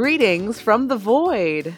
Greetings 0.00 0.58
from 0.58 0.88
the 0.88 0.96
void, 0.96 1.74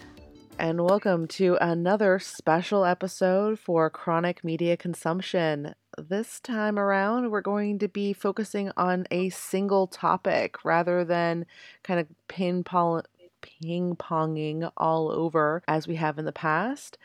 and 0.57 0.85
welcome 0.85 1.27
to 1.27 1.59
another 1.61 2.21
special 2.21 2.85
episode 2.85 3.59
for 3.59 3.91
Chronic 3.91 4.45
Media 4.45 4.77
Consumption. 4.77 5.75
This 5.99 6.39
time 6.39 6.79
around, 6.79 7.33
we're 7.33 7.41
going 7.41 7.81
to 7.81 7.89
be 7.89 8.13
focusing 8.13 8.71
on 8.77 9.09
a 9.11 9.31
single 9.31 9.89
topic 9.89 10.65
rather 10.65 11.05
than 11.05 11.47
kind 11.83 11.99
of 11.99 12.07
ping 12.29 12.63
ponging 12.63 14.71
all 14.77 15.11
over 15.11 15.65
as 15.67 15.89
we 15.89 15.97
have 15.97 16.17
in 16.17 16.25
the 16.25 16.31
past. 16.31 16.99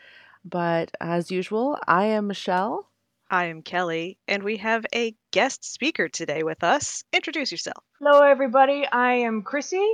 But 0.44 0.92
as 1.00 1.32
usual, 1.32 1.80
I 1.88 2.04
am 2.04 2.28
Michelle. 2.28 2.88
I 3.28 3.46
am 3.46 3.62
Kelly, 3.62 4.18
and 4.28 4.44
we 4.44 4.58
have 4.58 4.86
a 4.94 5.16
guest 5.32 5.64
speaker 5.64 6.08
today 6.08 6.44
with 6.44 6.62
us. 6.62 7.02
Introduce 7.12 7.50
yourself. 7.50 7.82
Hello, 7.98 8.22
everybody. 8.22 8.86
I 8.86 9.14
am 9.14 9.42
Chrissy. 9.42 9.84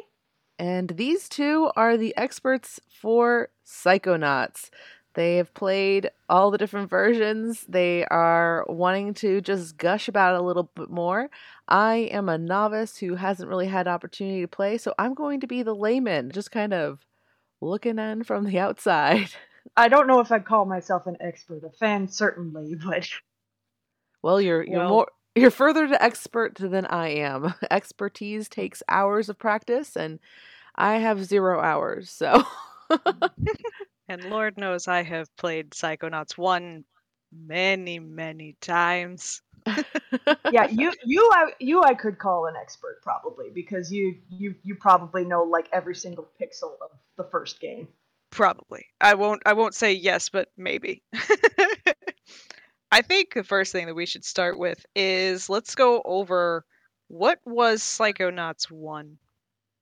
And 0.58 0.90
these 0.90 1.28
two 1.28 1.70
are 1.76 1.96
the 1.96 2.16
experts 2.16 2.80
for 2.88 3.48
Psychonauts. 3.66 4.70
They 5.14 5.36
have 5.36 5.54
played 5.54 6.10
all 6.28 6.50
the 6.50 6.58
different 6.58 6.90
versions. 6.90 7.64
They 7.68 8.04
are 8.06 8.66
wanting 8.68 9.14
to 9.14 9.40
just 9.40 9.76
gush 9.76 10.08
about 10.08 10.34
it 10.34 10.40
a 10.40 10.44
little 10.44 10.70
bit 10.74 10.90
more. 10.90 11.30
I 11.68 12.08
am 12.10 12.28
a 12.28 12.36
novice 12.36 12.96
who 12.96 13.14
hasn't 13.14 13.48
really 13.48 13.68
had 13.68 13.86
opportunity 13.86 14.40
to 14.40 14.48
play, 14.48 14.76
so 14.76 14.92
I'm 14.98 15.14
going 15.14 15.40
to 15.40 15.46
be 15.46 15.62
the 15.62 15.74
layman, 15.74 16.32
just 16.32 16.50
kind 16.50 16.74
of 16.74 17.06
looking 17.60 17.98
in 17.98 18.24
from 18.24 18.44
the 18.44 18.58
outside. 18.58 19.30
I 19.76 19.88
don't 19.88 20.08
know 20.08 20.20
if 20.20 20.30
I'd 20.30 20.44
call 20.44 20.66
myself 20.66 21.06
an 21.06 21.16
expert. 21.20 21.62
A 21.64 21.70
fan, 21.70 22.08
certainly, 22.08 22.74
but 22.84 23.08
well, 24.22 24.40
you're 24.40 24.64
you're 24.64 24.80
well, 24.80 24.88
more 24.88 25.08
you're 25.34 25.50
further 25.50 25.88
to 25.88 26.02
expert 26.02 26.54
than 26.56 26.86
I 26.86 27.08
am. 27.08 27.54
Expertise 27.70 28.48
takes 28.48 28.82
hours 28.88 29.28
of 29.28 29.38
practice, 29.38 29.96
and 29.96 30.20
I 30.74 30.98
have 30.98 31.24
zero 31.24 31.60
hours. 31.60 32.10
So, 32.10 32.44
mm. 32.90 33.30
and 34.08 34.24
Lord 34.24 34.56
knows 34.56 34.88
I 34.88 35.02
have 35.02 35.34
played 35.36 35.70
Psychonauts 35.70 36.38
one 36.38 36.84
many 37.32 37.98
many 37.98 38.56
times. 38.60 39.42
yeah, 40.52 40.68
you 40.70 40.92
you 41.04 41.30
I, 41.32 41.46
you 41.58 41.82
I 41.82 41.94
could 41.94 42.18
call 42.18 42.46
an 42.46 42.54
expert 42.60 43.00
probably 43.02 43.50
because 43.52 43.90
you 43.90 44.16
you 44.28 44.54
you 44.62 44.74
probably 44.74 45.24
know 45.24 45.42
like 45.42 45.68
every 45.72 45.94
single 45.94 46.28
pixel 46.40 46.74
of 46.82 46.90
the 47.16 47.24
first 47.24 47.60
game. 47.60 47.88
Probably. 48.30 48.86
I 49.00 49.14
won't 49.14 49.42
I 49.46 49.54
won't 49.54 49.74
say 49.74 49.92
yes, 49.92 50.28
but 50.28 50.48
maybe. 50.56 51.02
I 52.92 53.02
think 53.02 53.34
the 53.34 53.44
first 53.44 53.72
thing 53.72 53.86
that 53.86 53.94
we 53.94 54.06
should 54.06 54.24
start 54.24 54.58
with 54.58 54.84
is 54.94 55.50
let's 55.50 55.74
go 55.74 56.02
over 56.04 56.64
what 57.08 57.40
was 57.44 57.82
Psychonauts 57.82 58.70
1. 58.70 59.18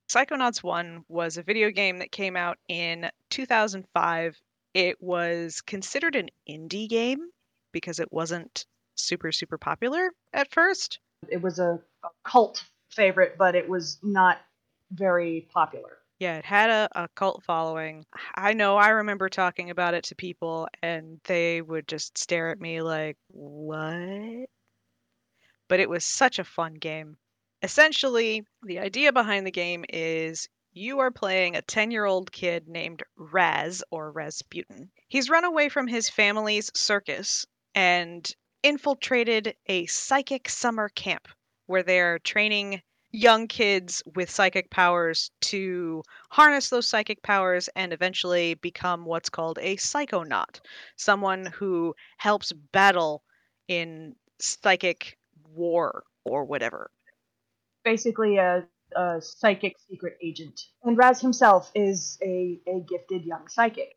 Psychonauts 0.08 0.62
1 0.62 1.04
was 1.08 1.36
a 1.36 1.42
video 1.42 1.70
game 1.70 1.98
that 1.98 2.12
came 2.12 2.36
out 2.36 2.58
in 2.68 3.10
2005. 3.30 4.40
It 4.74 4.96
was 5.00 5.60
considered 5.62 6.16
an 6.16 6.28
indie 6.48 6.88
game 6.88 7.30
because 7.72 7.98
it 7.98 8.12
wasn't 8.12 8.66
super, 8.94 9.32
super 9.32 9.58
popular 9.58 10.10
at 10.32 10.52
first. 10.52 10.98
It 11.30 11.42
was 11.42 11.58
a, 11.58 11.80
a 12.04 12.08
cult 12.24 12.64
favorite, 12.90 13.36
but 13.38 13.54
it 13.54 13.68
was 13.68 13.98
not 14.02 14.38
very 14.90 15.48
popular. 15.52 15.98
Yeah, 16.22 16.36
it 16.36 16.44
had 16.44 16.70
a, 16.70 16.88
a 16.94 17.08
cult 17.16 17.42
following. 17.42 18.06
I 18.36 18.52
know 18.52 18.76
I 18.76 18.90
remember 18.90 19.28
talking 19.28 19.70
about 19.70 19.94
it 19.94 20.04
to 20.04 20.14
people 20.14 20.68
and 20.80 21.20
they 21.24 21.60
would 21.60 21.88
just 21.88 22.16
stare 22.16 22.50
at 22.50 22.60
me 22.60 22.80
like, 22.80 23.16
what? 23.26 24.48
But 25.66 25.80
it 25.80 25.90
was 25.90 26.04
such 26.04 26.38
a 26.38 26.44
fun 26.44 26.74
game. 26.74 27.16
Essentially, 27.60 28.46
the 28.62 28.78
idea 28.78 29.12
behind 29.12 29.44
the 29.44 29.50
game 29.50 29.84
is 29.88 30.48
you 30.72 31.00
are 31.00 31.10
playing 31.10 31.56
a 31.56 31.62
10 31.62 31.90
year 31.90 32.04
old 32.04 32.30
kid 32.30 32.68
named 32.68 33.02
Raz 33.16 33.82
or 33.90 34.12
Razputin. 34.12 34.90
He's 35.08 35.28
run 35.28 35.42
away 35.42 35.68
from 35.70 35.88
his 35.88 36.08
family's 36.08 36.70
circus 36.72 37.44
and 37.74 38.32
infiltrated 38.62 39.56
a 39.66 39.86
psychic 39.86 40.48
summer 40.48 40.88
camp 40.88 41.26
where 41.66 41.82
they're 41.82 42.20
training 42.20 42.80
young 43.12 43.46
kids 43.46 44.02
with 44.14 44.30
psychic 44.30 44.70
powers 44.70 45.30
to 45.42 46.02
harness 46.30 46.70
those 46.70 46.88
psychic 46.88 47.22
powers 47.22 47.68
and 47.76 47.92
eventually 47.92 48.54
become 48.54 49.04
what's 49.04 49.28
called 49.28 49.58
a 49.60 49.76
psychonaut, 49.76 50.60
someone 50.96 51.46
who 51.46 51.94
helps 52.16 52.52
battle 52.72 53.22
in 53.68 54.14
psychic 54.40 55.18
war 55.54 56.04
or 56.24 56.44
whatever. 56.44 56.90
Basically, 57.84 58.38
a, 58.38 58.64
a 58.96 59.20
psychic 59.20 59.76
secret 59.90 60.16
agent. 60.22 60.60
And 60.84 60.96
Raz 60.96 61.20
himself 61.20 61.70
is 61.74 62.18
a, 62.22 62.58
a 62.66 62.80
gifted 62.80 63.24
young 63.24 63.48
psychic. 63.48 63.96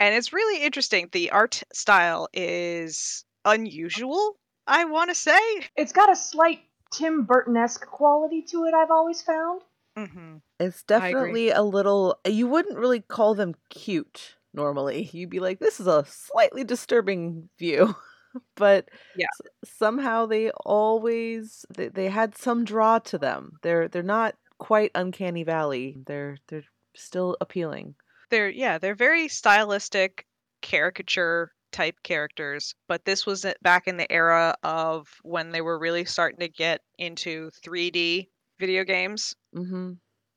And 0.00 0.14
it's 0.14 0.32
really 0.32 0.64
interesting. 0.64 1.08
The 1.12 1.30
art 1.30 1.62
style 1.72 2.28
is 2.32 3.24
unusual, 3.44 4.36
I 4.66 4.84
want 4.84 5.10
to 5.10 5.14
say. 5.14 5.38
It's 5.76 5.92
got 5.92 6.10
a 6.10 6.16
slight 6.16 6.60
Tim 6.96 7.24
Burton 7.24 7.56
esque 7.56 7.86
quality 7.86 8.42
to 8.50 8.64
it. 8.64 8.74
I've 8.74 8.90
always 8.90 9.22
found. 9.22 9.62
Mm-hmm. 9.98 10.36
It's 10.60 10.82
definitely 10.84 11.50
a 11.50 11.62
little. 11.62 12.18
You 12.26 12.46
wouldn't 12.46 12.78
really 12.78 13.00
call 13.00 13.34
them 13.34 13.54
cute 13.70 14.36
normally. 14.52 15.10
You'd 15.12 15.30
be 15.30 15.40
like, 15.40 15.58
this 15.58 15.80
is 15.80 15.86
a 15.86 16.04
slightly 16.06 16.64
disturbing 16.64 17.48
view. 17.58 17.94
but 18.56 18.88
yeah. 19.16 19.26
S- 19.42 19.70
somehow 19.78 20.26
they 20.26 20.50
always 20.50 21.64
they, 21.74 21.88
they 21.88 22.08
had 22.08 22.36
some 22.36 22.64
draw 22.64 22.98
to 23.00 23.18
them. 23.18 23.58
They're 23.62 23.88
they're 23.88 24.02
not 24.02 24.34
quite 24.58 24.90
uncanny 24.94 25.44
valley. 25.44 25.96
They're 26.06 26.38
they're 26.48 26.64
still 26.94 27.36
appealing. 27.40 27.94
They're 28.30 28.50
yeah, 28.50 28.78
they're 28.78 28.94
very 28.94 29.28
stylistic 29.28 30.26
caricature 30.62 31.52
type 31.74 31.96
characters, 32.04 32.74
but 32.86 33.04
this 33.04 33.26
was 33.26 33.44
back 33.60 33.88
in 33.88 33.96
the 33.96 34.10
era 34.10 34.54
of 34.62 35.08
when 35.24 35.50
they 35.50 35.60
were 35.60 35.76
really 35.76 36.04
starting 36.04 36.38
to 36.38 36.48
get 36.48 36.80
into 36.98 37.50
3D 37.66 38.28
video 38.60 38.84
games. 38.84 39.34
Mm-hmm. 39.54 39.94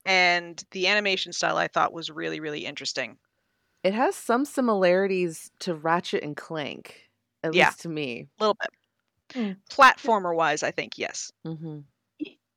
And 0.07 0.63
the 0.71 0.87
animation 0.87 1.31
style 1.31 1.57
I 1.57 1.67
thought 1.67 1.93
was 1.93 2.09
really, 2.09 2.39
really 2.39 2.65
interesting. 2.65 3.17
It 3.83 3.93
has 3.93 4.15
some 4.15 4.45
similarities 4.45 5.51
to 5.59 5.75
Ratchet 5.75 6.23
and 6.23 6.35
Clank, 6.35 7.01
at 7.43 7.53
yeah, 7.53 7.67
least 7.67 7.81
to 7.81 7.89
me. 7.89 8.27
A 8.39 8.43
little 8.43 8.57
bit. 8.59 9.39
Mm. 9.39 9.57
Platformer 9.69 10.35
wise, 10.35 10.63
I 10.63 10.71
think 10.71 10.97
yes. 10.97 11.31
Mm-hmm. 11.45 11.79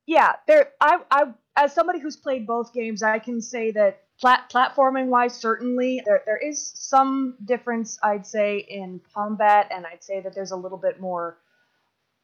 Yeah, 0.07 0.33
there. 0.47 0.71
I, 0.81 0.97
I, 1.11 1.25
as 1.55 1.73
somebody 1.73 1.99
who's 1.99 2.17
played 2.17 2.47
both 2.47 2.73
games, 2.73 3.03
I 3.03 3.19
can 3.19 3.41
say 3.41 3.69
that 3.71 4.01
plat- 4.21 4.49
platforming 4.51 5.07
wise, 5.07 5.35
certainly 5.35 6.01
there 6.05 6.21
there 6.25 6.37
is 6.37 6.71
some 6.75 7.35
difference. 7.43 7.99
I'd 8.03 8.25
say 8.25 8.59
in 8.59 9.01
combat, 9.13 9.67
and 9.71 9.85
I'd 9.85 10.03
say 10.03 10.21
that 10.21 10.33
there's 10.33 10.51
a 10.51 10.55
little 10.55 10.77
bit 10.77 11.01
more 11.01 11.39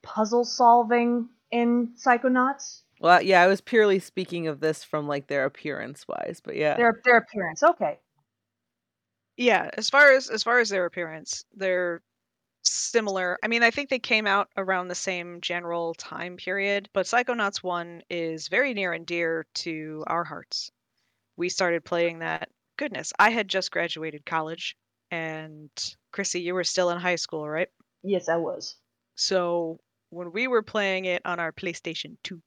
puzzle 0.04 0.46
solving 0.46 1.30
in 1.52 1.94
Psychonauts. 1.98 2.84
Well, 3.00 3.22
yeah, 3.22 3.42
I 3.42 3.48
was 3.48 3.62
purely 3.62 4.00
speaking 4.00 4.48
of 4.48 4.60
this 4.60 4.84
from 4.84 5.08
like 5.08 5.28
their 5.28 5.46
appearance 5.46 6.06
wise, 6.08 6.40
but 6.44 6.56
yeah, 6.56 6.78
their 6.78 7.02
their 7.04 7.18
appearance. 7.18 7.64
Okay. 7.64 8.00
Yeah, 9.36 9.70
as 9.74 9.90
far 9.90 10.14
as 10.14 10.30
as 10.30 10.44
far 10.44 10.60
as 10.60 10.70
their 10.70 10.86
appearance, 10.86 11.46
they're 11.56 12.02
similar. 12.64 13.38
I 13.44 13.48
mean, 13.48 13.64
I 13.64 13.72
think 13.72 13.90
they 13.90 14.00
came 14.00 14.28
out 14.28 14.50
around 14.58 14.88
the 14.88 14.96
same 14.96 15.42
general 15.42 15.94
time 15.96 16.38
period, 16.38 16.90
but 16.94 17.06
Psychonauts 17.06 17.64
1 17.64 18.04
is 18.10 18.50
very 18.50 18.74
near 18.74 18.94
and 18.94 19.06
dear 19.06 19.46
to 19.56 20.04
our 20.08 20.24
hearts 20.24 20.72
we 21.38 21.50
started 21.50 21.86
playing 21.86 22.20
that. 22.20 22.50
Goodness, 22.78 23.14
I 23.18 23.30
had 23.30 23.48
just 23.48 23.72
graduated 23.72 24.26
college, 24.26 24.76
and 25.10 25.70
Chrissy, 26.12 26.42
you 26.42 26.54
were 26.54 26.64
still 26.64 26.90
in 26.90 27.00
high 27.00 27.16
school, 27.16 27.48
right? 27.48 27.70
Yes, 28.04 28.28
I 28.30 28.36
was. 28.36 28.76
So 29.16 29.80
when 30.10 30.32
we 30.32 30.48
were 30.48 30.62
playing 30.62 31.06
it 31.06 31.22
on 31.26 31.40
our 31.40 31.52
PlayStation 31.52 32.18
2 32.24 32.42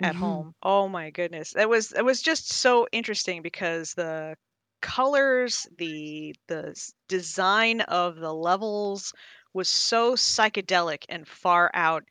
at 0.00 0.12
mm-hmm. 0.12 0.20
home, 0.22 0.54
oh 0.62 0.88
my 0.88 1.10
goodness, 1.10 1.54
it 1.56 1.68
was 1.68 1.92
it 1.92 2.04
was 2.04 2.22
just 2.22 2.52
so 2.52 2.86
interesting 2.92 3.42
because 3.42 3.94
the 3.94 4.36
colors, 4.82 5.66
the 5.78 6.34
the 6.48 6.74
design 7.08 7.80
of 7.82 8.16
the 8.16 8.32
levels 8.32 9.12
was 9.52 9.68
so 9.68 10.14
psychedelic 10.14 11.04
and 11.08 11.26
far 11.26 11.70
out. 11.74 12.04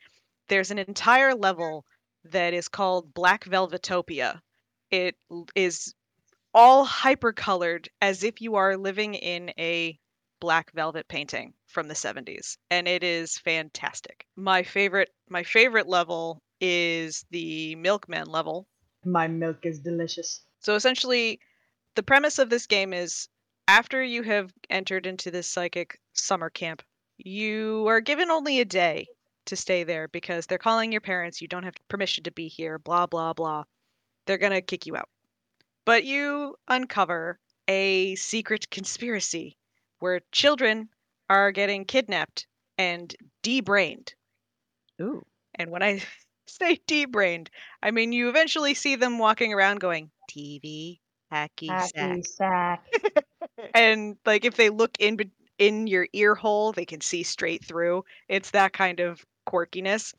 There's 0.48 0.70
an 0.70 0.78
entire 0.78 1.34
level 1.34 1.84
that 2.24 2.52
is 2.52 2.68
called 2.68 3.14
Black 3.14 3.44
Velvetopia. 3.44 4.40
It 4.90 5.16
is 5.54 5.94
all 6.54 6.84
hyper 6.84 7.32
colored 7.32 7.88
as 8.00 8.24
if 8.24 8.40
you 8.40 8.56
are 8.56 8.76
living 8.76 9.14
in 9.14 9.52
a 9.58 9.98
black 10.40 10.72
velvet 10.72 11.06
painting 11.06 11.52
from 11.66 11.86
the 11.86 11.94
70s 11.94 12.56
and 12.70 12.88
it 12.88 13.04
is 13.04 13.38
fantastic. 13.38 14.26
My 14.36 14.62
favorite 14.62 15.10
my 15.28 15.42
favorite 15.42 15.86
level 15.86 16.42
is 16.60 17.24
the 17.30 17.76
milkman 17.76 18.26
level. 18.26 18.66
My 19.04 19.28
milk 19.28 19.64
is 19.64 19.78
delicious. 19.78 20.42
So 20.60 20.74
essentially 20.74 21.40
the 21.94 22.02
premise 22.02 22.38
of 22.38 22.50
this 22.50 22.66
game 22.66 22.92
is 22.92 23.28
after 23.68 24.02
you 24.02 24.22
have 24.22 24.52
entered 24.70 25.06
into 25.06 25.30
this 25.30 25.48
psychic 25.48 26.00
summer 26.14 26.50
camp 26.50 26.82
you 27.18 27.86
are 27.86 28.00
given 28.00 28.30
only 28.30 28.60
a 28.60 28.64
day 28.64 29.06
to 29.44 29.56
stay 29.56 29.84
there 29.84 30.08
because 30.08 30.46
they're 30.46 30.58
calling 30.58 30.90
your 30.90 31.00
parents 31.02 31.40
you 31.40 31.48
don't 31.48 31.64
have 31.64 31.74
permission 31.88 32.24
to 32.24 32.32
be 32.32 32.48
here 32.48 32.78
blah 32.78 33.06
blah 33.06 33.34
blah. 33.34 33.64
They're 34.26 34.38
going 34.38 34.52
to 34.52 34.62
kick 34.62 34.86
you 34.86 34.96
out 34.96 35.08
But 35.90 36.04
you 36.04 36.54
uncover 36.68 37.40
a 37.66 38.14
secret 38.14 38.70
conspiracy 38.70 39.56
where 39.98 40.20
children 40.30 40.88
are 41.28 41.50
getting 41.50 41.84
kidnapped 41.84 42.46
and 42.78 43.12
debrained. 43.42 44.14
Ooh. 45.02 45.26
And 45.56 45.72
when 45.72 45.82
I 45.82 46.00
say 46.46 46.78
debrained, 46.86 47.50
I 47.82 47.90
mean 47.90 48.12
you 48.12 48.28
eventually 48.28 48.72
see 48.74 48.94
them 48.94 49.18
walking 49.18 49.52
around 49.52 49.80
going, 49.80 50.12
TV, 50.30 51.00
hacky, 51.32 51.66
sack. 51.66 51.92
Hacky 51.96 52.24
sack. 52.24 52.86
And 53.74 54.16
like 54.24 54.44
if 54.44 54.54
they 54.54 54.70
look 54.70 54.92
in 55.00 55.16
be- 55.16 55.32
in 55.58 55.88
your 55.88 56.06
ear 56.12 56.36
hole, 56.36 56.70
they 56.70 56.86
can 56.86 57.00
see 57.00 57.24
straight 57.24 57.64
through. 57.64 58.04
It's 58.28 58.52
that 58.52 58.72
kind 58.72 59.00
of 59.00 59.26
quirkiness. 59.48 60.14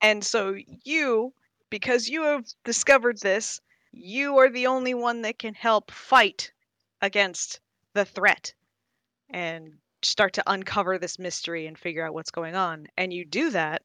And 0.00 0.24
so 0.24 0.56
you, 0.82 1.34
because 1.68 2.08
you 2.08 2.22
have 2.22 2.46
discovered 2.64 3.20
this, 3.20 3.60
you 3.92 4.38
are 4.38 4.50
the 4.50 4.66
only 4.66 4.94
one 4.94 5.22
that 5.22 5.38
can 5.38 5.54
help 5.54 5.90
fight 5.90 6.52
against 7.00 7.60
the 7.94 8.04
threat 8.04 8.52
and 9.28 9.78
start 10.02 10.34
to 10.34 10.50
uncover 10.50 10.98
this 10.98 11.18
mystery 11.18 11.66
and 11.66 11.78
figure 11.78 12.06
out 12.06 12.14
what's 12.14 12.30
going 12.30 12.54
on. 12.54 12.86
And 12.96 13.12
you 13.12 13.24
do 13.24 13.50
that 13.50 13.82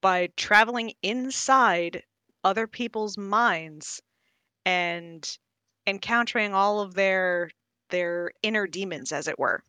by 0.00 0.28
traveling 0.36 0.92
inside 1.02 2.02
other 2.42 2.66
people's 2.66 3.16
minds 3.16 4.02
and 4.64 5.38
encountering 5.86 6.54
all 6.54 6.80
of 6.80 6.94
their 6.94 7.50
their 7.90 8.32
inner 8.42 8.66
demons 8.66 9.12
as 9.12 9.28
it 9.28 9.38
were. 9.38 9.62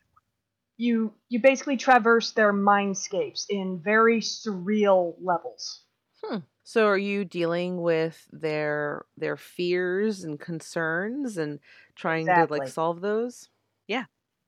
You 0.77 1.13
you 1.29 1.39
basically 1.39 1.77
traverse 1.77 2.31
their 2.31 2.53
mindscapes 2.53 3.45
in 3.49 3.79
very 3.79 4.19
surreal 4.19 5.15
levels. 5.21 5.83
Hmm. 6.23 6.39
So 6.65 6.87
are 6.87 6.97
you 6.97 7.25
dealing 7.25 7.81
with 7.81 8.27
their 8.31 9.05
their 9.15 9.37
fears 9.37 10.23
and 10.23 10.39
concerns 10.39 11.37
and 11.37 11.59
trying 11.95 12.33
to 12.35 12.47
like 12.49 12.67
solve 12.67 13.01
those? 13.01 13.49
Yeah. 13.87 14.05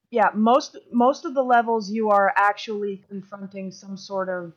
Yeah, 0.09 0.31
most 0.33 0.77
most 0.91 1.23
of 1.25 1.33
the 1.33 1.43
levels 1.43 1.89
you 1.91 2.09
are 2.09 2.33
actually 2.35 2.97
confronting 2.97 3.71
some 3.71 3.95
sort 3.97 4.27
of 4.29 4.53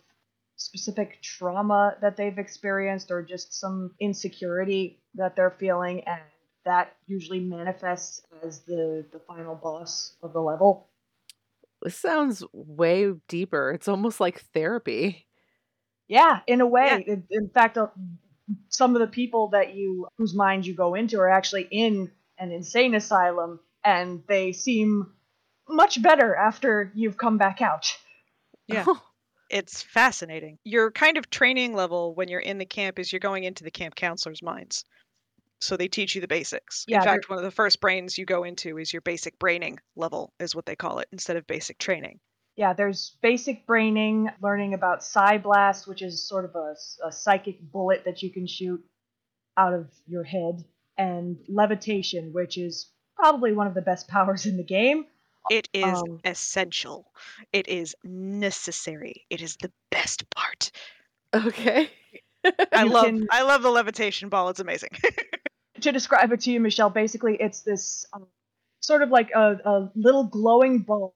specific 0.56 1.22
trauma 1.22 1.96
that 2.00 2.16
they've 2.16 2.38
experienced 2.38 3.10
or 3.10 3.22
just 3.22 3.52
some 3.54 3.94
insecurity 4.00 5.02
that 5.14 5.36
they're 5.36 5.50
feeling 5.50 6.02
and 6.04 6.22
that 6.64 6.96
usually 7.06 7.40
manifests 7.40 8.22
as 8.42 8.62
the 8.64 9.06
the 9.12 9.20
final 9.20 9.54
boss 9.56 10.16
of 10.22 10.32
the 10.32 10.42
level. 10.42 10.90
This 11.82 11.96
sounds 11.96 12.44
way 12.52 13.12
deeper. 13.28 13.70
It's 13.72 13.88
almost 13.88 14.20
like 14.20 14.40
therapy. 14.40 15.26
Yeah, 16.10 16.40
in 16.48 16.60
a 16.60 16.66
way. 16.66 17.04
In, 17.06 17.24
in 17.30 17.48
fact, 17.50 17.78
uh, 17.78 17.86
some 18.68 18.96
of 18.96 19.00
the 19.00 19.06
people 19.06 19.50
that 19.50 19.76
you 19.76 20.08
whose 20.18 20.34
minds 20.34 20.66
you 20.66 20.74
go 20.74 20.94
into 20.94 21.20
are 21.20 21.30
actually 21.30 21.68
in 21.70 22.10
an 22.36 22.50
insane 22.50 22.96
asylum, 22.96 23.60
and 23.84 24.24
they 24.26 24.50
seem 24.50 25.12
much 25.68 26.02
better 26.02 26.34
after 26.34 26.90
you've 26.96 27.16
come 27.16 27.38
back 27.38 27.62
out. 27.62 27.96
Yeah. 28.66 28.84
It's 29.52 29.82
fascinating. 29.82 30.58
Your 30.62 30.92
kind 30.92 31.16
of 31.16 31.28
training 31.28 31.74
level 31.74 32.14
when 32.14 32.28
you're 32.28 32.38
in 32.38 32.58
the 32.58 32.64
camp 32.64 33.00
is 33.00 33.12
you're 33.12 33.18
going 33.18 33.42
into 33.42 33.64
the 33.64 33.72
camp 33.72 33.96
counselor's 33.96 34.44
minds. 34.44 34.84
So 35.60 35.76
they 35.76 35.88
teach 35.88 36.14
you 36.14 36.20
the 36.20 36.28
basics. 36.28 36.84
Yeah, 36.86 36.98
in 36.98 37.02
fact, 37.02 37.28
one 37.28 37.36
of 37.36 37.44
the 37.44 37.50
first 37.50 37.80
brains 37.80 38.16
you 38.16 38.24
go 38.26 38.44
into 38.44 38.78
is 38.78 38.92
your 38.92 39.02
basic 39.02 39.40
braining 39.40 39.80
level, 39.96 40.32
is 40.38 40.54
what 40.54 40.66
they 40.66 40.76
call 40.76 41.00
it, 41.00 41.08
instead 41.10 41.36
of 41.36 41.48
basic 41.48 41.78
training. 41.78 42.20
Yeah, 42.60 42.74
there's 42.74 43.16
basic 43.22 43.66
braining, 43.66 44.28
learning 44.42 44.74
about 44.74 45.02
Psy 45.02 45.38
Blast, 45.38 45.88
which 45.88 46.02
is 46.02 46.28
sort 46.28 46.44
of 46.44 46.54
a, 46.54 46.74
a 47.06 47.10
psychic 47.10 47.58
bullet 47.58 48.04
that 48.04 48.22
you 48.22 48.30
can 48.30 48.46
shoot 48.46 48.84
out 49.56 49.72
of 49.72 49.88
your 50.06 50.24
head, 50.24 50.62
and 50.98 51.38
levitation, 51.48 52.34
which 52.34 52.58
is 52.58 52.90
probably 53.16 53.54
one 53.54 53.66
of 53.66 53.72
the 53.72 53.80
best 53.80 54.08
powers 54.14 54.44
in 54.44 54.58
the 54.58 54.62
game. 54.62 55.06
It 55.50 55.70
is 55.72 56.02
Um, 56.02 56.20
essential. 56.22 57.10
It 57.50 57.66
is 57.66 57.96
necessary. 58.04 59.24
It 59.30 59.40
is 59.40 59.56
the 59.56 59.72
best 59.90 60.28
part. 60.28 60.70
Okay. 61.32 61.88
I 62.74 62.82
love 62.82 63.06
can- 63.06 63.26
I 63.30 63.40
love 63.40 63.62
the 63.62 63.70
levitation 63.70 64.28
ball. 64.28 64.50
It's 64.50 64.60
amazing. 64.60 64.90
to 65.80 65.92
describe 65.92 66.30
it 66.32 66.40
to 66.40 66.52
you, 66.52 66.60
Michelle, 66.60 66.90
basically 66.90 67.38
it's 67.40 67.62
this 67.62 68.04
um, 68.12 68.26
sort 68.80 69.00
of 69.00 69.08
like 69.08 69.30
a, 69.34 69.56
a 69.64 69.90
little 69.94 70.24
glowing 70.24 70.80
ball 70.80 71.14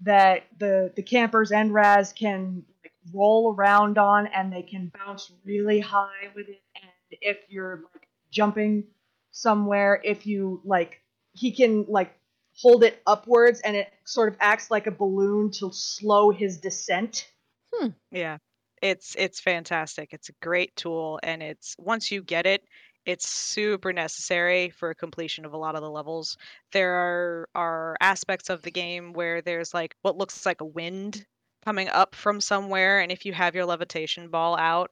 that 0.00 0.44
the 0.58 0.92
the 0.96 1.02
campers 1.02 1.52
and 1.52 1.72
Raz 1.72 2.12
can 2.12 2.64
like, 2.82 2.92
roll 3.12 3.54
around 3.54 3.98
on, 3.98 4.26
and 4.28 4.52
they 4.52 4.62
can 4.62 4.92
bounce 4.94 5.32
really 5.44 5.80
high 5.80 6.30
with 6.34 6.48
it. 6.48 6.62
And 6.76 7.18
if 7.20 7.38
you're 7.48 7.84
like 7.92 8.08
jumping 8.30 8.84
somewhere, 9.30 10.00
if 10.04 10.26
you 10.26 10.60
like, 10.64 11.00
he 11.32 11.52
can 11.52 11.86
like 11.88 12.12
hold 12.56 12.84
it 12.84 13.02
upwards, 13.06 13.60
and 13.60 13.76
it 13.76 13.92
sort 14.04 14.28
of 14.28 14.36
acts 14.40 14.70
like 14.70 14.86
a 14.86 14.90
balloon 14.90 15.50
to 15.52 15.70
slow 15.72 16.30
his 16.30 16.58
descent. 16.58 17.30
Hmm. 17.72 17.88
Yeah. 18.10 18.38
It's 18.82 19.16
it's 19.18 19.40
fantastic. 19.40 20.12
It's 20.12 20.28
a 20.28 20.34
great 20.42 20.76
tool 20.76 21.18
and 21.22 21.42
it's 21.42 21.74
once 21.78 22.12
you 22.12 22.22
get 22.22 22.46
it, 22.46 22.62
it's 23.06 23.28
super 23.28 23.92
necessary 23.92 24.70
for 24.70 24.92
completion 24.94 25.44
of 25.44 25.52
a 25.52 25.56
lot 25.56 25.76
of 25.76 25.82
the 25.82 25.90
levels. 25.90 26.36
There 26.72 26.92
are 26.92 27.48
are 27.54 27.96
aspects 28.00 28.50
of 28.50 28.62
the 28.62 28.70
game 28.70 29.12
where 29.12 29.40
there's 29.40 29.72
like 29.72 29.96
what 30.02 30.18
looks 30.18 30.44
like 30.44 30.60
a 30.60 30.64
wind 30.64 31.24
coming 31.64 31.88
up 31.88 32.14
from 32.14 32.40
somewhere 32.40 33.00
and 33.00 33.10
if 33.10 33.24
you 33.24 33.32
have 33.32 33.54
your 33.54 33.64
levitation 33.64 34.28
ball 34.28 34.56
out 34.56 34.90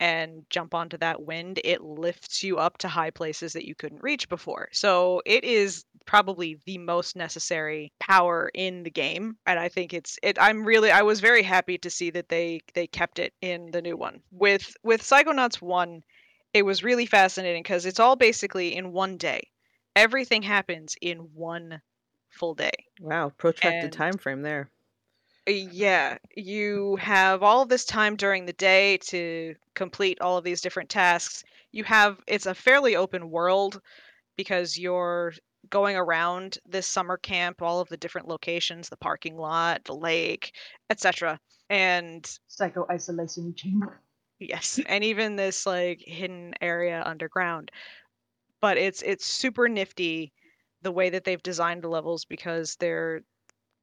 and 0.00 0.44
jump 0.50 0.74
onto 0.74 0.96
that 0.98 1.22
wind, 1.22 1.60
it 1.62 1.80
lifts 1.80 2.42
you 2.42 2.58
up 2.58 2.76
to 2.78 2.88
high 2.88 3.10
places 3.10 3.52
that 3.52 3.66
you 3.66 3.74
couldn't 3.76 4.02
reach 4.02 4.28
before. 4.28 4.68
So 4.72 5.22
it 5.24 5.44
is 5.44 5.84
probably 6.06 6.58
the 6.66 6.78
most 6.78 7.14
necessary 7.14 7.92
power 8.00 8.50
in 8.52 8.82
the 8.82 8.90
game 8.90 9.36
and 9.46 9.60
I 9.60 9.68
think 9.68 9.94
it's 9.94 10.18
it 10.24 10.36
I'm 10.40 10.64
really 10.64 10.90
I 10.90 11.02
was 11.02 11.20
very 11.20 11.44
happy 11.44 11.78
to 11.78 11.90
see 11.90 12.10
that 12.10 12.28
they 12.28 12.60
they 12.74 12.88
kept 12.88 13.20
it 13.20 13.32
in 13.40 13.70
the 13.70 13.80
new 13.80 13.96
one. 13.96 14.20
With 14.32 14.74
with 14.82 15.02
Psychonauts 15.02 15.62
1, 15.62 16.02
it 16.54 16.62
was 16.62 16.82
really 16.84 17.06
fascinating 17.06 17.62
cuz 17.64 17.86
it's 17.86 18.00
all 18.00 18.16
basically 18.16 18.74
in 18.74 18.92
one 18.92 19.16
day. 19.16 19.48
Everything 19.96 20.42
happens 20.42 20.94
in 21.00 21.18
one 21.34 21.80
full 22.30 22.54
day. 22.54 22.72
Wow, 23.00 23.30
protracted 23.36 23.84
And- 23.84 23.92
time 23.92 24.18
frame 24.18 24.42
there. 24.42 24.70
Uh, 25.48 25.52
Yeah, 25.52 26.18
you 26.36 26.96
have 26.96 27.42
all 27.42 27.62
of 27.62 27.68
this 27.68 27.84
time 27.84 28.16
during 28.16 28.46
the 28.46 28.52
day 28.52 28.96
to 28.98 29.54
complete 29.74 30.20
all 30.20 30.38
of 30.38 30.44
these 30.44 30.60
different 30.60 30.88
tasks. 30.88 31.42
You 31.72 31.84
have 31.84 32.20
it's 32.26 32.46
a 32.46 32.54
fairly 32.54 32.96
open 32.96 33.30
world 33.30 33.80
because 34.36 34.78
you're 34.78 35.32
going 35.68 35.96
around 35.96 36.58
this 36.66 36.86
summer 36.86 37.16
camp, 37.16 37.62
all 37.62 37.80
of 37.80 37.88
the 37.88 37.96
different 37.96 38.28
locations, 38.28 38.88
the 38.88 38.96
parking 38.96 39.36
lot, 39.36 39.84
the 39.84 39.94
lake, 39.94 40.54
etc. 40.90 41.38
And 41.70 42.28
Psycho 42.48 42.86
isolation 42.90 43.54
chamber. 43.54 44.00
Yes, 44.48 44.80
and 44.86 45.04
even 45.04 45.36
this 45.36 45.66
like 45.66 46.00
hidden 46.00 46.54
area 46.60 47.02
underground. 47.06 47.70
But 48.60 48.78
it's 48.78 49.02
it's 49.02 49.26
super 49.26 49.68
nifty 49.68 50.32
the 50.82 50.92
way 50.92 51.10
that 51.10 51.24
they've 51.24 51.42
designed 51.42 51.82
the 51.82 51.88
levels 51.88 52.24
because 52.24 52.76
they're 52.76 53.22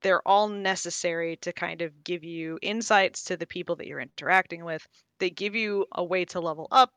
they're 0.01 0.27
all 0.27 0.49
necessary 0.49 1.37
to 1.37 1.53
kind 1.53 1.81
of 1.81 2.03
give 2.03 2.23
you 2.23 2.59
insights 2.61 3.25
to 3.25 3.37
the 3.37 3.47
people 3.47 3.75
that 3.77 3.87
you're 3.87 4.01
interacting 4.01 4.65
with. 4.65 4.87
They 5.19 5.29
give 5.31 5.55
you 5.55 5.87
a 5.93 6.03
way 6.03 6.25
to 6.25 6.39
level 6.41 6.67
up. 6.71 6.93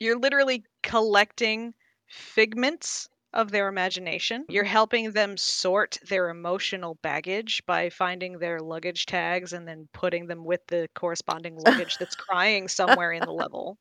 You're 0.00 0.18
literally 0.18 0.64
collecting 0.82 1.74
figments 2.08 3.08
of 3.36 3.50
their 3.50 3.68
imagination. 3.68 4.44
You're 4.48 4.64
mm-hmm. 4.64 4.72
helping 4.72 5.12
them 5.12 5.36
sort 5.36 5.98
their 6.08 6.30
emotional 6.30 6.98
baggage 7.02 7.62
by 7.66 7.90
finding 7.90 8.38
their 8.38 8.60
luggage 8.60 9.06
tags 9.06 9.52
and 9.52 9.68
then 9.68 9.88
putting 9.92 10.26
them 10.26 10.44
with 10.44 10.66
the 10.66 10.88
corresponding 10.94 11.56
luggage 11.56 11.98
that's 11.98 12.16
crying 12.16 12.66
somewhere 12.66 13.12
in 13.12 13.22
the 13.22 13.32
level. 13.32 13.78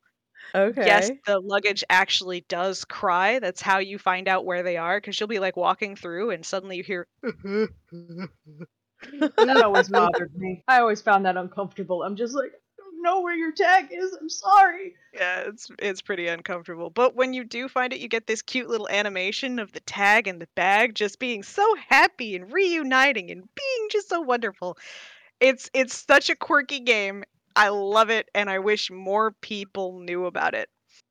Okay. 0.54 0.86
Yes, 0.86 1.10
the 1.26 1.40
luggage 1.40 1.84
actually 1.90 2.46
does 2.48 2.86
cry. 2.86 3.40
That's 3.40 3.62
how 3.62 3.80
you 3.80 3.98
find 3.98 4.28
out 4.28 4.46
where 4.46 4.62
they 4.62 4.78
are 4.78 4.98
because 5.00 5.20
you'll 5.20 5.28
be 5.28 5.40
like 5.40 5.58
walking 5.58 5.96
through 5.96 6.32
and 6.32 6.46
suddenly 6.46 6.78
you 6.78 6.84
hear 6.84 7.08
That 9.20 9.62
always 9.64 9.90
bothered 9.90 10.36
me. 10.36 10.64
I 10.68 10.80
always 10.80 11.02
found 11.02 11.26
that 11.26 11.38
uncomfortable. 11.38 12.04
I'm 12.04 12.16
just 12.16 12.36
like, 12.36 12.52
know 13.06 13.22
where 13.22 13.36
your 13.36 13.54
tag 13.54 13.88
is. 13.92 14.18
I'm 14.20 14.30
sorry. 14.30 14.96
Yeah, 15.14 15.44
it's 15.48 15.70
it's 15.80 16.02
pretty 16.02 16.28
uncomfortable. 16.28 16.90
But 16.90 17.16
when 17.16 17.34
you 17.34 17.46
do 17.46 17.70
find 17.70 17.94
it, 17.94 18.00
you 18.00 18.10
get 18.10 18.28
this 18.28 18.42
cute 18.42 18.68
little 18.68 18.90
animation 18.90 19.60
of 19.60 19.72
the 19.72 19.80
tag 19.82 20.28
and 20.28 20.42
the 20.42 20.50
bag 20.56 20.96
just 20.96 21.20
being 21.20 21.44
so 21.44 21.64
happy 21.88 22.36
and 22.36 22.52
reuniting 22.52 23.32
and 23.32 23.42
being 23.56 23.88
just 23.90 24.10
so 24.10 24.20
wonderful. 24.20 24.78
It's 25.40 25.70
it's 25.74 26.04
such 26.06 26.30
a 26.30 26.36
quirky 26.36 26.82
game. 26.82 27.24
I 27.56 27.70
love 27.70 28.10
it 28.10 28.30
and 28.36 28.50
I 28.50 28.60
wish 28.60 28.92
more 28.92 29.32
people 29.32 30.00
knew 30.00 30.26
about 30.26 30.54
it. 30.54 30.68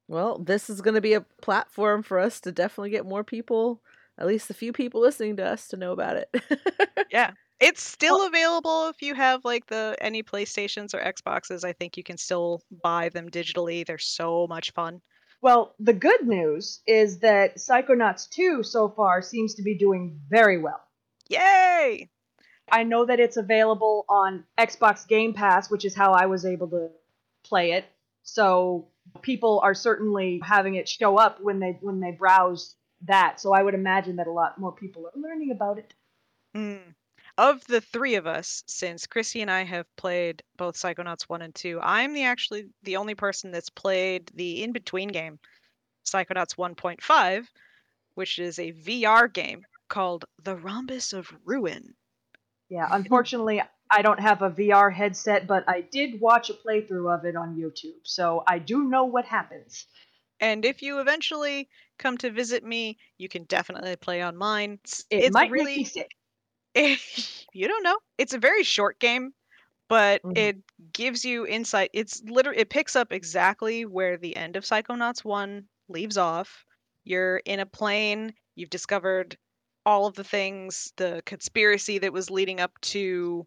Well, 0.09 0.39
this 0.39 0.69
is 0.69 0.83
going 0.83 0.97
to 0.97 1.01
be 1.01 1.15
a 1.15 1.25
platform 1.41 2.03
for 2.03 2.19
us 2.19 2.41
to 2.43 2.53
definitely 2.53 2.91
get 2.91 3.07
more 3.07 3.25
people, 3.25 3.81
at 4.19 4.27
least 4.27 4.51
a 4.51 4.55
few 4.55 4.71
people 4.71 5.01
listening 5.01 5.37
to 5.37 5.45
us, 5.47 5.69
to 5.69 5.79
know 5.79 5.93
about 5.93 6.17
it. 6.17 6.29
Yeah. 7.11 7.31
It's 7.65 7.83
still 7.83 8.27
available 8.27 8.89
if 8.89 9.01
you 9.01 9.15
have 9.15 9.43
like 9.43 9.67
the 9.67 9.97
any 9.99 10.23
PlayStations 10.23 10.93
or 10.93 11.01
Xboxes. 11.01 11.65
I 11.65 11.73
think 11.73 11.97
you 11.97 12.03
can 12.03 12.19
still 12.19 12.61
buy 12.83 13.09
them 13.09 13.31
digitally. 13.31 13.87
They're 13.87 13.97
so 13.97 14.47
much 14.47 14.73
fun. 14.73 15.01
Well, 15.41 15.75
the 15.79 15.95
good 15.95 16.27
news 16.27 16.83
is 16.87 17.21
that 17.21 17.57
Psychonauts 17.57 18.29
2 18.29 18.63
so 18.63 18.91
far 18.91 19.23
seems 19.23 19.55
to 19.55 19.63
be 19.63 19.79
doing 19.79 20.21
very 20.29 20.59
well. 20.59 20.81
Yay! 21.29 22.11
I 22.71 22.83
know 22.83 23.07
that 23.07 23.21
it's 23.21 23.39
available 23.39 24.05
on 24.11 24.45
Xbox 24.59 25.09
Game 25.09 25.33
Pass, 25.33 25.71
which 25.71 25.87
is 25.87 25.95
how 25.95 26.13
I 26.13 26.27
was 26.27 26.45
able 26.45 26.69
to 26.69 26.91
play 27.45 27.73
it. 27.73 27.87
So 28.25 28.89
people 29.23 29.61
are 29.63 29.75
certainly 29.75 30.41
having 30.45 30.75
it 30.75 30.87
show 30.87 31.17
up 31.17 31.41
when 31.41 31.61
they 31.61 31.79
when 31.81 32.01
they 32.01 32.11
browse 32.11 32.75
that. 33.07 33.41
So 33.41 33.55
I 33.55 33.63
would 33.63 33.75
imagine 33.75 34.17
that 34.17 34.27
a 34.27 34.33
lot 34.33 34.59
more 34.59 34.73
people 34.73 35.07
are 35.07 35.19
learning 35.19 35.51
about 35.51 35.79
it. 35.79 35.95
Mm. 36.55 36.95
Of 37.37 37.67
the 37.67 37.81
three 37.81 38.15
of 38.15 38.29
us, 38.29 38.63
since 38.69 39.09
Chrissy 39.09 39.41
and 39.41 39.51
I 39.51 39.65
have 39.65 39.87
played 39.97 40.43
both 40.57 40.77
Psychonauts 40.77 41.23
1 41.23 41.43
and 41.43 41.55
2, 41.55 41.81
I'm 41.83 42.13
the 42.15 42.23
actually 42.23 42.71
the 42.85 42.97
only 42.97 43.17
person 43.17 43.51
that's 43.51 43.71
played 43.71 44.31
the 44.35 44.63
in-between 44.63 45.09
game, 45.09 45.41
Psychonauts 46.05 46.57
1.5, 46.57 47.49
which 48.15 48.39
is 48.39 48.61
a 48.61 48.73
VR 48.73 49.33
game 49.33 49.67
called 49.89 50.27
The 50.45 50.55
Rhombus 50.55 51.13
of 51.13 51.35
Ruin. 51.45 51.97
Yeah, 52.69 52.89
unfortunately, 52.91 53.63
I 53.91 54.03
don't 54.03 54.21
have 54.21 54.43
a 54.43 54.51
VR 54.51 54.93
headset, 54.93 55.49
but 55.49 55.69
I 55.69 55.81
did 55.81 56.21
watch 56.21 56.51
a 56.51 56.55
playthrough 56.55 57.13
of 57.13 57.25
it 57.25 57.35
on 57.35 57.57
YouTube, 57.57 58.01
so 58.05 58.45
I 58.47 58.61
do 58.61 58.85
know 58.85 59.05
what 59.05 59.25
happens. 59.25 59.87
And 60.41 60.65
if 60.65 60.83
you 60.83 61.01
eventually 61.01 61.69
come 61.99 62.17
to 62.19 62.31
visit 62.31 62.65
me, 62.65 62.99
you 63.19 63.29
can 63.29 63.45
definitely 63.45 63.97
play 63.97 64.23
on 64.23 64.37
mine. 64.37 64.79
It's, 64.85 65.05
It 65.11 65.25
it's 65.25 65.35
might 65.35 65.51
really 65.51 65.65
make 65.65 65.79
me 65.79 65.85
sick. 65.85 66.11
you 67.53 67.69
don't 67.69 67.83
know. 67.83 67.99
It's 68.19 68.35
a 68.35 68.39
very 68.39 68.63
short 68.65 68.99
game, 68.99 69.33
but 69.89 70.23
Mhm. 70.23 70.35
it 70.35 70.59
gives 70.93 71.25
you 71.25 71.47
insight. 71.47 71.91
It's 71.95 72.23
literally 72.25 72.61
it 72.61 72.71
picks 72.71 72.97
up 72.97 73.13
exactly 73.13 73.87
where 73.87 74.17
the 74.19 74.37
end 74.37 74.57
of 74.57 74.65
Psychonauts 74.65 75.25
1 75.25 75.69
leaves 75.89 76.19
off. 76.19 76.65
You're 77.05 77.39
in 77.47 77.61
a 77.61 77.67
plane, 77.67 78.35
you've 78.57 78.71
discovered 78.71 79.39
all 79.87 80.07
of 80.07 80.15
the 80.15 80.25
things, 80.25 80.93
the 80.99 81.23
conspiracy 81.27 81.99
that 82.01 82.13
was 82.13 82.31
leading 82.31 82.61
up 82.61 82.73
to 82.83 83.47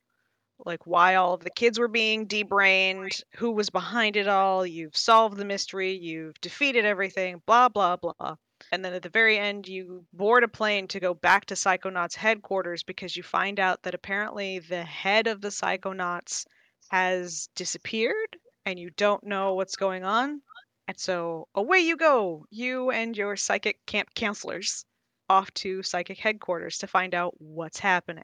like 0.66 0.88
why 0.88 1.16
all 1.16 1.34
of 1.34 1.44
the 1.44 1.52
kids 1.52 1.80
were 1.80 1.88
being 1.90 2.28
debrained, 2.28 3.22
who 3.36 3.52
was 3.52 3.70
behind 3.70 4.16
it 4.18 4.28
all, 4.28 4.66
you've 4.66 4.98
solved 4.98 5.38
the 5.38 5.46
mystery, 5.46 5.94
you've 5.94 6.40
defeated 6.42 6.86
everything, 6.86 7.42
blah 7.48 7.70
blah 7.70 7.98
blah. 7.98 8.36
And 8.72 8.84
then 8.84 8.94
at 8.94 9.02
the 9.02 9.10
very 9.10 9.38
end, 9.40 9.68
you 9.68 10.06
board 10.12 10.44
a 10.44 10.48
plane 10.48 10.88
to 10.90 11.00
go 11.00 11.14
back 11.14 11.46
to 11.46 11.54
Psychonauts 11.54 12.16
headquarters 12.16 12.84
because 12.84 13.16
you 13.16 13.24
find 13.24 13.60
out 13.60 13.84
that 13.84 13.96
apparently 13.96 14.60
the 14.60 14.84
head 14.84 15.28
of 15.28 15.40
the 15.40 15.48
Psychonauts 15.50 16.46
has 16.90 17.48
disappeared 17.56 18.38
and 18.66 18.78
you 18.78 18.90
don't 18.90 19.24
know 19.24 19.54
what's 19.54 19.78
going 19.78 20.04
on. 20.04 20.42
And 20.90 21.00
so 21.00 21.48
away 21.56 21.80
you 21.80 21.96
go, 21.96 22.46
you 22.50 22.92
and 22.92 23.16
your 23.16 23.38
psychic 23.38 23.86
camp 23.86 24.14
counselors, 24.14 24.86
off 25.30 25.54
to 25.54 25.84
psychic 25.84 26.18
headquarters 26.18 26.78
to 26.80 26.88
find 26.88 27.14
out 27.14 27.40
what's 27.40 27.80
happening. 27.80 28.24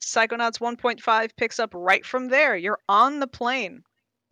Psychonauts 0.00 0.58
1.5 0.58 1.36
picks 1.36 1.58
up 1.58 1.70
right 1.74 2.04
from 2.04 2.28
there. 2.28 2.56
You're 2.56 2.80
on 2.88 3.20
the 3.20 3.26
plane 3.26 3.82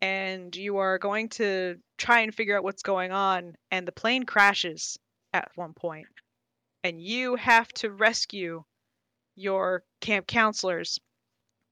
and 0.00 0.54
you 0.54 0.76
are 0.78 0.99
going 0.99 1.28
to 1.30 1.76
try 1.99 2.20
and 2.20 2.35
figure 2.35 2.56
out 2.56 2.64
what's 2.64 2.82
going 2.82 3.12
on 3.12 3.56
and 3.70 3.87
the 3.87 3.92
plane 3.92 4.25
crashes 4.25 4.99
at 5.37 5.52
one 5.57 5.75
point. 5.75 6.07
And 6.85 7.00
you 7.02 7.37
have 7.37 7.69
to 7.75 7.90
rescue 7.90 8.64
your 9.37 9.85
camp 10.00 10.26
counselors 10.26 10.99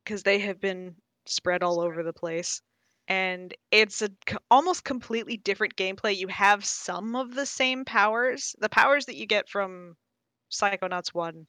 because 0.05 0.23
they 0.23 0.39
have 0.41 0.61
been 0.61 0.97
spread 1.27 1.63
all 1.63 1.81
over 1.81 2.03
the 2.03 2.13
place. 2.13 2.63
And 3.09 3.55
it's 3.71 4.03
a 4.03 4.11
c- 4.29 4.37
almost 4.51 4.85
completely 4.85 5.37
different 5.37 5.77
gameplay. 5.77 6.17
You 6.17 6.29
have 6.29 6.65
some 6.65 7.17
of 7.17 7.35
the 7.35 7.47
same 7.47 7.85
powers 7.85 8.55
the 8.59 8.69
powers 8.69 9.07
that 9.07 9.17
you 9.17 9.27
get 9.27 9.49
from 9.49 9.97
psychonauts 10.51 11.15
1 11.15 11.47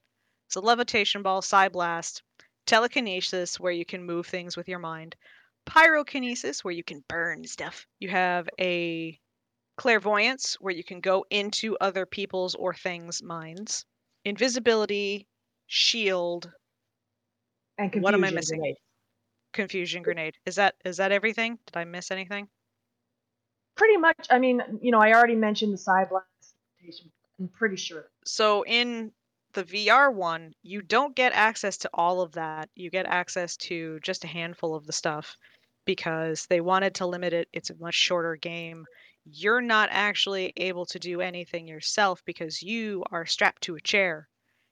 so 0.49 0.61
levitation 0.61 1.21
ball 1.23 1.41
psi 1.41 1.69
blast 1.69 2.23
telekinesis 2.65 3.59
where 3.59 3.71
you 3.71 3.85
can 3.85 4.03
move 4.03 4.27
things 4.27 4.57
with 4.57 4.67
your 4.67 4.79
mind 4.79 5.15
pyrokinesis 5.65 6.63
where 6.63 6.73
you 6.73 6.83
can 6.83 7.03
burn 7.07 7.45
stuff. 7.45 7.87
You 7.99 8.09
have 8.09 8.49
a 8.59 9.19
clairvoyance 9.77 10.55
where 10.61 10.73
you 10.73 10.83
can 10.83 11.01
go 11.01 11.25
into 11.29 11.77
other 11.81 12.05
people's 12.05 12.55
or 12.55 12.73
things 12.73 13.21
minds 13.23 13.85
invisibility 14.23 15.27
shield 15.67 16.51
And 17.77 17.91
confusion 17.91 18.03
What 18.03 18.13
am 18.13 18.23
I 18.23 18.31
missing? 18.31 18.59
grenade. 18.59 18.75
confusion 19.53 20.03
grenade 20.03 20.35
is 20.45 20.55
that 20.55 20.75
is 20.85 20.97
that 20.97 21.11
everything 21.11 21.59
did 21.65 21.77
i 21.77 21.83
miss 21.83 22.11
anything 22.11 22.49
Pretty 23.75 23.97
much. 23.97 24.27
I 24.29 24.39
mean, 24.39 24.61
you 24.81 24.91
know, 24.91 24.99
I 24.99 25.11
already 25.13 25.35
mentioned 25.35 25.73
the 25.73 25.77
psi 25.77 26.05
blast. 26.05 26.55
I'm 27.39 27.49
pretty 27.49 27.75
sure. 27.75 28.09
so 28.25 28.63
in 28.65 29.11
the 29.53 29.63
VR 29.63 30.09
one, 30.13 30.53
you 30.63 30.81
don't 30.81 31.15
get 31.15 31.33
access 31.33 31.77
to 31.79 31.89
all 31.93 32.21
of 32.21 32.31
that. 32.33 32.69
You 32.75 32.89
get 32.89 33.05
access 33.05 33.57
to 33.57 33.99
just 34.01 34.23
a 34.23 34.27
handful 34.27 34.75
of 34.75 34.85
the 34.85 34.93
stuff 34.93 35.35
because 35.85 36.45
they 36.47 36.61
wanted 36.61 36.95
to 36.95 37.05
limit 37.07 37.33
it. 37.33 37.47
It's 37.53 37.69
a 37.69 37.75
much 37.77 37.95
shorter 37.95 38.35
game. 38.37 38.85
You're 39.25 39.61
not 39.61 39.89
actually 39.91 40.53
able 40.55 40.85
to 40.87 40.99
do 40.99 41.19
anything 41.19 41.67
yourself 41.67 42.23
because 42.25 42.61
you 42.61 43.03
are 43.11 43.25
strapped 43.25 43.63
to 43.63 43.75
a 43.75 43.81
chair 43.81 44.29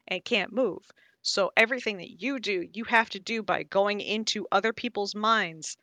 and 0.07 0.24
can't 0.24 0.53
move. 0.53 0.83
So 1.22 1.51
everything 1.57 1.98
that 1.98 2.22
you 2.22 2.39
do, 2.39 2.67
you 2.74 2.83
have 2.86 3.10
to 3.12 3.19
do 3.19 3.41
by 3.41 3.63
going 3.63 4.00
into 4.00 4.48
other 4.51 4.74
people's 4.74 5.15
minds 5.15 5.77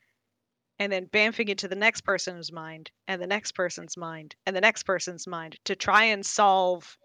and 0.79 0.93
then 0.93 1.07
bamfing 1.07 1.49
into 1.49 1.69
the 1.69 1.75
next 1.75 2.03
person's 2.03 2.53
mind 2.53 2.91
and 3.09 3.21
the 3.21 3.27
next 3.27 3.53
person's 3.53 3.97
mind 3.97 4.37
and 4.47 4.55
the 4.55 4.61
next 4.61 4.85
person's 4.85 5.27
mind 5.27 5.59
to 5.65 5.75
try 5.75 6.05
and 6.05 6.25
solve 6.25 6.97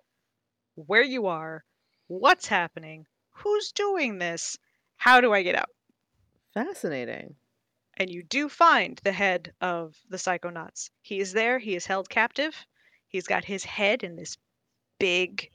where 0.76 1.04
you 1.04 1.28
are, 1.28 1.64
what's 2.08 2.48
happening, 2.48 3.06
who's 3.32 3.72
doing 3.72 4.18
this, 4.18 4.58
how 4.98 5.20
do 5.22 5.34
I 5.34 5.44
get 5.44 5.56
out? 5.56 5.70
Fascinating. 6.54 7.36
And 7.98 8.10
you 8.10 8.24
do 8.24 8.50
find 8.50 9.00
the 9.04 9.12
head 9.12 9.54
of 9.62 9.96
the 10.10 10.18
Psychonauts. 10.18 10.90
He 11.02 11.20
is 11.20 11.34
there, 11.34 11.60
he 11.60 11.76
is 11.76 11.86
held 11.86 12.10
captive. 12.10 12.66
He's 13.08 13.28
got 13.28 13.46
his 13.46 13.64
head 13.64 14.04
in 14.04 14.16
this 14.16 14.38
big 15.00 15.50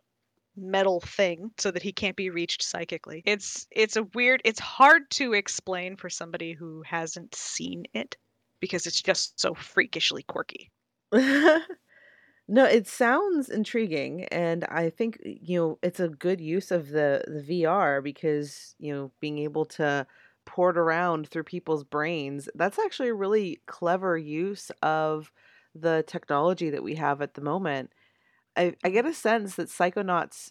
metal 0.57 1.01
thing 1.01 1.51
so 1.59 1.71
that 1.71 1.83
he 1.83 1.93
can't 1.93 2.17
be 2.17 2.31
reached 2.31 2.63
psychically. 2.63 3.23
It's 3.25 3.67
it's 3.71 3.97
a 3.97 4.03
weird 4.03 4.43
it's 4.45 4.61
hard 4.61 5.11
to 5.13 5.33
explain 5.33 5.97
for 5.97 6.11
somebody 6.11 6.53
who 6.53 6.83
hasn't 6.83 7.35
seen 7.35 7.85
it 7.95 8.17
because 8.61 8.87
it's 8.87 9.01
just 9.01 9.41
so 9.41 9.55
freakishly 9.55 10.23
quirky. 10.23 10.71
no, 11.13 12.65
it 12.65 12.87
sounds 12.87 13.49
intriguing, 13.49 14.25
and 14.27 14.65
I 14.65 14.91
think 14.91 15.19
you 15.25 15.59
know 15.59 15.79
it's 15.83 16.01
a 16.01 16.09
good 16.09 16.41
use 16.41 16.71
of 16.71 16.89
the 16.89 17.25
the 17.27 17.65
VR 17.65 18.03
because 18.03 18.75
you 18.79 18.93
know 18.93 19.13
being 19.21 19.39
able 19.39 19.65
to 19.67 20.07
port 20.51 20.77
around 20.77 21.29
through 21.29 21.45
people's 21.45 21.85
brains. 21.85 22.49
That's 22.57 22.79
actually 22.79 23.11
a 23.11 23.15
really 23.15 23.61
clever 23.67 24.19
use 24.19 24.73
of 24.83 25.31
the 25.77 26.03
technology 26.09 26.71
that 26.71 26.83
we 26.83 26.97
have 26.97 27.23
at 27.23 27.35
the 27.35 27.41
moment. 27.41 27.93
I, 28.57 28.75
I 28.83 28.91
get 28.91 29.07
a 29.07 29.15
sense 29.15 29.55
that 29.55 29.69
Psychonauts 29.69 30.51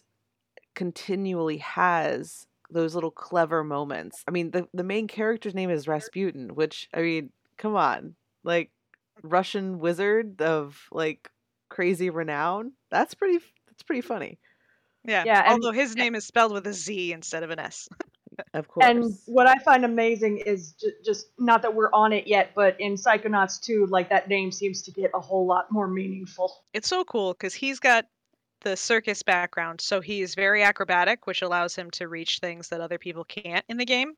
continually 0.74 1.58
has 1.58 2.46
those 2.70 2.94
little 2.94 3.10
clever 3.10 3.62
moments. 3.62 4.24
I 4.26 4.30
mean, 4.30 4.52
the 4.52 4.66
the 4.72 4.84
main 4.84 5.06
character's 5.06 5.54
name 5.54 5.68
is 5.68 5.86
Rasputin, 5.86 6.54
which 6.54 6.88
I 6.94 7.02
mean, 7.02 7.30
come 7.58 7.76
on, 7.76 8.14
like 8.42 8.70
Russian 9.22 9.80
wizard 9.80 10.40
of 10.40 10.80
like 10.90 11.30
crazy 11.68 12.08
renown. 12.08 12.72
That's 12.90 13.12
pretty. 13.12 13.38
That's 13.68 13.82
pretty 13.82 14.00
funny. 14.02 14.38
Yeah. 15.04 15.24
Yeah, 15.26 15.42
and- 15.44 15.52
Although 15.62 15.72
his 15.72 15.94
name 15.94 16.14
is 16.14 16.26
spelled 16.26 16.52
with 16.52 16.66
a 16.66 16.72
Z 16.72 17.12
instead 17.12 17.42
of 17.42 17.50
an 17.50 17.58
S. 17.58 17.88
Of 18.54 18.68
course. 18.68 18.86
And 18.86 19.12
what 19.26 19.46
I 19.46 19.56
find 19.58 19.84
amazing 19.84 20.38
is 20.38 20.72
ju- 20.72 20.92
just 21.04 21.28
not 21.38 21.62
that 21.62 21.74
we're 21.74 21.92
on 21.92 22.12
it 22.12 22.26
yet, 22.26 22.52
but 22.54 22.80
in 22.80 22.94
Psychonauts 22.94 23.60
2, 23.60 23.86
like 23.86 24.08
that 24.10 24.28
name 24.28 24.52
seems 24.52 24.82
to 24.82 24.90
get 24.90 25.10
a 25.14 25.20
whole 25.20 25.46
lot 25.46 25.70
more 25.70 25.88
meaningful. 25.88 26.64
It's 26.72 26.88
so 26.88 27.04
cool 27.04 27.32
because 27.32 27.54
he's 27.54 27.80
got 27.80 28.06
the 28.62 28.76
circus 28.76 29.22
background, 29.22 29.80
so 29.80 30.00
he's 30.00 30.34
very 30.34 30.62
acrobatic, 30.62 31.26
which 31.26 31.42
allows 31.42 31.74
him 31.74 31.90
to 31.92 32.08
reach 32.08 32.38
things 32.38 32.68
that 32.68 32.80
other 32.80 32.98
people 32.98 33.24
can't 33.24 33.64
in 33.68 33.76
the 33.76 33.86
game. 33.86 34.14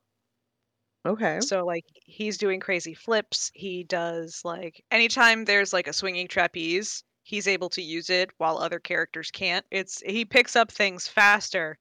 okay. 1.06 1.40
So 1.40 1.64
like 1.64 1.84
he's 2.04 2.38
doing 2.38 2.60
crazy 2.60 2.94
flips. 2.94 3.50
He 3.54 3.84
does 3.84 4.42
like 4.44 4.84
anytime 4.90 5.44
there's 5.44 5.72
like 5.72 5.86
a 5.88 5.92
swinging 5.92 6.28
trapeze, 6.28 7.04
he's 7.22 7.48
able 7.48 7.68
to 7.70 7.82
use 7.82 8.10
it 8.10 8.30
while 8.38 8.58
other 8.58 8.78
characters 8.80 9.30
can't. 9.30 9.64
It's 9.70 10.02
he 10.04 10.24
picks 10.24 10.56
up 10.56 10.70
things 10.72 11.06
faster 11.08 11.78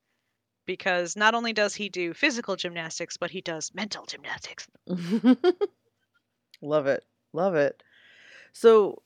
because 0.65 1.15
not 1.15 1.33
only 1.33 1.53
does 1.53 1.75
he 1.75 1.89
do 1.89 2.13
physical 2.13 2.55
gymnastics, 2.55 3.17
but 3.17 3.31
he 3.31 3.41
does 3.41 3.71
mental 3.73 4.05
gymnastics. 4.05 4.67
Love 6.61 6.87
it. 6.87 7.03
Love 7.33 7.55
it. 7.55 7.81
So, 8.53 9.01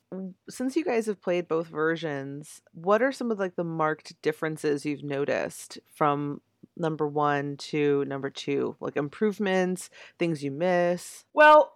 since 0.50 0.76
you 0.76 0.84
guys 0.84 1.06
have 1.06 1.22
played 1.22 1.48
both 1.48 1.68
versions, 1.68 2.62
what 2.74 3.02
are 3.02 3.12
some 3.12 3.32
of 3.32 3.40
like 3.40 3.56
the 3.56 3.64
marked 3.64 4.20
differences 4.22 4.86
you've 4.86 5.04
noticed 5.04 5.80
from 5.94 6.42
number 6.76 7.08
1 7.08 7.58
to 7.58 8.06
number 8.06 8.30
2? 8.30 8.78
Like 8.80 8.98
improvements, 8.98 9.90
things 10.18 10.44
you 10.44 10.52
miss? 10.52 11.26
Well, 11.34 11.76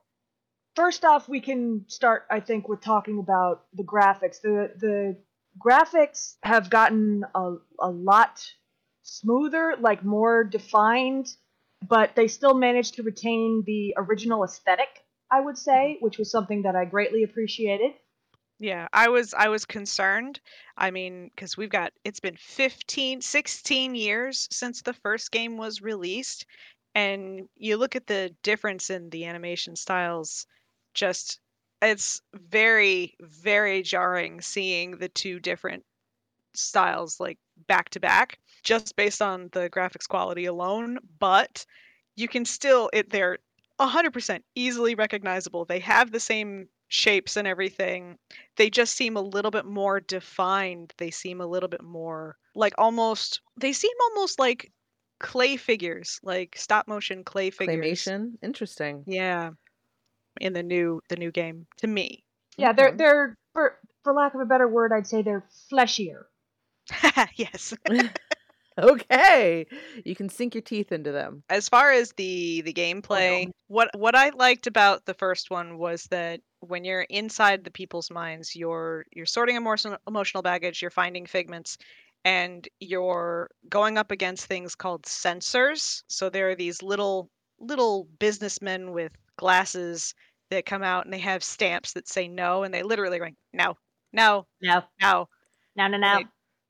first 0.76 1.06
off, 1.06 1.30
we 1.30 1.42
can 1.42 1.86
start, 1.88 2.26
I 2.32 2.40
think, 2.40 2.68
with 2.68 2.82
talking 2.82 3.20
about 3.20 3.66
the 3.74 3.84
graphics. 3.84 4.42
The 4.42 4.72
the 4.76 5.18
graphics 5.64 6.36
have 6.44 6.70
gotten 6.70 7.24
a, 7.36 7.56
a 7.80 7.90
lot 7.90 8.44
smoother, 9.10 9.76
like 9.80 10.04
more 10.04 10.44
defined, 10.44 11.28
but 11.88 12.16
they 12.16 12.28
still 12.28 12.54
managed 12.54 12.96
to 12.96 13.04
retain 13.04 13.64
the 13.66 13.94
original 13.98 14.44
aesthetic, 14.44 15.04
I 15.32 15.42
would 15.42 15.58
say, 15.58 15.96
mm-hmm. 15.96 16.06
which 16.06 16.18
was 16.18 16.32
something 16.32 16.64
that 16.64 16.76
I 16.76 16.86
greatly 16.86 17.24
appreciated. 17.24 17.92
Yeah, 18.60 18.90
I 18.92 19.08
was 19.08 19.34
I 19.34 19.48
was 19.48 19.66
concerned. 19.66 20.42
I 20.78 20.92
mean, 20.92 21.32
cuz 21.38 21.56
we've 21.56 21.70
got 21.70 21.94
it's 22.04 22.20
been 22.20 22.36
15, 22.36 23.22
16 23.22 23.96
years 23.96 24.48
since 24.52 24.82
the 24.82 24.94
first 24.94 25.32
game 25.32 25.58
was 25.58 25.82
released 25.82 26.46
and 26.96 27.48
you 27.56 27.78
look 27.78 27.96
at 27.96 28.08
the 28.08 28.36
difference 28.44 28.90
in 28.90 29.10
the 29.10 29.26
animation 29.26 29.76
styles 29.76 30.46
just 30.94 31.40
it's 31.82 32.22
very 32.34 33.16
very 33.22 33.82
jarring 33.82 34.42
seeing 34.42 34.98
the 34.98 35.10
two 35.10 35.40
different 35.40 35.86
styles 36.54 37.20
like 37.20 37.38
back 37.68 37.90
to 37.90 38.00
back 38.00 38.40
just 38.64 38.96
based 38.96 39.22
on 39.22 39.50
the 39.52 39.70
graphics 39.70 40.08
quality 40.08 40.46
alone 40.46 40.98
but 41.20 41.66
you 42.16 42.28
can 42.28 42.46
still 42.46 42.90
it 42.94 43.10
they're 43.10 43.38
100% 43.80 44.42
easily 44.56 44.96
recognizable. 44.96 45.66
They 45.66 45.80
have 45.80 46.12
the 46.12 46.20
same 46.20 46.68
shapes 46.90 47.38
and 47.38 47.48
everything. 47.48 48.18
They 48.58 48.70
just 48.70 48.96
seem 48.96 49.16
a 49.16 49.22
little 49.22 49.52
bit 49.52 49.66
more 49.66 50.00
defined. 50.00 50.94
They 50.98 51.12
seem 51.12 51.40
a 51.40 51.48
little 51.48 51.70
bit 51.70 51.84
more 51.84 52.38
like 52.56 52.74
almost 52.78 53.42
they 53.58 53.74
seem 53.74 53.94
almost 54.10 54.40
like 54.40 54.72
clay 55.20 55.56
figures 55.56 56.20
like 56.24 56.56
stop 56.58 56.88
motion 56.88 57.24
clay 57.24 57.52
figures. 57.52 58.06
Claymation? 58.06 58.34
Interesting. 58.44 59.04
yeah. 59.08 59.52
In 60.42 60.54
the 60.54 60.64
new 60.64 61.02
the 61.10 61.16
new 61.16 61.32
game 61.32 61.68
to 61.78 61.88
me. 61.88 62.24
Yeah, 62.58 62.74
they're 62.74 62.96
they're 62.96 63.38
for 63.54 63.78
for 64.04 64.14
lack 64.14 64.34
of 64.36 64.42
a 64.42 64.46
better 64.46 64.68
word, 64.68 64.92
I'd 64.94 65.08
say 65.08 65.22
they're 65.22 65.46
fleshier. 65.70 66.26
yes 67.36 67.74
okay. 68.84 69.66
You 70.06 70.16
can 70.16 70.30
sink 70.30 70.56
your 70.56 70.62
teeth 70.62 70.92
into 70.92 71.12
them. 71.12 71.44
as 71.50 71.70
far 71.70 71.92
as 71.92 72.14
the 72.14 72.62
the 72.62 72.74
oh, 72.76 72.80
gameplay 72.82 73.50
what 73.68 73.90
what 73.98 74.16
i 74.16 74.30
liked 74.30 74.68
about 74.68 75.06
the 75.06 75.14
first 75.14 75.50
one 75.52 75.78
was 75.78 76.04
that 76.06 76.42
when 76.62 76.84
you're 76.84 77.06
inside 77.10 77.64
the 77.64 77.72
people's 77.72 78.10
minds 78.12 78.56
you're 78.56 79.06
you're 79.14 79.26
sorting 79.26 79.56
emotional 79.56 79.98
emotional 80.08 80.42
baggage 80.44 80.82
you're 80.82 80.92
finding 80.92 81.26
figments 81.26 81.78
and 82.26 82.68
you're 82.80 83.50
going 83.70 83.98
up 83.98 84.12
against 84.12 84.46
things 84.46 84.76
called 84.76 85.06
censors 85.06 86.04
so 86.08 86.30
there 86.30 86.50
are 86.50 86.56
these 86.56 86.82
little 86.82 87.30
little 87.60 88.08
businessmen 88.20 88.92
with 88.92 89.12
glasses 89.38 90.14
that 90.50 90.66
come 90.66 90.84
out 90.84 91.06
and 91.06 91.14
they 91.14 91.20
have 91.20 91.44
stamps 91.44 91.94
that 91.94 92.08
say 92.08 92.28
no 92.28 92.64
and 92.64 92.74
they 92.74 92.84
literally 92.84 93.18
are 93.18 93.20
going 93.22 93.36
no 93.54 93.76
no 94.14 94.46
No, 94.62 94.82
no 95.02 95.28
no, 95.76 95.88
no, 95.88 95.98
no. 95.98 96.18
They- 96.20 96.26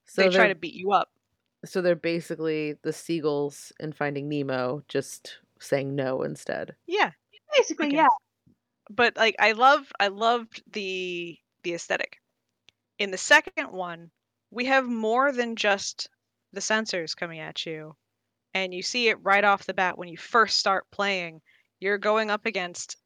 So 0.07 0.23
they 0.23 0.29
try 0.29 0.47
to 0.49 0.55
beat 0.55 0.73
you 0.73 0.91
up 0.91 1.09
so 1.65 1.81
they're 1.81 1.95
basically 1.95 2.75
the 2.83 2.93
seagulls 2.93 3.71
in 3.79 3.91
Finding 3.91 4.29
Nemo, 4.29 4.83
just 4.87 5.39
saying 5.59 5.95
no 5.95 6.23
instead. 6.23 6.75
yeah 6.87 7.11
Basically, 7.57 7.93
yeah. 7.93 8.07
but 8.89 9.17
like 9.17 9.35
I 9.39 9.53
love 9.53 9.91
I 9.99 10.09
loved 10.09 10.61
the 10.71 11.37
the 11.63 11.73
aesthetic. 11.73 12.17
In 12.99 13.11
the 13.11 13.17
second 13.17 13.71
one, 13.71 14.11
we 14.51 14.65
have 14.65 14.85
more 14.85 15.31
than 15.31 15.55
just 15.55 16.09
the 16.53 16.61
censors 16.61 17.15
coming 17.15 17.39
at 17.39 17.65
you. 17.65 17.95
And 18.53 18.73
you 18.73 18.81
see 18.81 19.09
it 19.09 19.23
right 19.23 19.43
off 19.43 19.65
the 19.65 19.73
bat 19.73 19.97
when 19.97 20.09
you 20.09 20.17
first 20.17 20.57
start 20.57 20.85
playing. 20.91 21.41
You're 21.79 21.97
going 21.97 22.29
up 22.29 22.45
against 22.45 22.97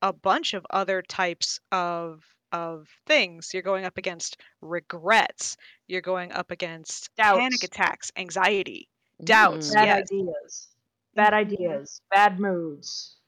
a 0.00 0.12
bunch 0.12 0.54
of 0.54 0.66
other 0.70 1.02
types 1.02 1.60
of 1.70 2.22
of 2.52 2.88
things. 3.06 3.52
You're 3.54 3.62
going 3.62 3.84
up 3.84 3.98
against 3.98 4.40
regrets. 4.60 5.56
You're 5.88 6.00
going 6.02 6.32
up 6.32 6.50
against 6.50 7.10
panic 7.32 7.64
attacks, 7.64 8.10
anxiety. 8.16 8.88
Doubts, 9.24 9.74
Mm. 9.74 9.80
Bad 9.80 9.90
yes. 9.90 10.08
ideas. 10.10 10.76
Bad 11.14 11.34
Mhm. 11.58 11.86
ideas. 11.88 12.00
Bad 12.10 12.38
moods. 12.40 13.18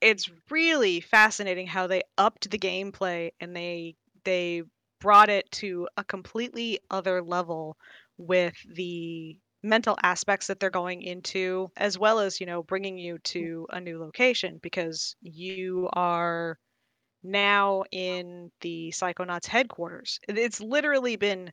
it's 0.00 0.30
really 0.50 1.00
fascinating 1.00 1.66
how 1.66 1.86
they 1.86 2.02
upped 2.18 2.50
the 2.50 2.58
gameplay 2.58 3.30
and 3.40 3.54
they 3.56 3.96
they 4.24 4.62
brought 5.00 5.28
it 5.28 5.50
to 5.50 5.88
a 5.96 6.04
completely 6.04 6.78
other 6.90 7.22
level 7.22 7.76
with 8.16 8.54
the 8.74 9.38
mental 9.62 9.96
aspects 10.02 10.46
that 10.46 10.60
they're 10.60 10.70
going 10.70 11.02
into 11.02 11.70
as 11.76 11.98
well 11.98 12.18
as 12.18 12.40
you 12.40 12.46
know 12.46 12.62
bringing 12.62 12.98
you 12.98 13.18
to 13.18 13.66
a 13.70 13.80
new 13.80 13.98
location 13.98 14.58
because 14.62 15.16
you 15.22 15.88
are 15.94 16.58
now 17.24 17.82
in 17.90 18.50
the 18.60 18.90
psychonauts 18.90 19.46
headquarters 19.46 20.20
it's 20.28 20.60
literally 20.60 21.16
been 21.16 21.50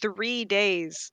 three 0.00 0.44
days 0.44 1.12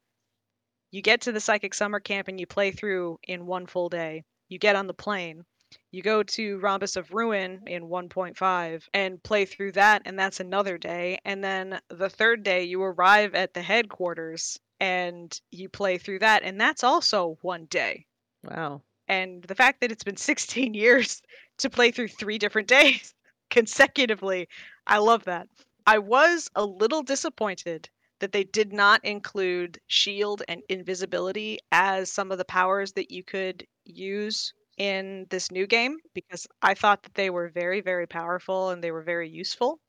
you 0.92 1.02
get 1.02 1.22
to 1.22 1.32
the 1.32 1.40
psychic 1.40 1.74
summer 1.74 2.00
camp 2.00 2.28
and 2.28 2.40
you 2.40 2.48
play 2.48 2.72
through 2.72 3.20
in 3.28 3.46
one 3.46 3.68
full 3.68 3.90
day 3.90 4.24
you 4.50 4.58
get 4.58 4.76
on 4.76 4.88
the 4.88 4.94
plane 4.94 5.44
you 5.92 6.02
go 6.02 6.24
to 6.24 6.60
Rhombus 6.60 6.96
of 6.96 7.14
Ruin 7.14 7.64
in 7.68 7.84
1.5 7.84 8.88
and 8.94 9.24
play 9.24 9.46
through 9.46 9.74
that, 9.74 10.02
and 10.06 10.18
that's 10.18 10.40
another 10.40 10.78
day. 10.78 11.20
And 11.26 11.44
then 11.44 11.82
the 11.90 12.10
third 12.10 12.44
day, 12.44 12.64
you 12.64 12.82
arrive 12.82 13.36
at 13.36 13.54
the 13.54 13.62
headquarters 13.62 14.60
and 14.80 15.38
you 15.52 15.70
play 15.70 15.98
through 15.98 16.20
that, 16.20 16.44
and 16.44 16.60
that's 16.60 16.84
also 16.84 17.38
one 17.42 17.66
day. 17.66 18.06
Wow. 18.44 18.82
And 19.08 19.44
the 19.44 19.56
fact 19.56 19.82
that 19.82 19.92
it's 19.92 20.04
been 20.04 20.18
16 20.18 20.74
years 20.74 21.22
to 21.58 21.70
play 21.70 21.92
through 21.92 22.10
three 22.10 22.38
different 22.38 22.68
days 22.80 23.14
consecutively, 23.50 24.48
I 24.88 24.98
love 25.00 25.24
that. 25.26 25.48
I 25.86 26.00
was 26.00 26.50
a 26.56 26.66
little 26.66 27.04
disappointed 27.04 27.90
that 28.20 28.32
they 28.32 28.44
did 28.44 28.74
not 28.74 29.04
include 29.06 29.80
shield 29.88 30.44
and 30.48 30.64
invisibility 30.70 31.60
as 31.72 32.12
some 32.12 32.32
of 32.32 32.38
the 32.40 32.46
powers 32.46 32.94
that 32.94 33.12
you 33.12 33.24
could 33.24 33.66
use 33.86 34.54
in 34.78 35.28
this 35.30 35.52
new 35.52 35.68
game 35.68 35.98
because 36.14 36.48
I 36.62 36.74
thought 36.74 37.04
that 37.04 37.14
they 37.14 37.30
were 37.30 37.50
very, 37.50 37.82
very 37.82 38.08
powerful 38.08 38.70
and 38.70 38.84
they 38.84 38.92
were 38.92 39.04
very 39.04 39.30
useful. 39.30 39.80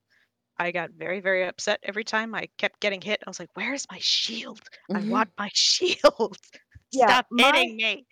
I 0.59 0.73
got 0.73 0.91
very, 0.93 1.21
very 1.21 1.45
upset 1.47 1.81
every 1.83 2.05
time 2.05 2.35
I 2.35 2.49
kept 2.59 2.81
getting 2.81 3.01
hit. 3.03 3.23
I 3.27 3.31
was 3.31 3.41
like, 3.41 3.51
Where's 3.55 3.87
my 3.91 3.99
shield? 4.01 4.63
I 4.95 5.03
Mhm. 5.03 5.05
want 5.05 5.31
my 5.39 5.51
shield. 5.55 6.39
Yeah, 6.93 7.19
Stop 7.19 7.27
my- 7.31 7.37
hitting 7.39 7.77
me. 7.77 8.07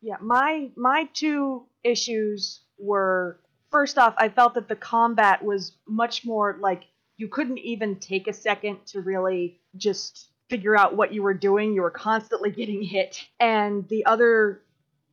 Yeah, 0.00 0.16
my 0.20 0.70
my 0.76 1.04
two 1.12 1.68
issues 1.82 2.64
were 2.78 3.40
first 3.70 3.98
off, 3.98 4.14
I 4.16 4.28
felt 4.28 4.54
that 4.54 4.68
the 4.68 4.76
combat 4.76 5.44
was 5.44 5.72
much 5.86 6.24
more 6.24 6.56
like 6.60 6.84
you 7.16 7.28
couldn't 7.28 7.58
even 7.58 7.96
take 7.96 8.28
a 8.28 8.32
second 8.32 8.78
to 8.86 9.00
really 9.00 9.60
just 9.76 10.28
figure 10.48 10.76
out 10.76 10.96
what 10.96 11.12
you 11.12 11.22
were 11.22 11.34
doing. 11.34 11.74
You 11.74 11.82
were 11.82 11.90
constantly 11.90 12.50
getting 12.50 12.82
hit. 12.82 13.24
And 13.40 13.86
the 13.88 14.06
other 14.06 14.62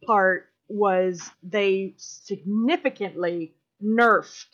part 0.05 0.47
was 0.67 1.29
they 1.43 1.93
significantly 1.97 3.53
nerfed 3.83 4.45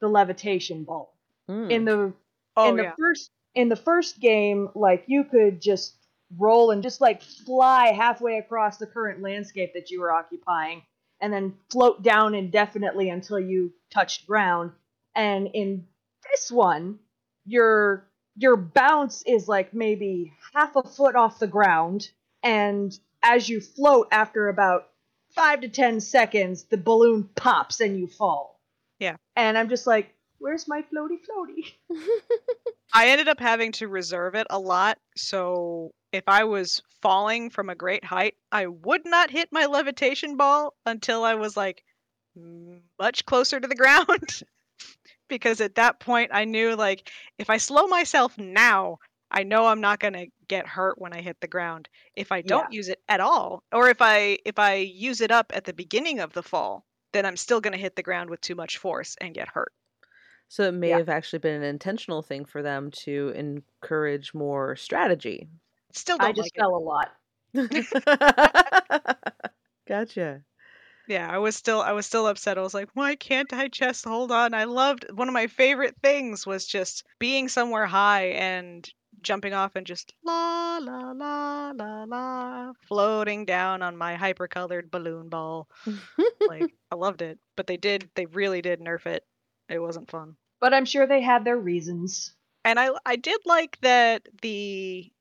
the 0.00 0.08
levitation 0.08 0.84
ball. 0.84 1.16
Mm. 1.48 1.70
In 1.70 1.84
the 1.84 2.12
Oh, 2.56 2.70
in 2.70 2.76
the 2.76 2.84
yeah. 2.84 2.92
first 2.98 3.30
in 3.54 3.68
the 3.68 3.76
first 3.76 4.20
game, 4.20 4.68
like 4.74 5.04
you 5.06 5.24
could 5.24 5.60
just 5.60 5.96
roll 6.38 6.70
and 6.70 6.82
just 6.82 7.00
like 7.00 7.22
fly 7.22 7.92
halfway 7.92 8.38
across 8.38 8.78
the 8.78 8.86
current 8.86 9.22
landscape 9.22 9.72
that 9.74 9.90
you 9.90 10.00
were 10.00 10.12
occupying, 10.12 10.82
and 11.24 11.32
then 11.32 11.54
float 11.70 12.02
down 12.02 12.34
indefinitely 12.34 13.08
until 13.08 13.40
you 13.40 13.72
touched 13.90 14.26
ground. 14.26 14.72
And 15.16 15.48
in 15.54 15.86
this 16.30 16.52
one, 16.52 16.98
your 17.46 18.06
your 18.36 18.56
bounce 18.56 19.22
is 19.26 19.48
like 19.48 19.72
maybe 19.72 20.34
half 20.52 20.76
a 20.76 20.82
foot 20.82 21.16
off 21.16 21.38
the 21.38 21.46
ground, 21.46 22.10
and 22.42 22.92
as 23.22 23.48
you 23.48 23.62
float 23.62 24.08
after 24.10 24.50
about 24.50 24.90
five 25.34 25.62
to 25.62 25.68
ten 25.68 25.98
seconds, 26.02 26.64
the 26.64 26.76
balloon 26.76 27.30
pops 27.36 27.80
and 27.80 27.98
you 27.98 28.06
fall. 28.06 28.60
Yeah. 28.98 29.16
And 29.34 29.56
I'm 29.56 29.70
just 29.70 29.86
like, 29.86 30.13
where's 30.44 30.68
my 30.68 30.82
floaty 30.82 31.16
floaty? 31.24 31.72
I 32.92 33.08
ended 33.08 33.28
up 33.28 33.40
having 33.40 33.72
to 33.72 33.88
reserve 33.88 34.34
it 34.34 34.46
a 34.50 34.58
lot. 34.58 34.98
So 35.16 35.92
if 36.12 36.24
I 36.26 36.44
was 36.44 36.82
falling 37.00 37.48
from 37.48 37.70
a 37.70 37.74
great 37.74 38.04
height, 38.04 38.34
I 38.52 38.66
would 38.66 39.06
not 39.06 39.30
hit 39.30 39.48
my 39.50 39.64
levitation 39.64 40.36
ball 40.36 40.74
until 40.84 41.24
I 41.24 41.34
was 41.34 41.56
like 41.56 41.82
much 43.00 43.24
closer 43.24 43.58
to 43.58 43.66
the 43.66 43.74
ground. 43.84 44.42
because 45.28 45.62
at 45.62 45.76
that 45.76 45.98
point, 45.98 46.30
I 46.34 46.44
knew 46.44 46.76
like 46.76 47.10
if 47.38 47.48
I 47.48 47.56
slow 47.56 47.86
myself 47.86 48.36
now, 48.36 48.98
I 49.30 49.44
know 49.44 49.66
I'm 49.66 49.80
not 49.80 49.98
going 49.98 50.12
to 50.12 50.26
get 50.46 50.66
hurt 50.66 51.00
when 51.00 51.14
I 51.14 51.22
hit 51.22 51.38
the 51.40 51.48
ground. 51.48 51.88
If 52.16 52.32
I 52.32 52.42
don't 52.42 52.70
use 52.70 52.88
it 52.88 53.00
at 53.08 53.20
all, 53.20 53.62
or 53.72 53.88
if 53.88 54.02
I 54.02 54.36
if 54.44 54.58
I 54.58 54.74
use 54.74 55.22
it 55.22 55.30
up 55.30 55.52
at 55.54 55.64
the 55.64 55.72
beginning 55.72 56.20
of 56.20 56.34
the 56.34 56.42
fall, 56.42 56.84
then 57.14 57.24
I'm 57.24 57.38
still 57.38 57.62
going 57.62 57.72
to 57.72 57.80
hit 57.80 57.96
the 57.96 58.02
ground 58.02 58.28
with 58.28 58.42
too 58.42 58.54
much 58.54 58.76
force 58.76 59.16
and 59.22 59.34
get 59.34 59.48
hurt. 59.48 59.72
So 60.48 60.64
it 60.64 60.72
may 60.72 60.90
Yeah. 60.90 60.94
have 60.94 61.08
actually 61.08 61.40
been 61.40 61.56
an 61.56 61.64
intentional 61.64 62.22
thing 62.22 62.44
for 62.44 62.62
them 62.62 62.90
to 62.92 63.32
encourage 63.34 64.34
more 64.34 64.76
strategy. 64.76 65.48
Still 65.92 66.18
don't 66.18 66.26
I 66.26 66.32
just 66.32 66.52
like 66.54 66.56
fell 66.56 66.76
a 66.76 66.78
lot. 66.78 67.16
gotcha. 69.86 70.44
Yeah, 71.06 71.30
I 71.30 71.38
was 71.38 71.54
still 71.56 71.80
I 71.82 71.92
was 71.92 72.06
still 72.06 72.26
upset. 72.26 72.58
I 72.58 72.62
was 72.62 72.74
like, 72.74 72.88
why 72.94 73.14
can't 73.16 73.52
I 73.52 73.68
just 73.68 74.04
hold 74.04 74.32
on? 74.32 74.54
I 74.54 74.64
loved 74.64 75.10
one 75.12 75.28
of 75.28 75.34
my 75.34 75.46
favorite 75.46 75.96
things 76.02 76.46
was 76.46 76.66
just 76.66 77.04
being 77.18 77.48
somewhere 77.48 77.86
high 77.86 78.26
and 78.28 78.88
jumping 79.22 79.54
off 79.54 79.76
and 79.76 79.86
just 79.86 80.12
la 80.22 80.78
la 80.78 81.12
la 81.12 81.70
la 81.74 82.04
la 82.04 82.72
floating 82.88 83.44
down 83.44 83.82
on 83.82 83.96
my 83.96 84.16
hypercolored 84.16 84.90
balloon 84.90 85.28
ball. 85.28 85.68
Like 86.46 86.74
I 86.90 86.96
loved 86.96 87.22
it. 87.22 87.38
But 87.56 87.66
they 87.68 87.76
did 87.78 88.10
they 88.16 88.26
really 88.26 88.60
did 88.62 88.80
nerf 88.80 89.06
it. 89.06 89.24
It 89.68 89.78
wasn't 89.78 90.10
fun. 90.10 90.36
But 90.60 90.74
I'm 90.74 90.84
sure 90.84 91.06
they 91.06 91.22
had 91.22 91.44
their 91.44 91.58
reasons. 91.58 92.34
And 92.64 92.78
I 92.80 92.90
I 93.04 93.16
did 93.16 93.40
like 93.44 93.78
that 93.80 94.26
the 94.42 95.12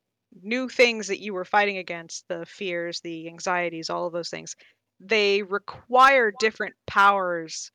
new 0.41 0.69
things 0.69 1.07
that 1.07 1.19
you 1.19 1.33
were 1.33 1.45
fighting 1.45 1.77
against, 1.77 2.27
the 2.27 2.45
fears, 2.45 3.01
the 3.01 3.27
anxieties, 3.27 3.89
all 3.89 4.07
of 4.07 4.13
those 4.13 4.29
things, 4.29 4.55
they 4.99 5.43
require 5.43 6.31
different 6.31 6.75
powers 6.87 7.71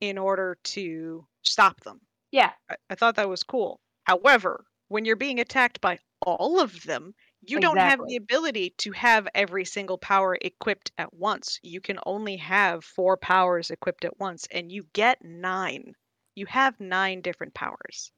in 0.00 0.18
order 0.18 0.58
to 0.64 1.26
stop 1.42 1.80
them. 1.82 2.00
Yeah. 2.30 2.52
I, 2.70 2.76
I 2.90 2.94
thought 2.94 3.16
that 3.16 3.28
was 3.28 3.42
cool. 3.42 3.80
However, 4.04 4.64
when 4.88 5.04
you're 5.04 5.16
being 5.16 5.40
attacked 5.40 5.80
by 5.80 5.98
all 6.22 6.60
of 6.60 6.82
them, 6.84 7.14
you 7.42 7.60
don't 7.60 7.80
have 7.80 8.00
the 8.06 8.16
ability 8.16 8.70
to 8.78 8.92
have 8.92 9.28
every 9.34 9.64
single 9.64 9.98
power 9.98 10.36
equipped 10.40 10.92
at 10.98 11.12
once. 11.14 11.58
You 11.62 11.80
can 11.80 11.98
only 12.06 12.36
have 12.36 12.84
four 12.84 13.16
powers 13.16 13.70
equipped 13.70 14.04
at 14.04 14.18
once, 14.18 14.46
and 14.50 14.72
you 14.72 14.84
get 14.92 15.22
nine. 15.22 15.94
You 16.38 16.46
have 16.46 16.78
nine 16.78 17.20
different 17.20 17.52
powers. 17.54 18.12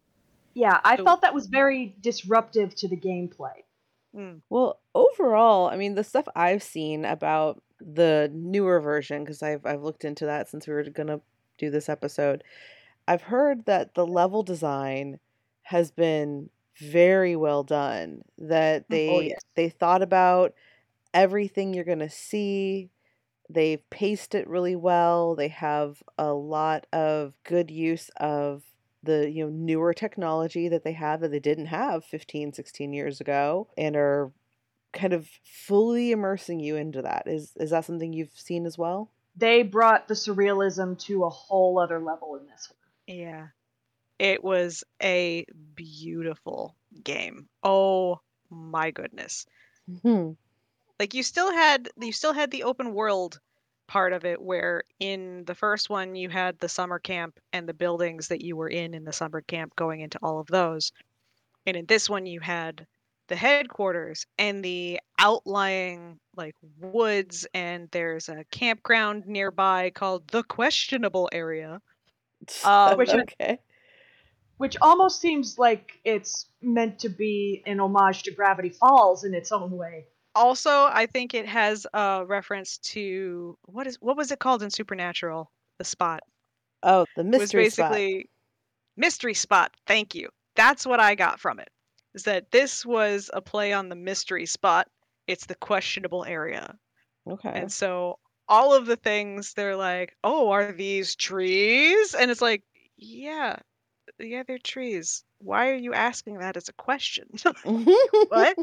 Yeah, 0.53 0.79
I 0.85 0.97
So- 0.97 1.05
felt 1.05 1.23
that 1.23 1.33
was 1.33 1.47
very 1.47 1.97
disruptive 2.03 2.75
to 2.77 2.89
the 2.89 2.97
gameplay. 2.97 3.65
Mm. 4.15 4.43
Well, 4.51 4.81
overall, 4.95 5.69
I 5.69 5.77
mean, 5.77 5.95
the 5.95 6.05
stuff 6.05 6.27
I've 6.37 6.63
seen 6.63 7.05
about 7.07 7.63
the 7.81 8.31
newer 8.35 8.79
version, 8.81 9.25
because 9.25 9.43
I've 9.43 9.65
I've 9.65 9.83
looked 9.83 10.05
into 10.05 10.27
that 10.27 10.49
since 10.51 10.67
we 10.67 10.75
were 10.75 10.83
gonna 10.85 11.21
do 11.57 11.71
this 11.71 11.89
episode, 11.89 12.45
I've 13.09 13.23
heard 13.23 13.65
that 13.65 13.95
the 13.95 14.07
level 14.07 14.43
design 14.43 15.19
has 15.63 15.91
been 15.91 16.51
very 16.77 17.37
well 17.37 17.63
done. 17.63 18.23
That 18.37 18.89
they 18.91 19.09
Oh, 19.09 19.21
yes. 19.21 19.41
they 19.55 19.71
thought 19.71 20.03
about 20.03 20.53
everything 21.15 21.73
you're 21.73 21.85
gonna 21.85 22.11
see. 22.11 22.91
They've 23.53 23.89
paced 23.91 24.35
it 24.35 24.49
really 24.49 24.77
well. 24.77 25.35
They 25.35 25.49
have 25.49 26.03
a 26.17 26.33
lot 26.33 26.87
of 26.93 27.35
good 27.45 27.71
use 27.71 28.11
of 28.17 28.63
the 29.03 29.31
you 29.31 29.45
know 29.45 29.51
newer 29.51 29.95
technology 29.95 30.69
that 30.69 30.85
they 30.85 30.93
have 30.93 31.21
that 31.21 31.31
they 31.31 31.41
didn't 31.41 31.67
have 31.67 32.05
15 32.05 32.53
16 32.53 32.93
years 32.93 33.21
ago 33.21 33.67
and 33.79 33.97
are 33.97 34.31
kind 34.93 35.13
of 35.13 35.27
fully 35.45 36.11
immersing 36.11 36.61
you 36.61 36.77
into 36.77 37.01
that 37.01 37.23
is 37.27 37.53
is 37.57 37.71
that 37.71 37.85
something 37.85 38.13
you've 38.13 38.29
seen 38.35 38.67
as 38.67 38.77
well 38.77 39.11
They 39.37 39.63
brought 39.63 40.09
the 40.09 40.15
surrealism 40.15 40.99
to 41.07 41.25
a 41.25 41.31
whole 41.31 41.79
other 41.79 41.99
level 42.01 42.37
in 42.37 42.47
this 42.47 42.71
one. 42.71 43.17
Yeah. 43.17 43.47
It 44.19 44.45
was 44.45 44.85
a 45.03 45.47
beautiful 45.75 46.77
game. 47.03 47.49
Oh 47.63 48.21
my 48.51 48.91
goodness. 48.91 49.47
Hmm. 50.03 50.33
Like 51.01 51.15
you 51.15 51.23
still 51.23 51.51
had 51.51 51.89
you 51.99 52.13
still 52.13 52.35
had 52.35 52.51
the 52.51 52.65
open 52.65 52.93
world 52.93 53.41
part 53.89 54.13
of 54.13 54.27
it 54.27 54.41
where 54.41 54.85
in 55.01 55.45
the 55.47 55.55
first 55.55 55.89
one 55.89 56.15
you 56.15 56.29
had 56.29 56.59
the 56.59 56.69
summer 56.69 56.99
camp 56.99 57.41
and 57.55 57.67
the 57.67 57.73
buildings 57.73 58.29
that 58.29 58.43
you 58.43 58.55
were 58.55 58.69
in 58.69 58.93
in 58.93 59.05
the 59.05 59.13
summer 59.13 59.41
camp 59.41 59.75
going 59.77 60.01
into 60.01 60.19
all 60.23 60.39
of 60.39 60.47
those. 60.49 60.93
And 61.67 61.75
in 61.75 61.87
this 61.87 62.11
one 62.11 62.27
you 62.27 62.39
had 62.41 62.87
the 63.29 63.35
headquarters 63.35 64.27
and 64.39 64.63
the 64.63 65.01
outlying 65.19 66.21
like 66.37 66.55
woods 66.79 67.47
and 67.55 67.89
there's 67.93 68.29
a 68.29 68.45
campground 68.51 69.27
nearby 69.27 69.89
called 69.89 70.29
the 70.29 70.43
questionable 70.43 71.31
area. 71.33 71.81
Um, 72.65 72.97
Which- 72.97 73.11
okay 73.11 73.59
Which 74.59 74.77
almost 74.83 75.21
seems 75.21 75.59
like 75.59 75.99
it's 76.05 76.47
meant 76.61 76.99
to 77.01 77.09
be 77.09 77.63
an 77.65 77.81
homage 77.81 78.23
to 78.25 78.33
Gravity 78.33 78.71
Falls 78.71 79.25
in 79.25 79.33
its 79.35 79.51
own 79.51 79.71
way. 79.71 80.07
Also 80.35 80.89
i 80.93 81.07
think 81.07 81.35
it 81.35 81.47
has 81.47 81.87
a 81.95 82.25
reference 82.27 82.79
to 82.79 83.57
what 83.67 83.87
is 83.87 83.97
what 84.01 84.17
was 84.17 84.31
it 84.31 84.39
called 84.39 84.63
in 84.63 84.71
supernatural? 84.71 85.51
The 85.79 85.85
spot. 85.85 86.21
Oh 86.83 87.07
the 87.17 87.25
was 87.25 87.31
mystery 87.41 87.71
spot. 87.71 87.91
was 87.91 87.99
basically 87.99 88.31
mystery 88.97 89.35
spot 89.35 89.75
thank 89.87 90.15
you. 90.15 90.29
That's 90.57 90.87
what 90.87 91.01
i 91.01 91.15
got 91.15 91.41
from 91.41 91.59
it 91.59 91.71
is 92.15 92.25
that 92.25 92.51
this 92.51 92.85
was 92.85 93.31
a 93.33 93.41
play 93.41 93.73
on 93.73 93.89
the 93.89 93.97
mystery 93.97 94.47
spot. 94.47 94.89
It's 95.27 95.47
the 95.47 95.55
questionable 95.55 96.25
area. 96.25 96.75
Okay. 97.29 97.53
And 97.55 97.71
so 97.71 98.19
all 98.49 98.75
of 98.75 98.87
the 98.87 98.97
things 98.97 99.55
they're 99.55 99.77
like 99.77 100.17
oh 100.25 100.51
are 100.51 100.73
these 100.73 101.17
trees? 101.17 102.15
And 102.15 102.31
it's 102.31 102.43
like 102.43 102.63
yeah 102.97 103.57
yeah 104.19 104.43
they're 104.47 104.59
trees. 104.59 105.25
Why 105.39 105.71
are 105.71 105.77
you 105.77 105.95
asking 105.95 106.39
that 106.39 106.57
as 106.57 106.69
a 106.69 106.75
question? 106.75 107.27
What? 107.65 108.57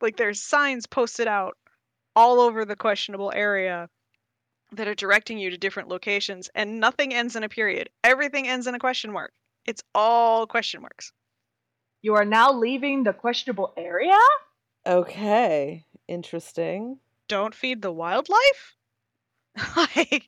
Like 0.00 0.16
there's 0.16 0.40
signs 0.40 0.86
posted 0.86 1.28
out 1.28 1.56
all 2.16 2.40
over 2.40 2.64
the 2.64 2.76
questionable 2.76 3.32
area 3.34 3.88
that 4.72 4.88
are 4.88 4.94
directing 4.94 5.38
you 5.38 5.50
to 5.50 5.58
different 5.58 5.88
locations 5.88 6.48
and 6.54 6.80
nothing 6.80 7.12
ends 7.12 7.36
in 7.36 7.42
a 7.42 7.48
period. 7.48 7.90
Everything 8.04 8.46
ends 8.46 8.66
in 8.66 8.74
a 8.74 8.78
question 8.78 9.12
mark. 9.12 9.32
It's 9.66 9.82
all 9.94 10.46
question 10.46 10.80
marks. 10.80 11.12
You 12.02 12.14
are 12.14 12.24
now 12.24 12.52
leaving 12.52 13.04
the 13.04 13.12
questionable 13.12 13.72
area? 13.76 14.18
okay 14.86 15.84
interesting 16.08 16.98
Don't 17.28 17.54
feed 17.54 17.82
the 17.82 17.92
wildlife? 17.92 18.76
like 19.76 20.26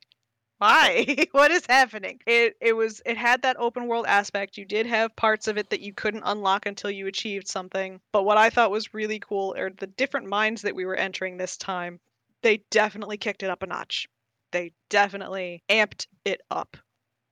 why? 0.63 1.05
what 1.33 1.51
is 1.51 1.67
happening? 1.67 2.21
It 2.25 2.57
it 2.61 2.75
was 2.75 3.03
it 3.05 3.17
had 3.17 3.43
that 3.43 3.57
open 3.59 3.89
world 3.89 4.07
aspect. 4.07 4.57
You 4.57 4.65
did 4.65 4.87
have 4.87 5.17
parts 5.17 5.49
of 5.49 5.59
it 5.59 5.71
that 5.71 5.81
you 5.81 5.93
couldn't 5.93 6.23
unlock 6.25 6.67
until 6.67 6.91
you 6.91 7.09
achieved 7.09 7.49
something. 7.49 8.01
But 8.13 8.23
what 8.23 8.39
I 8.39 8.49
thought 8.49 8.71
was 8.71 8.95
really 8.95 9.19
cool 9.19 9.57
are 9.59 9.71
the 9.71 9.89
different 9.89 10.29
minds 10.29 10.63
that 10.63 10.77
we 10.77 10.85
were 10.85 10.95
entering 10.95 11.37
this 11.37 11.57
time. 11.57 11.99
They 12.43 12.63
definitely 12.71 13.17
kicked 13.17 13.43
it 13.43 13.51
up 13.51 13.65
a 13.65 13.67
notch. 13.67 14.07
They 14.53 14.73
definitely 14.89 15.65
amped 15.69 16.07
it 16.25 16.41
up. 16.49 16.77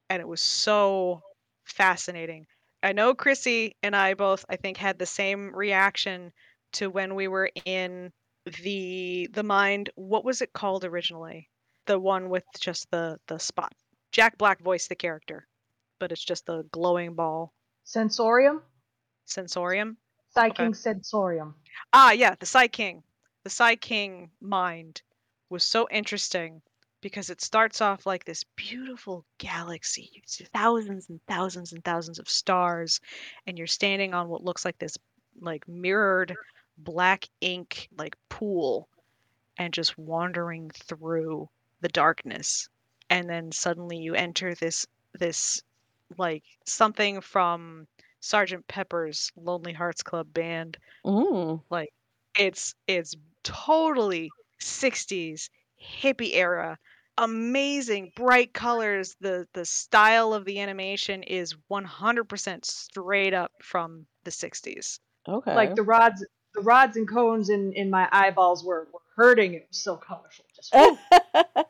And 0.09 0.21
it 0.21 0.27
was 0.27 0.43
so 0.43 1.23
fascinating. 1.65 2.47
I 2.83 2.93
know 2.95 3.15
Chrissy 3.15 3.77
and 3.81 3.95
I 3.95 4.15
both 4.15 4.45
I 4.49 4.57
think 4.57 4.77
had 4.77 4.99
the 4.99 5.07
same 5.07 5.55
reaction 5.55 6.33
to 6.73 6.91
when 6.91 7.15
we 7.15 7.29
were 7.29 7.51
in 7.65 8.11
the 8.65 9.29
the 9.33 9.45
mind 9.45 9.91
what 9.95 10.25
was 10.25 10.43
it 10.43 10.53
called 10.53 10.85
originally? 10.85 11.50
The 11.87 11.99
one 11.99 12.29
with 12.29 12.45
just 12.59 12.91
the 12.91 13.19
the 13.27 13.39
spot. 13.39 13.73
Jack 14.13 14.39
Black 14.39 14.61
voiced 14.61 14.89
the 14.89 14.95
character, 14.95 15.47
but 15.99 16.13
it's 16.13 16.25
just 16.25 16.47
the 16.47 16.65
glowing 16.73 17.15
ball 17.15 17.53
Sensorium? 17.85 18.63
sensorium. 19.25 19.97
Psy 20.35 20.49
Okay. 20.49 20.73
Sensorium. 20.73 21.55
Ah, 21.93 22.13
yeah, 22.13 22.35
the 22.39 22.47
Psy 22.47 22.67
King. 22.69 23.03
The 23.45 23.51
Psy 23.51 23.77
King 23.77 24.31
mind 24.41 25.03
was 25.49 25.65
so 25.65 25.89
interesting 25.91 26.63
because 27.01 27.31
it 27.31 27.41
starts 27.41 27.81
off 27.81 28.07
like 28.07 28.25
this 28.25 28.45
beautiful 28.57 29.25
galaxy. 29.39 30.11
You 30.13 30.23
see 30.27 30.45
thousands 30.45 31.09
and 31.09 31.21
thousands 31.27 31.73
and 31.73 31.83
thousands 31.85 32.19
of 32.19 32.29
stars, 32.29 33.01
and 33.47 33.57
you're 33.57 33.67
standing 33.67 34.15
on 34.15 34.29
what 34.29 34.45
looks 34.45 34.65
like 34.65 34.79
this 34.79 34.97
like 35.41 35.67
mirrored 35.67 36.37
black 36.79 37.29
ink 37.41 37.89
like 37.97 38.17
pool 38.29 38.89
and 39.59 39.73
just 39.73 39.97
wandering 39.99 40.71
through 40.71 41.49
the 41.81 41.89
darkness. 41.89 42.69
And 43.09 43.29
then 43.29 43.53
suddenly 43.53 43.99
you 43.99 44.15
enter 44.15 44.55
this 44.55 44.87
this 45.19 45.63
like 46.19 46.45
something 46.67 47.21
from 47.21 47.87
Sergeant 48.21 48.67
Pepper's 48.69 49.33
Lonely 49.37 49.73
Hearts 49.73 50.03
Club 50.03 50.33
Band 50.33 50.77
mm. 51.05 51.61
Like 51.71 51.93
it's 52.39 52.75
it's 52.87 53.15
totally 53.43 54.31
60s 54.61 55.49
hippie 55.83 56.35
era 56.35 56.79
amazing 57.19 58.13
bright 58.15 58.53
colors 58.53 59.17
the 59.21 59.47
the 59.55 59.65
style 59.65 60.33
of 60.35 60.45
the 60.45 60.61
animation 60.61 61.23
is 61.23 61.55
100% 61.71 62.65
straight 62.65 63.35
up 63.35 63.53
from 63.63 64.07
the 64.25 64.31
60s 64.31 65.01
okay 65.27 65.55
Like 65.55 65.75
the 65.75 65.83
rods 65.83 66.25
the 66.55 66.61
rods 66.63 66.97
and 66.97 67.09
cones 67.09 67.49
in, 67.49 67.73
in 67.73 67.91
my 67.91 68.09
eyeballs 68.13 68.65
were, 68.65 68.89
were 68.93 69.01
hurting. 69.17 69.55
It 69.55 69.67
was 69.69 69.79
so 69.79 69.97
colorful. 69.97 70.45
Just 70.73 71.67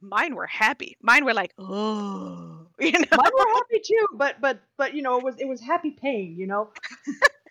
mine 0.00 0.34
were 0.34 0.46
happy 0.46 0.96
mine 1.02 1.24
were 1.24 1.34
like 1.34 1.52
oh 1.58 2.66
you 2.80 2.92
know 2.92 2.98
mine 3.16 3.30
were 3.36 3.54
happy 3.54 3.80
too, 3.84 4.06
but 4.14 4.40
but 4.40 4.60
but 4.76 4.94
you 4.94 5.02
know, 5.02 5.18
it 5.18 5.24
was 5.24 5.34
it 5.38 5.48
was 5.48 5.60
happy 5.60 5.90
pain, 5.90 6.36
you 6.38 6.46
know? 6.46 6.70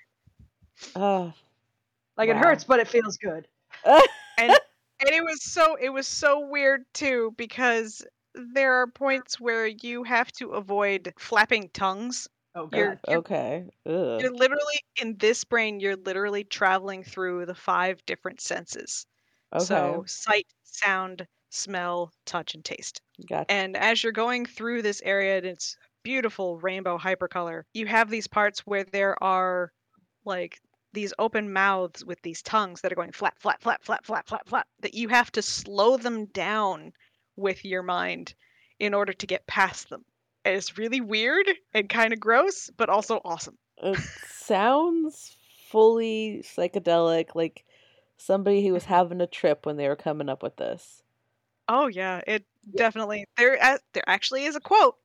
oh. 0.95 1.33
Like 2.15 2.29
it 2.29 2.37
hurts, 2.37 2.63
but 2.63 2.79
it 2.79 2.87
feels 2.87 3.17
good. 3.17 3.45
and 3.85 3.99
and 4.39 4.57
it 5.01 5.23
was 5.23 5.43
so 5.43 5.75
it 5.75 5.89
was 5.89 6.07
so 6.07 6.47
weird 6.47 6.85
too 6.93 7.33
because 7.37 8.05
there 8.33 8.75
are 8.75 8.87
points 8.87 9.39
where 9.39 9.67
you 9.67 10.03
have 10.03 10.31
to 10.33 10.51
avoid 10.51 11.13
flapping 11.17 11.69
tongues 11.73 12.27
Oh 12.55 12.69
You're- 12.73 12.97
god. 13.05 13.15
okay 13.17 13.65
Ugh. 13.85 14.21
You're 14.21 14.33
literally 14.33 14.79
in 15.01 15.17
this 15.17 15.43
brain, 15.43 15.79
you're 15.79 15.95
literally 15.97 16.43
traveling 16.43 17.03
through 17.03 17.45
the 17.45 17.53
five 17.55 18.03
different 18.05 18.41
senses. 18.41 19.05
Okay 19.53 19.65
So 19.65 20.03
sight, 20.07 20.47
sound, 20.63 21.27
smell, 21.49 22.11
touch, 22.25 22.55
and 22.55 22.63
taste. 22.63 23.01
Gotcha. 23.27 23.51
And 23.51 23.75
as 23.77 24.03
you're 24.03 24.11
going 24.13 24.45
through 24.45 24.81
this 24.81 25.01
area, 25.03 25.37
and 25.37 25.45
it's 25.45 25.77
beautiful 26.03 26.59
rainbow 26.59 26.97
hypercolor, 26.97 27.63
you 27.73 27.85
have 27.87 28.09
these 28.09 28.27
parts 28.27 28.61
where 28.65 28.83
there 28.83 29.21
are 29.23 29.71
like 30.25 30.59
these 30.93 31.13
open 31.19 31.51
mouths 31.53 32.03
with 32.05 32.21
these 32.21 32.41
tongues 32.41 32.81
that 32.81 32.91
are 32.91 32.95
going 32.95 33.11
flat, 33.11 33.39
flat, 33.39 33.61
flat, 33.61 33.83
flat, 33.83 34.05
flat, 34.05 34.27
flat, 34.27 34.47
flat, 34.47 34.67
that 34.81 34.93
you 34.93 35.09
have 35.09 35.31
to 35.33 35.41
slow 35.41 35.97
them 35.97 36.25
down 36.27 36.91
with 37.35 37.65
your 37.65 37.83
mind 37.83 38.33
in 38.79 38.93
order 38.93 39.13
to 39.13 39.27
get 39.27 39.47
past 39.47 39.89
them. 39.89 40.05
And 40.45 40.55
it's 40.55 40.77
really 40.77 41.01
weird 41.01 41.49
and 41.73 41.89
kind 41.89 42.13
of 42.13 42.19
gross, 42.19 42.69
but 42.77 42.89
also 42.89 43.21
awesome. 43.23 43.57
It 43.77 43.97
sounds 43.97 45.37
fully 45.69 46.43
psychedelic, 46.43 47.35
like 47.35 47.65
somebody 48.17 48.65
who 48.65 48.73
was 48.73 48.85
having 48.85 49.21
a 49.21 49.27
trip 49.27 49.65
when 49.65 49.77
they 49.77 49.87
were 49.87 49.95
coming 49.95 50.29
up 50.29 50.43
with 50.43 50.55
this. 50.57 51.03
Oh 51.67 51.87
yeah, 51.87 52.21
it 52.27 52.45
definitely 52.75 53.25
there. 53.37 53.55
a- 53.61 53.79
There 53.93 54.03
actually 54.07 54.45
is 54.45 54.55
a 54.55 54.59
quote 54.61 54.95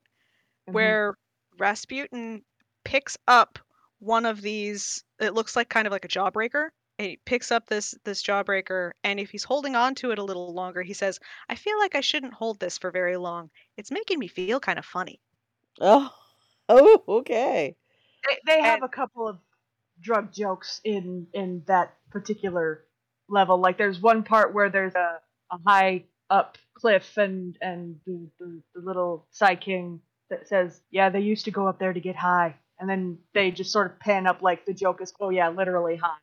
Mhm. 0.69 0.73
where 0.75 1.15
Rasputin 1.59 2.45
picks 2.85 3.17
up 3.29 3.59
one 3.99 4.27
of 4.27 4.41
these. 4.41 5.05
It 5.21 5.35
looks 5.35 5.55
like 5.57 5.69
kind 5.69 5.87
of 5.87 5.93
like 5.93 6.05
a 6.05 6.09
jawbreaker. 6.09 6.69
And 6.99 7.09
he 7.09 7.17
picks 7.25 7.51
up 7.51 7.67
this 7.69 7.95
this 8.05 8.23
jawbreaker, 8.23 8.93
and 9.03 9.19
if 9.19 9.31
he's 9.31 9.45
holding 9.45 9.75
on 9.77 9.95
to 9.97 10.11
it 10.11 10.19
a 10.19 10.23
little 10.25 10.53
longer, 10.53 10.83
he 10.83 10.93
says, 10.93 11.19
"I 11.49 11.55
feel 11.55 11.79
like 11.79 11.95
I 11.95 12.01
shouldn't 12.01 12.35
hold 12.35 12.61
this 12.61 12.77
for 12.79 12.91
very 12.91 13.17
long. 13.17 13.51
It's 13.77 13.91
making 13.91 14.19
me 14.19 14.29
feel 14.29 14.61
kind 14.61 14.79
of 14.79 14.85
funny." 14.85 15.19
Oh, 15.81 16.15
oh, 16.69 17.03
okay. 17.09 17.75
they, 18.29 18.39
they 18.47 18.61
have 18.63 18.77
And- 18.83 18.85
a 18.85 18.89
couple 18.89 19.27
of 19.27 19.39
drug 20.01 20.33
jokes 20.33 20.81
in 20.85 21.27
in 21.33 21.63
that 21.67 21.97
particular 22.11 22.85
level. 23.33 23.59
Like 23.59 23.79
there's 23.79 24.01
one 24.01 24.23
part 24.23 24.55
where 24.55 24.71
there's 24.71 24.95
a, 24.95 25.21
a 25.51 25.59
high 25.67 26.05
up 26.31 26.59
cliff 26.75 27.17
and 27.17 27.57
and 27.61 27.97
the, 28.07 28.29
the, 28.39 28.63
the 28.75 28.81
little 28.81 29.27
Psy 29.31 29.57
King 29.57 30.01
that 30.31 30.49
says, 30.49 30.81
"Yeah, 30.91 31.11
they 31.11 31.21
used 31.21 31.45
to 31.47 31.51
go 31.51 31.67
up 31.67 31.79
there 31.79 31.93
to 31.93 32.01
get 32.01 32.17
high," 32.17 32.55
and 32.79 32.89
then 32.89 33.19
they 33.35 33.51
just 33.51 33.73
sort 33.73 33.91
of 33.91 33.99
pan 33.99 34.27
up 34.27 34.43
like 34.43 34.65
the 34.65 34.75
joke 34.75 35.03
is, 35.03 35.13
"Oh 35.21 35.31
yeah, 35.31 35.49
literally 35.49 35.97
high." 35.97 36.19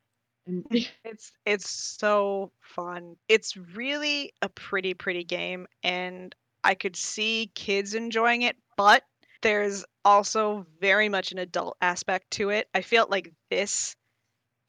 And 0.46 0.64
It's 1.04 1.32
it's 1.44 1.70
so 1.70 2.52
fun. 2.60 3.16
It's 3.28 3.56
really 3.56 4.32
a 4.42 4.48
pretty 4.48 4.94
pretty 4.94 5.24
game 5.24 5.66
and 5.82 6.34
I 6.62 6.74
could 6.74 6.96
see 6.96 7.50
kids 7.54 7.94
enjoying 7.94 8.42
it, 8.42 8.56
but 8.76 9.02
there's 9.42 9.84
also 10.04 10.66
very 10.80 11.08
much 11.08 11.32
an 11.32 11.38
adult 11.38 11.76
aspect 11.80 12.30
to 12.32 12.50
it. 12.50 12.68
I 12.74 12.82
felt 12.82 13.10
like 13.10 13.32
this 13.50 13.96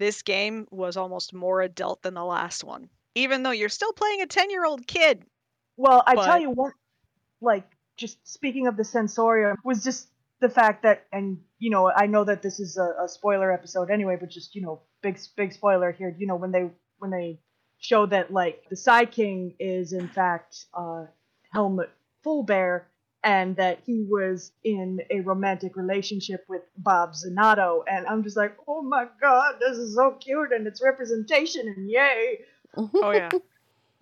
this 0.02 0.24
game 0.24 0.68
was 0.72 0.98
almost 0.98 1.34
more 1.34 1.62
adult 1.62 2.02
than 2.02 2.16
the 2.16 2.26
last 2.26 2.64
one. 2.64 2.90
Even 3.16 3.44
though 3.44 3.52
you're 3.52 3.70
still 3.70 3.94
playing 3.94 4.22
a 4.22 4.26
10-year-old 4.26 4.88
kid. 4.88 5.26
Well, 5.78 6.04
I 6.08 6.16
tell 6.16 6.40
you 6.40 6.50
what, 6.50 6.74
like 7.42 7.68
just 7.98 8.18
speaking 8.28 8.68
of 8.68 8.78
the 8.78 8.84
sensorium, 8.84 9.58
was 9.64 9.84
just 9.84 10.08
the 10.40 10.50
fact 10.50 10.84
that, 10.84 11.06
and 11.12 11.40
you 11.60 11.70
know, 11.70 11.92
I 11.92 12.08
know 12.08 12.24
that 12.24 12.42
this 12.42 12.60
is 12.60 12.78
a, 12.78 13.04
a 13.04 13.08
spoiler 13.08 13.52
episode 13.52 13.90
anyway, 13.90 14.18
but 14.20 14.30
just 14.30 14.56
you 14.56 14.62
know, 14.62 14.82
big 15.02 15.20
big 15.36 15.54
spoiler 15.54 15.92
here. 15.92 16.16
You 16.18 16.28
know, 16.28 16.36
when 16.36 16.52
they 16.52 16.70
when 17.00 17.12
they 17.12 17.40
show 17.78 18.06
that 18.08 18.32
like 18.32 18.64
the 18.70 18.76
Psy 18.76 19.06
King 19.06 19.56
is 19.60 19.94
in 19.94 20.08
fact 20.08 20.66
uh, 20.74 21.06
Helmut 21.52 21.92
Full 22.24 22.46
Fullbear, 22.46 22.84
and 23.24 23.56
that 23.58 23.80
he 23.86 24.04
was 24.10 24.52
in 24.64 25.00
a 25.12 25.20
romantic 25.22 25.76
relationship 25.76 26.44
with 26.50 26.62
Bob 26.78 27.14
Zanotto, 27.14 27.84
and 27.88 28.08
I'm 28.08 28.24
just 28.24 28.36
like, 28.38 28.58
oh 28.68 28.82
my 28.82 29.06
god, 29.22 29.56
this 29.60 29.78
is 29.78 29.96
so 29.96 30.12
cute, 30.20 30.52
and 30.52 30.66
it's 30.68 30.82
representation, 30.84 31.68
and 31.68 31.90
yay! 31.90 32.40
Oh 32.78 33.12
yeah. 33.12 33.30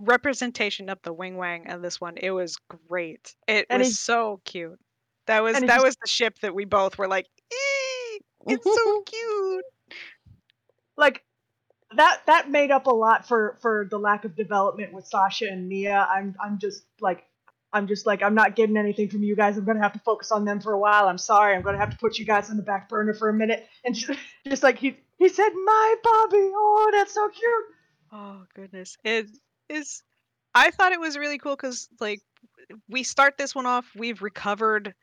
Representation 0.01 0.87
of 0.89 0.97
the 1.01 1.11
wing 1.11 1.35
wang 1.35 1.67
and 1.67 1.83
this 1.83 1.99
one. 1.99 2.15
It 2.15 2.31
was 2.31 2.55
great. 2.87 3.35
It 3.49 3.65
And 3.69 3.79
was 3.79 3.89
he's- 3.89 3.99
so 3.99 4.39
cute. 4.45 4.79
That 5.25 5.43
was 5.43 5.55
that 5.59 5.63
he's- 5.69 5.83
was 5.83 5.95
the 6.01 6.07
ship 6.07 6.39
that 6.39 6.55
we 6.55 6.63
both 6.63 6.97
were 6.97 7.07
like, 7.09 7.25
it's 8.47 8.63
so 8.63 9.01
cute. 9.05 9.65
like 10.95 11.21
that 11.97 12.21
that 12.27 12.49
made 12.49 12.71
up 12.71 12.87
a 12.87 12.91
lot 12.91 13.27
for 13.27 13.57
for 13.61 13.87
the 13.89 13.97
lack 13.97 14.23
of 14.23 14.35
development 14.35 14.93
with 14.93 15.05
Sasha 15.05 15.45
and 15.49 15.67
Milla. 15.67 16.07
I'm 16.09 16.33
I'm 16.41 16.59
just 16.59 16.83
like 17.01 17.25
I'm 17.71 17.87
just 17.87 18.05
like 18.05 18.23
I'm 18.23 18.35
not 18.35 18.55
getting 18.55 18.77
anything 18.77 19.09
from 19.09 19.23
you 19.23 19.35
guys. 19.35 19.57
I'm 19.57 19.65
gonna 19.65 19.81
have 19.81 19.93
to 19.93 19.99
focus 19.99 20.31
on 20.31 20.45
them 20.45 20.59
for 20.59 20.73
a 20.73 20.79
while. 20.79 21.07
I'm 21.07 21.17
sorry. 21.17 21.55
I'm 21.55 21.61
gonna 21.61 21.77
have 21.77 21.91
to 21.91 21.97
put 21.97 22.17
you 22.17 22.25
guys 22.25 22.49
on 22.49 22.57
the 22.57 22.63
back 22.63 22.89
burner 22.89 23.13
for 23.13 23.29
a 23.29 23.33
minute. 23.33 23.67
And 23.85 23.93
just, 23.93 24.19
just 24.47 24.63
like 24.63 24.79
he 24.79 24.97
he 25.17 25.29
said, 25.29 25.49
my 25.53 25.95
Bobby. 26.03 26.37
Oh, 26.37 26.91
that's 26.93 27.13
so 27.13 27.29
cute. 27.29 27.65
Oh 28.11 28.43
goodness, 28.55 28.97
it 29.03 29.27
is. 29.69 30.03
I 30.55 30.71
thought 30.71 30.93
it 30.93 30.99
was 30.99 31.17
really 31.17 31.37
cool 31.37 31.55
because 31.55 31.87
like 31.99 32.21
we 32.87 33.03
start 33.03 33.37
this 33.37 33.53
one 33.53 33.65
off. 33.65 33.85
We've 33.95 34.21
recovered 34.21 34.93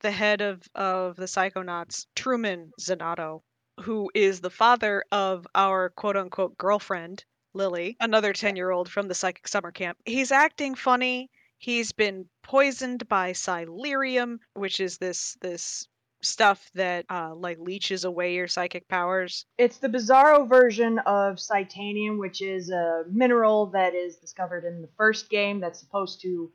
the 0.00 0.10
head 0.10 0.40
of 0.40 0.62
of 0.74 1.16
the 1.16 1.26
Psychonauts, 1.26 2.06
Truman 2.16 2.72
Zanotto, 2.80 3.42
who 3.80 4.10
is 4.14 4.40
the 4.40 4.50
father 4.50 5.04
of 5.12 5.46
our 5.54 5.90
quote 5.90 6.16
unquote 6.16 6.58
girlfriend 6.58 7.24
Lili, 7.54 7.96
another 8.00 8.32
ten 8.32 8.56
year 8.56 8.70
old 8.70 8.88
from 8.90 9.08
the 9.08 9.14
psychic 9.14 9.46
summer 9.46 9.70
camp. 9.70 9.98
He's 10.04 10.32
acting 10.32 10.74
funny. 10.74 11.30
He's 11.58 11.92
been 11.92 12.28
poisoned 12.42 13.08
by 13.08 13.32
Silurium, 13.32 14.38
which 14.54 14.80
is 14.80 14.98
this 14.98 15.36
this 15.40 15.86
stuff 16.22 16.70
that 16.74 17.04
uh, 17.10 17.34
like 17.34 17.58
leeches 17.58 18.04
away 18.04 18.34
your 18.34 18.48
psychic 18.48 18.88
powers. 18.88 19.46
It's 19.58 19.78
the 19.78 19.88
bizarro 19.88 20.48
version 20.48 20.98
of 21.00 21.36
Psitanium, 21.36 22.18
which 22.18 22.42
is 22.42 22.70
a 22.70 23.04
mineral 23.10 23.66
that 23.66 23.94
is 23.94 24.16
discovered 24.16 24.64
in 24.64 24.82
the 24.82 24.88
first 24.96 25.30
game 25.30 25.60
that's 25.60 25.78
supposed 25.78 26.20
to 26.22 26.50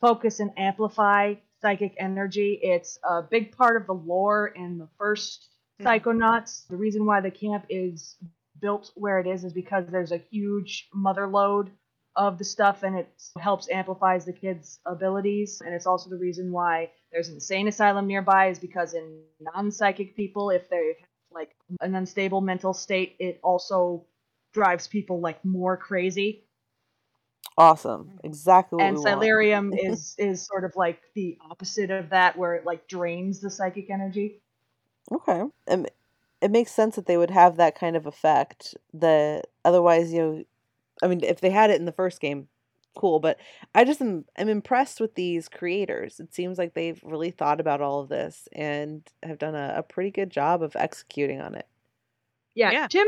focus 0.00 0.40
and 0.40 0.50
amplify 0.56 1.34
psychic 1.60 1.94
energy. 1.98 2.58
It's 2.62 2.98
a 3.08 3.22
big 3.22 3.56
part 3.56 3.76
of 3.76 3.86
the 3.86 3.94
lore 3.94 4.48
in 4.48 4.78
the 4.78 4.88
first 4.98 5.48
Mhm. 5.80 5.86
Psychonauts. 5.86 6.66
The 6.68 6.76
reason 6.76 7.04
why 7.06 7.20
the 7.20 7.30
camp 7.30 7.66
is 7.68 8.16
built 8.60 8.90
where 8.94 9.18
it 9.18 9.26
is 9.26 9.44
is 9.44 9.52
because 9.52 9.86
there's 9.88 10.12
a 10.12 10.18
huge 10.18 10.88
mother 10.92 11.26
lode 11.26 11.70
of 12.18 12.36
the 12.36 12.44
stuff 12.44 12.82
and 12.82 12.96
it 12.96 13.08
helps 13.38 13.70
amplifies 13.70 14.24
the 14.24 14.32
kids' 14.32 14.80
abilities. 14.84 15.62
And 15.64 15.72
it's 15.72 15.86
also 15.86 16.10
the 16.10 16.16
reason 16.16 16.50
why 16.50 16.90
there's 17.12 17.28
an 17.28 17.36
insane 17.36 17.68
asylum 17.68 18.08
nearby 18.08 18.48
is 18.48 18.58
because 18.58 18.92
in 18.92 19.22
non-psychic 19.40 20.16
people, 20.16 20.50
if 20.50 20.68
they 20.68 20.94
have 20.98 21.08
like 21.30 21.54
an 21.80 21.94
unstable 21.94 22.40
mental 22.40 22.74
state, 22.74 23.14
it 23.20 23.38
also 23.44 24.04
drives 24.52 24.88
people 24.88 25.20
like 25.20 25.42
more 25.44 25.76
crazy. 25.76 26.44
Awesome. 27.56 28.18
Exactly 28.24 28.78
what 28.78 28.86
and. 28.86 28.96
Silurium 28.96 29.72
is 29.78 30.16
is 30.18 30.44
sort 30.44 30.64
of 30.64 30.72
like 30.74 31.00
the 31.14 31.38
opposite 31.48 31.90
of 31.90 32.10
that, 32.10 32.36
where 32.36 32.56
it 32.56 32.66
like 32.66 32.88
drains 32.88 33.40
the 33.40 33.50
psychic 33.50 33.90
energy. 33.90 34.42
Okay. 35.12 35.44
Um, 35.68 35.86
it 36.40 36.50
makes 36.50 36.72
sense 36.72 36.96
that 36.96 37.06
they 37.06 37.16
would 37.16 37.30
have 37.30 37.56
that 37.56 37.78
kind 37.78 37.96
of 37.96 38.06
effect. 38.06 38.76
That 38.92 39.46
otherwise, 39.64 40.12
you 40.12 40.18
know, 40.18 40.44
I 41.02 41.08
mean, 41.08 41.22
if 41.22 41.40
they 41.40 41.50
had 41.50 41.70
it 41.70 41.78
in 41.78 41.84
the 41.84 41.92
first 41.92 42.20
game, 42.20 42.48
cool. 42.96 43.20
But 43.20 43.38
I 43.74 43.84
just 43.84 44.00
am, 44.00 44.24
am 44.36 44.48
impressed 44.48 45.00
with 45.00 45.14
these 45.14 45.48
creators. 45.48 46.20
It 46.20 46.34
seems 46.34 46.58
like 46.58 46.74
they've 46.74 47.00
really 47.04 47.30
thought 47.30 47.60
about 47.60 47.80
all 47.80 48.00
of 48.00 48.08
this 48.08 48.48
and 48.52 49.08
have 49.22 49.38
done 49.38 49.54
a, 49.54 49.74
a 49.76 49.82
pretty 49.82 50.10
good 50.10 50.30
job 50.30 50.62
of 50.62 50.76
executing 50.76 51.40
on 51.40 51.54
it. 51.54 51.66
Yeah, 52.54 52.72
Yeah. 52.72 52.86
Tim 52.88 53.06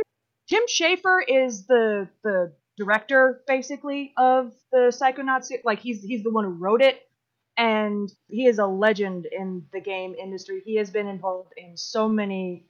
Tim 0.49 0.63
Schafer 0.69 1.21
is 1.27 1.67
the 1.67 2.09
the 2.23 2.53
director 2.77 3.43
basically 3.47 4.13
of 4.17 4.53
the 4.73 4.89
Psychonauts. 4.89 5.51
Like 5.65 5.81
he's 5.81 6.03
he's 6.03 6.23
the 6.23 6.31
one 6.31 6.45
who 6.45 6.51
wrote 6.51 6.83
it, 6.83 7.09
and 7.57 8.11
he 8.29 8.47
is 8.47 8.59
a 8.59 8.67
legend 8.67 9.27
in 9.31 9.67
the 9.73 9.81
game 9.81 10.15
industry. 10.15 10.63
He 10.65 10.77
has 10.77 10.91
been 10.91 11.07
involved 11.09 11.53
in 11.57 11.77
so 11.77 12.09
many 12.09 12.67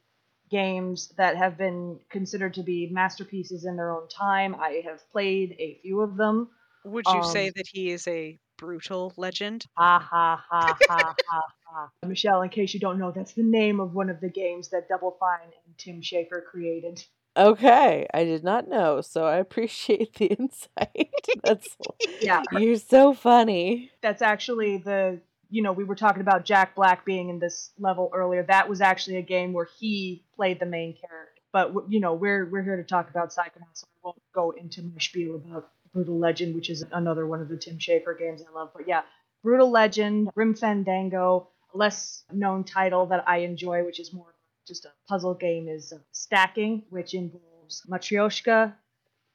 games 0.51 1.09
that 1.17 1.37
have 1.37 1.57
been 1.57 2.01
considered 2.11 2.55
to 2.55 2.63
be 2.63 2.89
masterpieces 2.91 3.65
in 3.65 3.77
their 3.77 3.93
own 3.93 4.09
time. 4.09 4.55
I 4.57 4.83
have 4.85 5.01
played 5.13 5.57
a 5.59 5.79
few 5.83 6.01
of 6.01 6.17
them. 6.17 6.51
Would 6.85 7.07
you 7.13 7.23
say 7.23 7.47
Um, 7.47 7.53
that 7.57 7.67
he 7.73 7.91
is 7.91 8.07
a 8.09 8.39
brutal 8.59 9.13
legend? 9.17 9.67
Ha 9.77 9.99
ha 9.99 10.45
ha 10.51 10.79
ha 10.89 11.15
ha 11.27 11.43
ha. 11.67 11.89
Michelle, 12.07 12.43
in 12.43 12.51
case 12.51 12.75
you 12.75 12.81
don't 12.81 12.99
know, 12.99 13.13
that's 13.13 13.33
the 13.35 13.43
name 13.43 13.81
of 13.81 13.95
one 13.95 14.11
of 14.11 14.21
the 14.21 14.29
games 14.31 14.69
that 14.71 14.89
Double 14.89 15.17
Fine 15.21 15.51
and 15.67 15.79
Tim 15.79 16.01
Schafer 16.03 16.45
created. 16.45 17.05
Okay, 17.37 18.07
I 18.13 18.25
did 18.25 18.43
not 18.43 18.69
know, 18.69 19.01
so 19.01 19.25
I 19.25 19.37
appreciate 19.37 20.15
the 20.15 20.27
insight. 20.39 21.15
That's 21.45 21.77
Yeah. 22.21 22.43
you're 22.51 22.77
so 22.77 23.15
funny. 23.15 23.93
that's 24.03 24.23
actually 24.23 24.79
the 24.79 25.21
you 25.51 25.63
know 25.63 25.73
we 25.73 25.85
were 25.85 25.95
talking 25.95 26.23
about 26.23 26.45
Jack 26.45 26.75
Black 26.75 27.05
being 27.05 27.29
in 27.29 27.39
this 27.39 27.71
level 27.79 28.11
earlier. 28.15 28.43
That 28.45 28.69
was 28.69 28.81
actually 28.81 29.17
a 29.17 29.23
game 29.23 29.53
where 29.53 29.69
he 29.79 30.25
played 30.35 30.61
the 30.61 30.67
main 30.67 30.95
character. 30.95 31.43
But 31.53 31.75
you 31.89 32.01
know 32.01 32.15
we're 32.15 32.47
we're 32.47 32.63
here 32.63 32.77
to 32.77 32.85
talk 32.85 33.11
about 33.11 33.31
Psychonauts, 33.31 33.79
so 33.81 33.87
I 33.87 33.99
won't 34.05 34.23
go 34.35 34.53
into 34.53 34.83
my 34.83 34.99
spiel 34.99 35.35
about 35.37 35.71
Brutal 35.93 36.19
Legend, 36.19 36.55
which 36.55 36.71
is 36.71 36.85
another 36.93 37.27
one 37.27 37.41
of 37.41 37.49
the 37.49 37.57
Tim 37.57 37.79
Schafer 37.79 38.19
games 38.19 38.43
I 38.49 38.53
love. 38.53 38.71
But 38.75 38.87
yeah, 38.87 39.03
Brutal 39.43 39.71
Legend, 39.71 40.31
Grim 40.35 40.55
Fandango, 40.55 41.49
a 41.75 41.77
less 41.77 42.25
known 42.33 42.65
title 42.65 43.07
that 43.07 43.25
I 43.29 43.39
enjoy, 43.39 43.85
which 43.85 43.99
is 44.01 44.13
more 44.13 44.35
just 44.67 44.85
a 44.85 44.91
puzzle 45.09 45.35
game, 45.35 45.69
is 45.69 45.93
uh, 45.93 45.99
Stacking, 46.13 46.85
which 46.91 47.15
involves 47.15 47.83
Matryoshka 47.91 48.73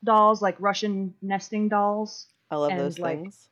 dolls, 0.04 0.42
like 0.42 0.56
Russian 0.60 1.14
nesting 1.22 1.68
dolls 1.68 2.28
I 2.50 2.56
love 2.56 2.72
And, 2.72 2.80
those 2.80 3.00
like, 3.00 3.20
things. 3.20 3.50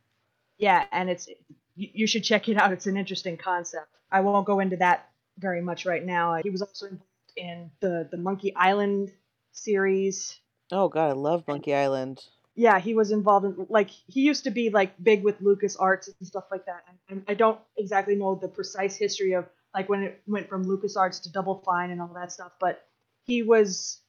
Yeah, 0.57 0.85
and 0.91 1.09
it's 1.09 1.27
you, 1.75 2.07
should 2.07 2.23
check 2.23 2.49
it 2.49 2.57
out. 2.57 2.71
It's 2.71 2.87
an 2.87 2.97
interesting 2.97 3.37
concept. 3.37 3.87
I 4.11 4.21
won't 4.21 4.45
go 4.45 4.59
into 4.59 4.77
that 4.77 5.09
very 5.39 5.61
much 5.61 5.85
right 5.85 6.05
now. 6.05 6.35
He 6.43 6.49
was 6.49 6.61
also 6.61 6.85
involved 6.85 7.09
in 7.35 7.71
the 7.79 8.07
the 8.11 8.17
Monkey 8.17 8.55
Island 8.55 9.11
series. 9.51 10.39
Oh 10.71 10.87
god, 10.87 11.09
I 11.09 11.13
love 11.13 11.43
Monkey 11.47 11.73
Island. 11.73 12.21
Yeah, 12.55 12.79
he 12.79 12.93
was 12.93 13.11
involved 13.11 13.45
in 13.45 13.65
like 13.69 13.89
he 13.89 14.21
used 14.21 14.43
to 14.43 14.51
be 14.51 14.69
like 14.69 14.91
big 15.03 15.23
with 15.23 15.41
Lucas 15.41 15.75
Arts 15.75 16.07
and 16.19 16.27
stuff 16.27 16.45
like 16.51 16.65
that. 16.65 16.83
And 17.09 17.23
I 17.27 17.33
don't 17.33 17.59
exactly 17.77 18.15
know 18.15 18.35
the 18.35 18.47
precise 18.47 18.95
history 18.95 19.33
of 19.33 19.45
like 19.73 19.89
when 19.89 20.03
it 20.03 20.21
went 20.27 20.47
from 20.47 20.63
Lucas 20.63 20.95
Arts 20.95 21.19
to 21.21 21.31
Double 21.31 21.63
Fine 21.65 21.89
and 21.89 22.01
all 22.01 22.11
that 22.13 22.31
stuff, 22.31 22.51
but 22.59 22.85
he 23.23 23.41
was, 23.41 23.99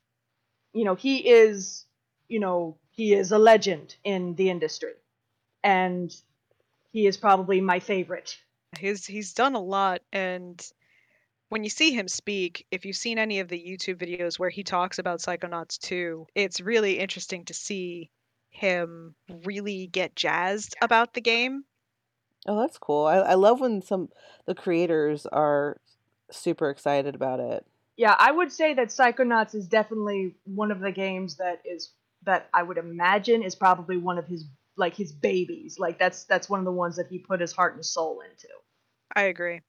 you 0.73 0.85
know, 0.85 0.95
he 0.95 1.29
is, 1.29 1.87
you 2.29 2.41
know, 2.41 2.77
he 2.91 3.15
is 3.15 3.33
a 3.33 3.39
legend 3.39 3.97
in 4.05 4.35
the 4.35 4.51
industry, 4.51 4.93
and 5.63 6.15
he 6.95 7.09
is 7.09 7.17
probably 7.17 7.61
my 7.61 7.81
favorite. 7.81 8.39
He's 8.79 9.05
he's 9.05 9.35
done 9.35 9.55
a 9.55 9.61
lot, 9.61 10.01
and 10.13 10.65
when 11.49 11.65
you 11.65 11.71
see 11.71 11.91
him 11.91 12.09
speak, 12.09 12.67
if 12.71 12.87
you've 12.87 12.97
seen 12.97 13.19
any 13.19 13.41
of 13.41 13.49
the 13.49 13.59
YouTube 13.59 13.97
videos 13.97 14.39
where 14.39 14.49
he 14.49 14.63
talks 14.63 14.99
about 14.99 15.19
Psychonauts 15.19 15.79
2, 15.81 16.27
it's 16.35 16.61
really 16.61 16.99
interesting 16.99 17.45
to 17.47 17.55
see 17.55 18.11
him 18.49 19.15
really 19.45 19.89
get 19.89 20.17
jazzed 20.17 20.77
about 20.81 21.13
the 21.15 21.21
game. 21.21 21.65
Oh, 22.47 22.61
that's 22.61 22.79
cool. 22.79 23.07
I, 23.07 23.17
I 23.17 23.35
love 23.35 23.61
when 23.61 23.83
some 23.83 24.09
the 24.47 24.55
creators 24.55 25.27
are 25.27 25.81
super 26.31 26.71
excited 26.71 27.17
about 27.17 27.41
it. 27.41 27.67
Yeah, 27.97 28.15
I 28.19 28.31
would 28.31 28.53
say 28.53 28.73
that 28.75 28.89
Psychonauts 28.89 29.55
is 29.57 29.67
definitely 29.67 30.37
one 30.45 30.71
of 30.71 30.79
the 30.79 30.93
games 30.93 31.37
that 31.37 31.61
is 31.65 31.91
that 32.23 32.49
I 32.55 32.63
would 32.63 32.79
imagine 32.79 33.43
is 33.43 33.57
probably 33.57 33.97
one 33.97 34.19
of 34.19 34.27
his 34.27 34.45
like 34.77 34.97
his 34.97 35.13
babies. 35.13 35.79
Like 35.79 35.99
that's 35.99 36.25
that's 36.25 36.49
one 36.49 36.59
of 36.59 36.65
the 36.65 36.73
ones 36.73 36.97
that 36.97 37.07
he 37.09 37.19
put 37.19 37.41
his 37.41 37.53
heart 37.53 37.75
and 37.75 37.85
soul 37.85 38.23
into. 38.29 38.49
I 39.15 39.23
agree. 39.25 39.61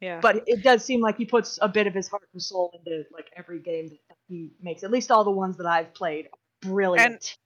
Yeah. 0.00 0.20
But 0.20 0.44
it 0.46 0.62
does 0.62 0.84
seem 0.84 1.00
like 1.00 1.16
he 1.16 1.24
puts 1.24 1.58
a 1.62 1.68
bit 1.68 1.86
of 1.86 1.94
his 1.94 2.08
heart 2.08 2.28
and 2.32 2.42
soul 2.42 2.78
into 2.78 3.04
like 3.12 3.26
every 3.36 3.60
game 3.60 3.88
that 3.88 4.16
he 4.28 4.52
makes. 4.60 4.82
At 4.82 4.90
least 4.90 5.10
all 5.10 5.24
the 5.24 5.30
ones 5.30 5.56
that 5.56 5.66
I've 5.66 5.94
played. 5.94 6.28
Brilliant. 6.60 7.06
And, 7.06 7.36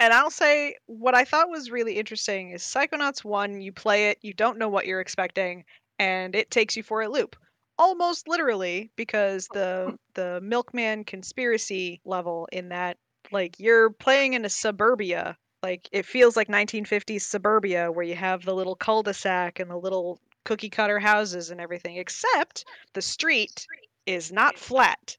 and 0.00 0.12
I'll 0.12 0.30
say 0.30 0.76
what 0.86 1.14
I 1.14 1.24
thought 1.24 1.50
was 1.50 1.70
really 1.70 1.98
interesting 1.98 2.52
is 2.52 2.62
Psychonauts 2.62 3.24
1, 3.24 3.60
you 3.60 3.72
play 3.72 4.10
it, 4.10 4.18
you 4.22 4.32
don't 4.32 4.58
know 4.58 4.68
what 4.68 4.86
you're 4.86 5.00
expecting, 5.00 5.64
and 5.98 6.34
it 6.34 6.50
takes 6.50 6.76
you 6.76 6.82
for 6.82 7.02
a 7.02 7.08
loop. 7.08 7.36
Almost 7.78 8.26
literally, 8.26 8.90
because 8.96 9.46
the 9.52 9.96
the 10.14 10.40
milkman 10.42 11.04
conspiracy 11.04 12.00
level 12.04 12.48
in 12.50 12.70
that, 12.70 12.96
like 13.30 13.56
you're 13.58 13.90
playing 13.90 14.34
in 14.34 14.44
a 14.44 14.48
suburbia. 14.48 15.36
Like 15.62 15.88
it 15.92 16.06
feels 16.06 16.36
like 16.36 16.48
1950s 16.48 17.22
suburbia 17.22 17.90
where 17.90 18.04
you 18.04 18.14
have 18.14 18.44
the 18.44 18.54
little 18.54 18.76
cul-de-sac 18.76 19.58
and 19.58 19.70
the 19.70 19.76
little 19.76 20.20
cookie 20.44 20.70
cutter 20.70 20.98
houses 20.98 21.50
and 21.50 21.60
everything, 21.60 21.96
except 21.96 22.64
the 22.94 23.02
street 23.02 23.66
is 24.06 24.32
not 24.32 24.56
flat. 24.56 25.16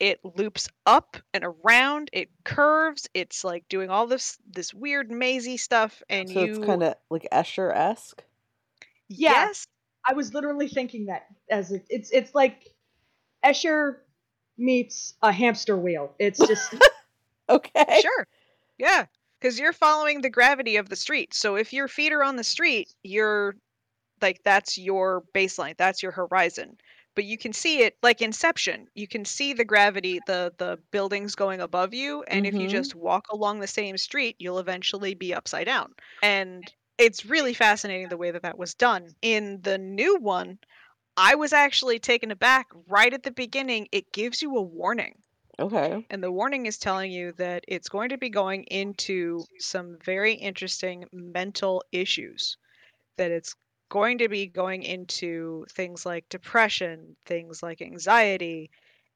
It 0.00 0.18
loops 0.24 0.68
up 0.84 1.16
and 1.32 1.44
around. 1.44 2.10
It 2.12 2.28
curves. 2.44 3.08
It's 3.14 3.44
like 3.44 3.68
doing 3.68 3.90
all 3.90 4.06
this 4.06 4.38
this 4.52 4.74
weird 4.74 5.10
mazy 5.10 5.56
stuff, 5.56 6.02
and 6.08 6.28
so 6.28 6.40
you. 6.40 6.46
it's 6.46 6.66
kind 6.66 6.82
of 6.82 6.94
like 7.08 7.28
Escher 7.30 7.72
esque. 7.72 8.24
Yeah. 9.08 9.30
Yes, 9.30 9.66
I 10.04 10.14
was 10.14 10.34
literally 10.34 10.68
thinking 10.68 11.06
that 11.06 11.26
as 11.48 11.70
it, 11.70 11.86
it's 11.88 12.10
it's 12.10 12.34
like 12.34 12.74
Escher 13.44 13.98
meets 14.58 15.14
a 15.22 15.30
hamster 15.30 15.76
wheel. 15.76 16.12
It's 16.18 16.44
just 16.44 16.74
Okay. 17.48 18.00
sure, 18.00 18.26
yeah, 18.78 19.06
because 19.42 19.58
you're 19.60 19.74
following 19.74 20.22
the 20.22 20.30
gravity 20.30 20.76
of 20.76 20.88
the 20.88 20.96
street. 20.96 21.34
So 21.34 21.56
if 21.56 21.72
your 21.74 21.88
feet 21.88 22.12
are 22.14 22.24
on 22.24 22.36
the 22.36 22.44
street, 22.44 22.94
you're 23.02 23.56
like 24.22 24.42
that's 24.44 24.78
your 24.78 25.24
baseline. 25.34 25.76
That's 25.76 26.02
your 26.02 26.12
horizon. 26.12 26.78
But 27.14 27.24
you 27.24 27.38
can 27.38 27.52
see 27.52 27.80
it 27.82 27.98
like 28.02 28.22
Inception. 28.22 28.88
You 28.94 29.08
can 29.08 29.24
see 29.24 29.52
the 29.54 29.64
gravity, 29.64 30.20
the 30.20 30.54
the 30.58 30.78
buildings 30.92 31.34
going 31.34 31.60
above 31.60 31.94
you, 31.94 32.22
and 32.24 32.46
if 32.46 32.58
you 32.60 32.68
Mhm. 32.68 32.68
just 32.68 32.94
walk 32.94 33.26
along 33.30 33.60
the 33.60 33.66
same 33.66 33.98
street, 33.98 34.36
you'll 34.38 34.60
eventually 34.60 35.14
be 35.14 35.34
upside 35.34 35.66
down. 35.66 35.94
And 36.22 36.72
it's 36.98 37.26
really 37.26 37.54
fascinating 37.54 38.08
the 38.08 38.16
way 38.18 38.30
that 38.32 38.42
that 38.42 38.58
was 38.58 38.74
done. 38.74 39.14
In 39.22 39.62
the 39.62 39.78
new 39.78 40.18
one, 40.18 40.58
I 41.16 41.36
was 41.36 41.52
actually 41.54 42.00
taken 42.00 42.30
aback 42.32 42.68
right 42.88 43.14
at 43.14 43.24
the 43.24 43.32
beginning. 43.32 43.88
It 43.92 44.12
gives 44.12 44.42
you 44.42 44.56
a 44.56 44.62
warning. 44.62 45.21
Okay. 45.58 46.06
And 46.10 46.22
the 46.22 46.32
warning 46.32 46.66
is 46.66 46.78
telling 46.78 47.12
you 47.12 47.32
that 47.32 47.64
it's 47.68 47.88
going 47.88 48.08
to 48.08 48.18
be 48.18 48.30
going 48.30 48.64
into 48.64 49.44
some 49.58 49.98
very 50.04 50.34
interesting 50.34 51.04
mental 51.12 51.84
issues. 51.92 52.56
That 53.16 53.30
it's 53.30 53.54
going 53.90 54.18
to 54.18 54.28
be 54.28 54.46
going 54.46 54.82
into 54.82 55.66
things 55.70 56.06
like 56.06 56.28
depression, 56.30 57.14
things 57.26 57.62
like 57.62 57.82
anxiety, 57.82 58.70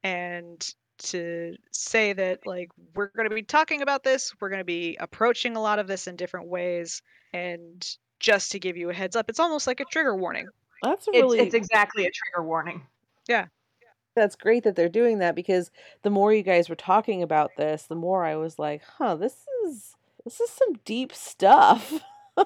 and 0.05 0.75
to 0.99 1.57
say 1.73 2.13
that, 2.13 2.47
like, 2.47 2.71
we're 2.95 3.11
going 3.17 3.29
to 3.29 3.35
be 3.35 3.43
talking 3.43 3.83
about 3.83 4.03
this, 4.03 4.33
we're 4.41 4.49
going 4.49 4.61
to 4.61 4.65
be 4.65 4.97
approaching 5.01 5.57
a 5.57 5.61
lot 5.61 5.79
of 5.79 5.87
this 5.87 6.07
in 6.07 6.17
different 6.17 6.49
ways. 6.49 7.03
And 7.33 7.87
just 8.21 8.53
to 8.53 8.59
give 8.59 8.77
you 8.77 8.91
a 8.91 8.95
heads 8.95 9.17
up, 9.17 9.29
it's 9.29 9.41
almost 9.41 9.67
like 9.67 9.81
a 9.81 9.85
trigger 9.87 10.17
warning. 10.17 10.49
That's 10.83 11.09
it's 11.09 11.15
really 11.23 11.39
it's 11.41 11.55
exactly 11.55 12.07
a 12.07 12.11
trigger 12.11 12.47
warning. 12.47 12.87
That's 14.17 14.35
great 14.35 14.65
that 14.65 14.75
they're 14.75 14.89
doing 14.89 15.19
that 15.19 15.37
because 15.37 15.71
the 16.03 16.11
more 16.11 16.33
you 16.33 16.43
guys 16.43 16.69
were 16.69 16.75
talking 16.75 17.23
about 17.23 17.53
this, 17.57 17.85
the 17.85 17.95
more 17.95 18.25
I 18.25 18.37
was 18.37 18.59
like, 18.59 18.83
"Huh, 18.99 19.15
this 19.15 19.45
is 19.65 19.95
this 20.25 20.41
is 20.41 20.51
some 20.51 20.75
deep 20.85 21.13
stuff." 21.13 22.03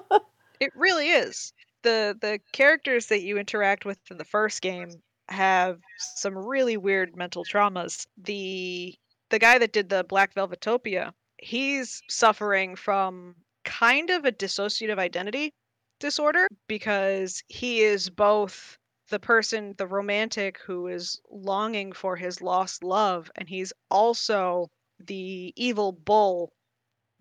It 0.61 0.71
really 0.75 1.09
is. 1.09 1.53
The 1.81 2.15
the 2.21 2.39
characters 2.51 3.07
that 3.07 3.23
you 3.23 3.39
interact 3.39 3.83
with 3.83 3.97
in 4.11 4.19
the 4.19 4.23
first 4.23 4.61
game 4.61 4.91
have 5.27 5.79
some 5.97 6.37
really 6.37 6.77
weird 6.77 7.17
mental 7.17 7.43
traumas. 7.43 8.05
The 8.15 8.93
the 9.31 9.39
guy 9.39 9.57
that 9.57 9.73
did 9.73 9.89
the 9.89 10.03
Black 10.03 10.35
Velvetopia, 10.35 11.13
he's 11.37 12.03
suffering 12.07 12.75
from 12.75 13.35
kind 13.65 14.11
of 14.11 14.25
a 14.25 14.31
dissociative 14.31 14.99
identity 14.99 15.51
disorder 15.99 16.47
because 16.67 17.41
he 17.47 17.81
is 17.81 18.11
both 18.11 18.77
the 19.11 19.19
person, 19.19 19.75
the 19.77 19.85
romantic 19.85 20.57
who 20.65 20.87
is 20.87 21.21
longing 21.29 21.91
for 21.91 22.15
his 22.15 22.41
lost 22.41 22.83
love, 22.83 23.29
and 23.35 23.47
he's 23.47 23.73
also 23.91 24.71
the 24.99 25.53
evil 25.55 25.91
bull 25.91 26.53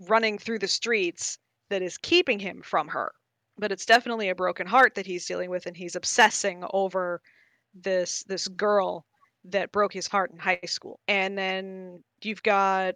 running 0.09 0.38
through 0.38 0.61
the 0.61 0.68
streets 0.68 1.37
that 1.68 1.83
is 1.83 1.98
keeping 1.98 2.38
him 2.38 2.62
from 2.62 2.88
her. 2.88 3.12
But 3.59 3.72
it's 3.72 3.85
definitely 3.85 4.31
a 4.31 4.35
broken 4.35 4.66
heart 4.66 4.94
that 4.94 5.05
he's 5.05 5.26
dealing 5.26 5.50
with 5.50 5.66
and 5.66 5.76
he's 5.76 5.96
obsessing 5.96 6.64
over 6.72 7.20
this 7.74 8.24
this 8.24 8.48
girl 8.48 9.05
that 9.44 9.72
broke 9.72 9.92
his 9.92 10.07
heart 10.07 10.31
in 10.31 10.38
high 10.38 10.61
school. 10.66 11.00
And 11.09 11.37
then 11.37 12.03
you've 12.22 12.42
got 12.42 12.94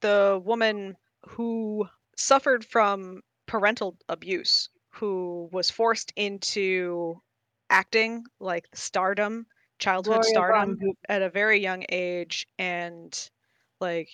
the 0.00 0.40
woman 0.44 0.96
who 1.26 1.88
suffered 2.16 2.64
from 2.64 3.22
parental 3.46 3.96
abuse 4.08 4.68
who 4.90 5.48
was 5.50 5.70
forced 5.70 6.12
into 6.14 7.20
acting 7.74 8.24
like 8.38 8.66
stardom 8.72 9.46
childhood 9.80 10.18
oh, 10.18 10.20
Gloria 10.20 10.30
stardom 10.30 10.68
Von 10.68 10.78
Gouton. 10.78 10.96
at 11.08 11.22
a 11.22 11.28
very 11.28 11.58
young 11.58 11.84
age 11.88 12.46
and 12.58 13.30
like 13.80 14.08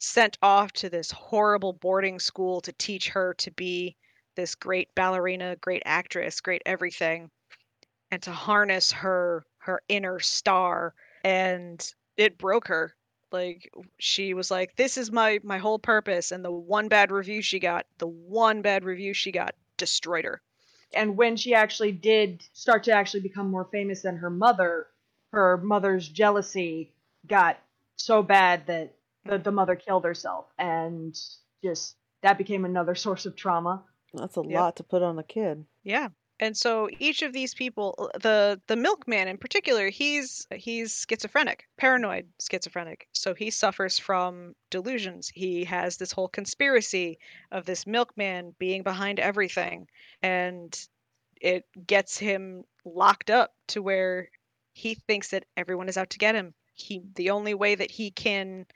sent 0.00 0.36
off 0.42 0.72
to 0.72 0.90
this 0.90 1.12
horrible 1.12 1.72
boarding 1.72 2.18
school 2.18 2.60
to 2.60 2.72
teach 2.72 3.08
her 3.08 3.32
to 3.34 3.50
be 3.52 3.96
this 4.34 4.56
great 4.56 4.92
ballerina, 4.96 5.54
great 5.60 5.82
actress, 5.86 6.40
great 6.40 6.62
everything, 6.66 7.30
and 8.10 8.20
to 8.22 8.32
harness 8.32 8.90
her 8.90 9.44
her 9.58 9.80
inner 9.88 10.18
star. 10.18 10.92
And 11.22 11.88
it 12.16 12.36
broke 12.36 12.66
her. 12.66 12.94
Like 13.30 13.70
she 13.98 14.34
was 14.34 14.50
like, 14.50 14.74
"This 14.76 14.96
is 14.98 15.12
my 15.12 15.38
my 15.44 15.58
whole 15.58 15.78
purpose." 15.78 16.32
And 16.32 16.44
the 16.44 16.52
one 16.52 16.88
bad 16.88 17.12
review 17.12 17.42
she 17.42 17.60
got, 17.60 17.86
the 17.98 18.08
one 18.08 18.60
bad 18.60 18.84
review 18.84 19.14
she 19.14 19.30
got, 19.30 19.54
destroyed 19.76 20.24
her. 20.24 20.42
And 20.96 21.16
when 21.16 21.36
she 21.36 21.54
actually 21.54 21.92
did 21.92 22.42
start 22.52 22.84
to 22.84 22.92
actually 22.92 23.20
become 23.20 23.50
more 23.50 23.64
famous 23.70 24.02
than 24.02 24.16
her 24.16 24.30
mother, 24.30 24.86
her 25.32 25.56
mother's 25.58 26.08
jealousy 26.08 26.92
got 27.26 27.58
so 27.96 28.22
bad 28.22 28.66
that 28.66 28.94
the, 29.24 29.38
the 29.38 29.52
mother 29.52 29.76
killed 29.76 30.04
herself, 30.04 30.46
and 30.58 31.18
just 31.62 31.96
that 32.22 32.38
became 32.38 32.64
another 32.64 32.94
source 33.06 33.26
of 33.26 33.36
trauma. 33.36 33.82
That's 34.12 34.36
a 34.36 34.42
Yep. 34.42 34.50
lot 34.50 34.76
to 34.76 34.84
put 34.84 35.02
on 35.02 35.18
a 35.18 35.24
kid. 35.24 35.64
Yeah. 35.82 36.08
And 36.40 36.56
so 36.56 36.88
each 36.98 37.22
of 37.22 37.32
these 37.32 37.54
people, 37.54 37.94
uh, 37.98 38.18
the 38.18 38.60
the 38.66 38.76
milkman 38.76 39.28
in 39.28 39.38
particular, 39.38 39.88
he's 39.88 40.46
he's 40.52 41.06
schizophrenic, 41.08 41.68
paranoid 41.76 42.28
schizophrenic. 42.40 43.08
So 43.12 43.34
he 43.34 43.50
suffers 43.50 43.98
from 43.98 44.54
delusions. 44.70 45.30
He 45.32 45.64
has 45.64 45.96
this 45.96 46.12
whole 46.12 46.28
conspiracy 46.28 47.18
of 47.52 47.66
this 47.66 47.86
milkman 47.86 48.54
being 48.58 48.82
behind 48.82 49.20
everything, 49.20 49.88
and 50.22 50.76
it 51.40 51.66
gets 51.86 52.18
him 52.18 52.64
locked 52.84 53.30
up 53.30 53.54
to 53.68 53.82
where 53.82 54.28
he 54.72 54.94
thinks 54.94 55.30
that 55.30 55.46
everyone 55.56 55.88
is 55.88 55.96
out 55.96 56.10
to 56.10 56.18
get 56.18 56.34
him. 56.34 56.54
He 56.74 57.02
the 57.14 57.30
only 57.30 57.54
way 57.54 57.76
that 57.76 57.92
he 57.92 58.10
can 58.10 58.66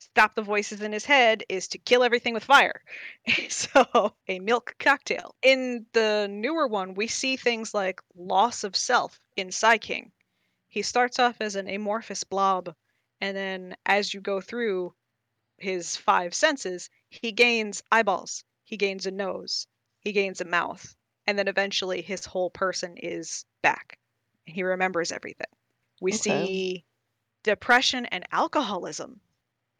stop 0.00 0.34
the 0.34 0.42
voices 0.42 0.80
in 0.80 0.92
his 0.92 1.04
head 1.04 1.44
is 1.48 1.68
to 1.68 1.78
kill 1.78 2.02
everything 2.02 2.34
with 2.34 2.44
fire. 2.44 2.82
so, 3.48 4.14
a 4.26 4.40
milk 4.40 4.74
cocktail. 4.78 5.36
In 5.42 5.86
the 5.92 6.26
newer 6.30 6.66
one, 6.66 6.94
we 6.94 7.06
see 7.06 7.36
things 7.36 7.74
like 7.74 8.00
loss 8.14 8.64
of 8.64 8.74
self 8.74 9.20
in 9.36 9.50
King. 9.80 10.10
He 10.68 10.82
starts 10.82 11.18
off 11.18 11.40
as 11.40 11.54
an 11.54 11.68
amorphous 11.68 12.24
blob, 12.24 12.74
and 13.20 13.36
then 13.36 13.76
as 13.84 14.14
you 14.14 14.20
go 14.20 14.40
through 14.40 14.94
his 15.58 15.96
five 15.96 16.34
senses, 16.34 16.88
he 17.10 17.32
gains 17.32 17.82
eyeballs, 17.92 18.44
he 18.64 18.76
gains 18.76 19.06
a 19.06 19.10
nose, 19.10 19.66
he 20.00 20.12
gains 20.12 20.40
a 20.40 20.44
mouth, 20.44 20.96
and 21.26 21.38
then 21.38 21.48
eventually 21.48 22.00
his 22.02 22.24
whole 22.24 22.50
person 22.50 22.96
is 22.96 23.44
back. 23.62 23.98
He 24.46 24.62
remembers 24.62 25.12
everything. 25.12 25.46
We 26.00 26.12
Okay. 26.12 26.22
see 26.22 26.84
depression 27.42 28.06
and 28.06 28.26
alcoholism 28.32 29.20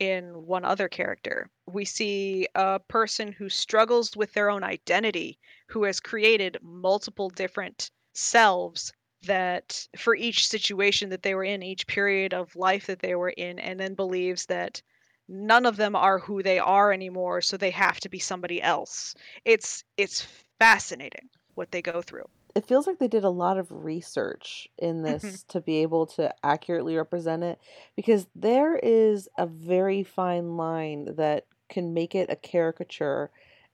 in 0.00 0.46
one 0.46 0.64
other 0.64 0.88
character. 0.88 1.48
We 1.70 1.84
see 1.84 2.48
a 2.54 2.80
person 2.80 3.30
who 3.30 3.48
struggles 3.48 4.16
with 4.16 4.32
their 4.32 4.50
own 4.50 4.64
identity, 4.64 5.38
who 5.68 5.84
has 5.84 6.00
created 6.00 6.58
multiple 6.62 7.28
different 7.28 7.90
selves 8.14 8.92
that 9.22 9.86
for 9.98 10.14
each 10.14 10.48
situation 10.48 11.10
that 11.10 11.22
they 11.22 11.34
were 11.34 11.44
in, 11.44 11.62
each 11.62 11.86
period 11.86 12.32
of 12.32 12.56
life 12.56 12.86
that 12.86 13.00
they 13.00 13.14
were 13.14 13.28
in, 13.28 13.58
and 13.58 13.78
then 13.78 13.94
believes 13.94 14.46
that 14.46 14.80
none 15.28 15.66
of 15.66 15.76
them 15.76 15.94
are 15.94 16.18
who 16.18 16.42
they 16.42 16.58
are 16.58 16.92
anymore, 16.92 17.42
so 17.42 17.56
they 17.56 17.70
have 17.70 18.00
to 18.00 18.08
be 18.08 18.18
somebody 18.18 18.62
else. 18.62 19.14
It's 19.44 19.84
it's 19.98 20.26
fascinating 20.58 21.28
what 21.54 21.70
they 21.70 21.82
go 21.82 22.00
through. 22.00 22.28
It 22.60 22.66
feels 22.66 22.86
like 22.86 22.98
they 22.98 23.08
did 23.08 23.24
a 23.24 23.30
lot 23.30 23.56
of 23.56 23.68
research 23.70 24.68
in 24.76 25.00
Mhm. 25.00 25.04
this 25.04 25.44
to 25.44 25.62
be 25.62 25.78
able 25.78 26.04
to 26.08 26.34
accurately 26.44 26.94
represent 26.94 27.42
it 27.42 27.58
because 27.96 28.26
there 28.34 28.76
is 28.76 29.30
a 29.38 29.46
very 29.46 30.02
fine 30.02 30.58
line 30.58 31.14
that 31.16 31.46
can 31.70 31.94
make 31.94 32.14
it 32.14 32.28
a 32.28 32.36
caricature 32.36 33.30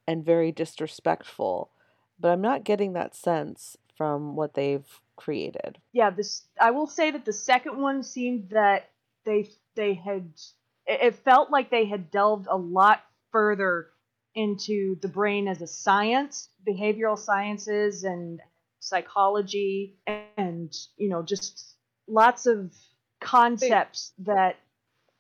and 0.07 0.25
very 0.25 0.53
disrespectful. 0.53 1.73
But 2.21 2.31
I'm 2.31 2.41
not 2.41 2.63
getting 2.63 2.93
that 2.93 3.17
sense 3.17 3.77
from 3.97 4.37
what 4.37 4.55
they've 4.55 4.87
created. 5.17 5.79
yeah 5.93 6.11
this 6.11 6.45
i 6.61 6.71
will 6.71 6.87
say 6.87 7.11
that 7.11 7.25
the 7.25 7.33
second 7.33 7.81
one 7.81 8.05
seemed 8.05 8.51
that 8.51 8.91
they 9.25 9.49
they 9.75 9.95
had 9.95 10.31
it 10.87 11.17
felt 11.25 11.51
like 11.51 11.71
they 11.71 11.87
had 11.87 12.13
delved 12.13 12.47
a 12.49 12.57
lot 12.57 13.03
further 13.33 13.89
into 14.37 14.95
the 15.01 15.09
brain 15.09 15.49
as 15.49 15.61
a 15.61 15.67
science 15.67 16.51
behavioral 16.65 17.19
sciences 17.19 18.05
and 18.05 18.41
psychology 18.87 19.97
and 20.37 20.75
you 20.97 21.09
know 21.09 21.23
just 21.23 21.77
lots 22.07 22.47
of 22.47 22.73
concepts 23.21 24.13
that 24.19 24.57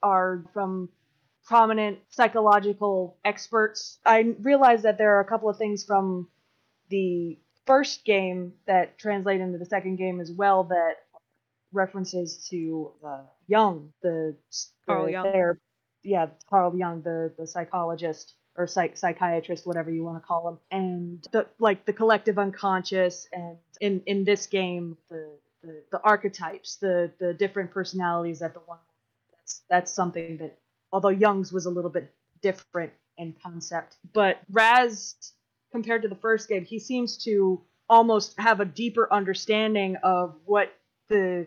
are 0.02 0.44
from 0.52 0.88
prominent 1.44 1.98
psychological 2.10 3.16
experts 3.24 3.98
i 4.04 4.34
realize 4.40 4.82
that 4.82 4.98
there 4.98 5.16
are 5.16 5.20
a 5.20 5.24
couple 5.24 5.48
of 5.48 5.56
things 5.56 5.84
from 5.84 6.28
the 6.90 7.38
first 7.66 8.04
game 8.04 8.52
that 8.66 8.98
translate 8.98 9.40
into 9.40 9.58
the 9.58 9.66
second 9.66 9.96
game 9.96 10.20
as 10.20 10.30
well 10.30 10.64
that 10.64 10.96
references 11.72 12.46
to 12.50 12.92
uh, 13.06 13.22
Jung, 13.46 13.92
the, 14.02 14.36
the 14.86 14.92
Carl 14.92 15.10
Jung. 15.10 15.24
ther- 15.24 15.60
yeah, 16.02 16.26
Carl 16.48 16.76
Jung, 16.76 17.02
the 17.02 17.32
the 17.36 17.46
psychologist 17.46 18.34
or 18.56 18.66
psych 18.66 18.96
psychiatrist, 18.96 19.66
whatever 19.66 19.90
you 19.90 20.04
want 20.04 20.20
to 20.22 20.26
call 20.26 20.44
them, 20.44 20.58
and 20.70 21.26
the 21.32 21.46
like 21.58 21.84
the 21.84 21.92
collective 21.92 22.38
unconscious, 22.38 23.28
and 23.32 23.56
in 23.80 24.02
in 24.06 24.24
this 24.24 24.46
game 24.46 24.96
the 25.08 25.28
the, 25.62 25.82
the 25.92 26.00
archetypes, 26.02 26.76
the 26.76 27.10
the 27.18 27.34
different 27.34 27.70
personalities 27.70 28.40
that 28.40 28.54
the 28.54 28.60
one 28.60 28.78
that's 29.32 29.62
that's 29.68 29.92
something 29.92 30.38
that 30.38 30.58
although 30.92 31.08
Jung's 31.08 31.52
was 31.52 31.66
a 31.66 31.70
little 31.70 31.90
bit 31.90 32.12
different 32.42 32.92
in 33.18 33.34
concept, 33.42 33.96
but 34.12 34.38
Raz 34.50 35.14
compared 35.72 36.02
to 36.02 36.08
the 36.08 36.16
first 36.16 36.48
game, 36.48 36.64
he 36.64 36.78
seems 36.78 37.16
to 37.24 37.62
almost 37.88 38.34
have 38.38 38.60
a 38.60 38.64
deeper 38.64 39.12
understanding 39.12 39.96
of 40.02 40.34
what 40.44 40.72
the 41.08 41.46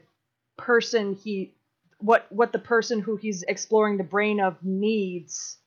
person 0.58 1.16
he 1.16 1.54
what 2.00 2.26
what 2.30 2.52
the 2.52 2.60
person 2.60 3.00
who 3.00 3.16
he's 3.16 3.44
exploring 3.44 3.98
the 3.98 4.04
brain 4.04 4.40
of 4.40 4.56
needs 4.64 5.58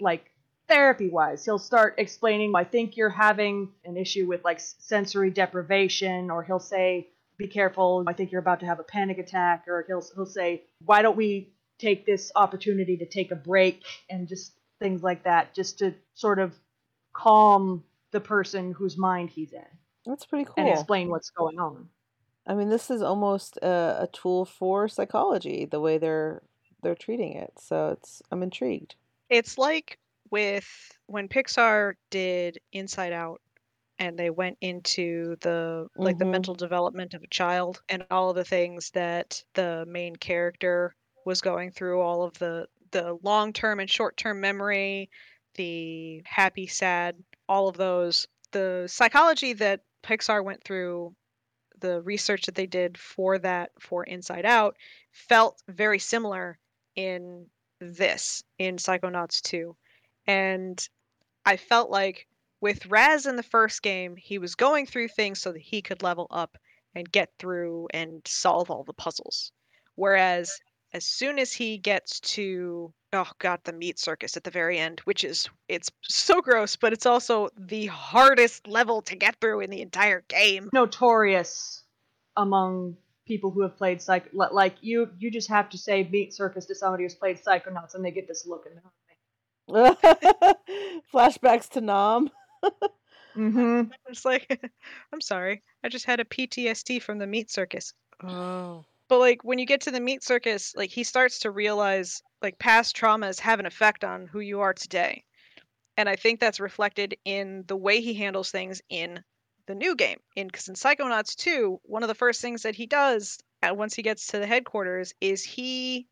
like 0.00 0.30
therapy 0.68 1.08
wise 1.08 1.44
he'll 1.44 1.58
start 1.58 1.94
explaining 1.98 2.52
i 2.56 2.64
think 2.64 2.96
you're 2.96 3.10
having 3.10 3.70
an 3.84 3.96
issue 3.96 4.26
with 4.26 4.42
like 4.44 4.60
sensory 4.60 5.30
deprivation 5.30 6.30
or 6.30 6.42
he'll 6.42 6.58
say 6.58 7.08
be 7.36 7.46
careful 7.46 8.04
i 8.06 8.12
think 8.12 8.32
you're 8.32 8.40
about 8.40 8.60
to 8.60 8.66
have 8.66 8.80
a 8.80 8.84
panic 8.84 9.18
attack 9.18 9.64
or 9.68 9.84
he'll 9.86 10.02
he'll 10.14 10.26
say 10.26 10.62
why 10.84 11.02
don't 11.02 11.16
we 11.16 11.52
take 11.78 12.06
this 12.06 12.30
opportunity 12.36 12.96
to 12.96 13.06
take 13.06 13.30
a 13.30 13.36
break 13.36 13.82
and 14.08 14.28
just 14.28 14.52
things 14.80 15.02
like 15.02 15.24
that 15.24 15.54
just 15.54 15.78
to 15.78 15.94
sort 16.14 16.38
of 16.38 16.54
calm 17.12 17.84
the 18.12 18.20
person 18.20 18.72
whose 18.72 18.96
mind 18.96 19.28
he's 19.28 19.52
in 19.52 19.62
That's 20.06 20.24
pretty 20.24 20.44
cool. 20.44 20.54
and 20.56 20.68
explain 20.68 21.08
what's 21.08 21.30
going 21.30 21.58
on 21.58 21.88
I 22.46 22.54
mean, 22.54 22.68
this 22.68 22.90
is 22.90 23.02
almost 23.02 23.56
a, 23.62 24.02
a 24.02 24.08
tool 24.12 24.44
for 24.44 24.88
psychology, 24.88 25.64
the 25.64 25.80
way 25.80 25.98
they're 25.98 26.42
they're 26.82 26.94
treating 26.94 27.32
it. 27.32 27.54
So 27.58 27.90
it's 27.90 28.22
I'm 28.30 28.42
intrigued. 28.42 28.96
It's 29.30 29.56
like 29.56 29.98
with 30.34 30.66
when 31.06 31.28
Pixar 31.28 31.94
did 32.10 32.58
Inside 32.72 33.12
Out 33.12 33.40
and 34.00 34.18
they 34.18 34.30
went 34.30 34.58
into 34.60 35.36
the 35.42 35.86
like 35.96 36.18
the 36.18 36.24
Mhm. 36.24 36.30
mental 36.32 36.54
development 36.56 37.14
of 37.14 37.22
a 37.22 37.28
child 37.28 37.82
and 37.88 38.04
all 38.10 38.30
of 38.30 38.36
the 38.36 38.44
things 38.44 38.90
that 38.90 39.44
the 39.54 39.84
main 39.86 40.16
character 40.16 40.96
was 41.24 41.40
going 41.40 41.70
through 41.70 42.00
all 42.00 42.24
of 42.24 42.32
the 42.40 42.68
the 42.90 43.16
long-term 43.22 43.78
and 43.78 43.88
short-term 43.90 44.40
memory 44.40 45.08
the 45.54 46.20
happy 46.26 46.66
sad 46.66 47.22
all 47.48 47.68
of 47.68 47.76
those 47.76 48.26
the 48.50 48.86
psychology 48.88 49.52
that 49.52 49.84
Pixar 50.02 50.44
went 50.44 50.64
through 50.64 51.14
the 51.78 52.02
research 52.02 52.46
that 52.46 52.56
they 52.56 52.66
did 52.66 52.98
for 52.98 53.38
that 53.38 53.70
for 53.80 54.02
Inside 54.04 54.46
Out 54.46 54.76
felt 55.12 55.62
very 55.68 56.00
similar 56.00 56.58
in 56.96 57.48
this 57.80 58.42
in 58.58 58.76
Psychonauts 58.78 59.40
2 59.42 59.76
and 60.26 60.86
I 61.44 61.56
felt 61.56 61.90
like 61.90 62.26
with 62.60 62.86
Raz 62.86 63.26
in 63.26 63.36
the 63.36 63.42
first 63.42 63.82
game, 63.82 64.16
he 64.16 64.38
was 64.38 64.54
going 64.54 64.86
through 64.86 65.08
things 65.08 65.40
so 65.40 65.52
that 65.52 65.60
he 65.60 65.82
could 65.82 66.02
level 66.02 66.26
up 66.30 66.56
and 66.94 67.10
get 67.10 67.30
through 67.38 67.88
and 67.92 68.22
solve 68.26 68.70
all 68.70 68.84
the 68.84 68.94
puzzles. 68.94 69.52
Whereas 69.96 70.60
as 70.92 71.04
soon 71.04 71.38
as 71.38 71.52
he 71.52 71.76
gets 71.76 72.20
to 72.20 72.92
oh 73.12 73.30
god, 73.38 73.60
the 73.64 73.72
meat 73.72 73.98
circus 73.98 74.36
at 74.36 74.44
the 74.44 74.50
very 74.50 74.78
end, 74.78 75.00
which 75.00 75.24
is 75.24 75.48
it's 75.68 75.90
so 76.02 76.40
gross, 76.40 76.76
but 76.76 76.92
it's 76.92 77.06
also 77.06 77.48
the 77.56 77.86
hardest 77.86 78.66
level 78.66 79.02
to 79.02 79.16
get 79.16 79.36
through 79.40 79.60
in 79.60 79.70
the 79.70 79.82
entire 79.82 80.22
game. 80.28 80.70
notorious 80.72 81.82
among 82.36 82.96
people 83.26 83.50
who 83.50 83.62
have 83.62 83.76
played 83.76 84.02
psych 84.02 84.28
like 84.32 84.76
you 84.80 85.08
you 85.18 85.30
just 85.30 85.48
have 85.48 85.68
to 85.70 85.78
say 85.78 86.08
meat 86.10 86.34
circus 86.34 86.66
to 86.66 86.74
somebody 86.74 87.04
who's 87.04 87.14
played 87.14 87.38
psychonauts 87.42 87.94
and 87.94 88.04
they 88.04 88.10
get 88.10 88.28
this 88.28 88.46
look 88.46 88.64
their 88.64 88.82
Flashbacks 91.12 91.68
to 91.70 91.80
Nam. 91.80 92.30
mm-hmm. 93.36 93.82
It's 94.08 94.24
like 94.24 94.60
I'm 95.12 95.20
sorry. 95.20 95.62
I 95.82 95.88
just 95.88 96.04
had 96.04 96.20
a 96.20 96.24
PTSD 96.24 97.00
from 97.00 97.18
the 97.18 97.26
meat 97.26 97.50
circus. 97.50 97.92
Oh. 98.22 98.84
But 99.08 99.18
like 99.18 99.44
when 99.44 99.58
you 99.58 99.66
get 99.66 99.82
to 99.82 99.90
the 99.90 100.00
meat 100.00 100.22
circus, 100.22 100.74
like 100.76 100.90
he 100.90 101.04
starts 101.04 101.40
to 101.40 101.50
realize 101.50 102.22
like 102.42 102.58
past 102.58 102.96
traumas 102.96 103.40
have 103.40 103.60
an 103.60 103.66
effect 103.66 104.04
on 104.04 104.26
who 104.26 104.40
you 104.40 104.60
are 104.60 104.74
today. 104.74 105.24
And 105.96 106.08
I 106.08 106.16
think 106.16 106.40
that's 106.40 106.60
reflected 106.60 107.16
in 107.24 107.64
the 107.66 107.76
way 107.76 108.00
he 108.00 108.14
handles 108.14 108.50
things 108.50 108.82
in 108.88 109.22
the 109.66 109.74
new 109.74 109.94
game. 109.96 110.18
In 110.36 110.48
because 110.48 110.68
in 110.68 110.74
Psychonauts 110.74 111.36
2, 111.36 111.80
one 111.84 112.02
of 112.02 112.08
the 112.08 112.14
first 112.14 112.40
things 112.40 112.62
that 112.62 112.74
he 112.74 112.86
does 112.86 113.38
uh, 113.62 113.74
once 113.74 113.94
he 113.94 114.02
gets 114.02 114.26
to 114.28 114.38
the 114.38 114.46
headquarters 114.46 115.14
is 115.20 115.42
he 115.42 116.06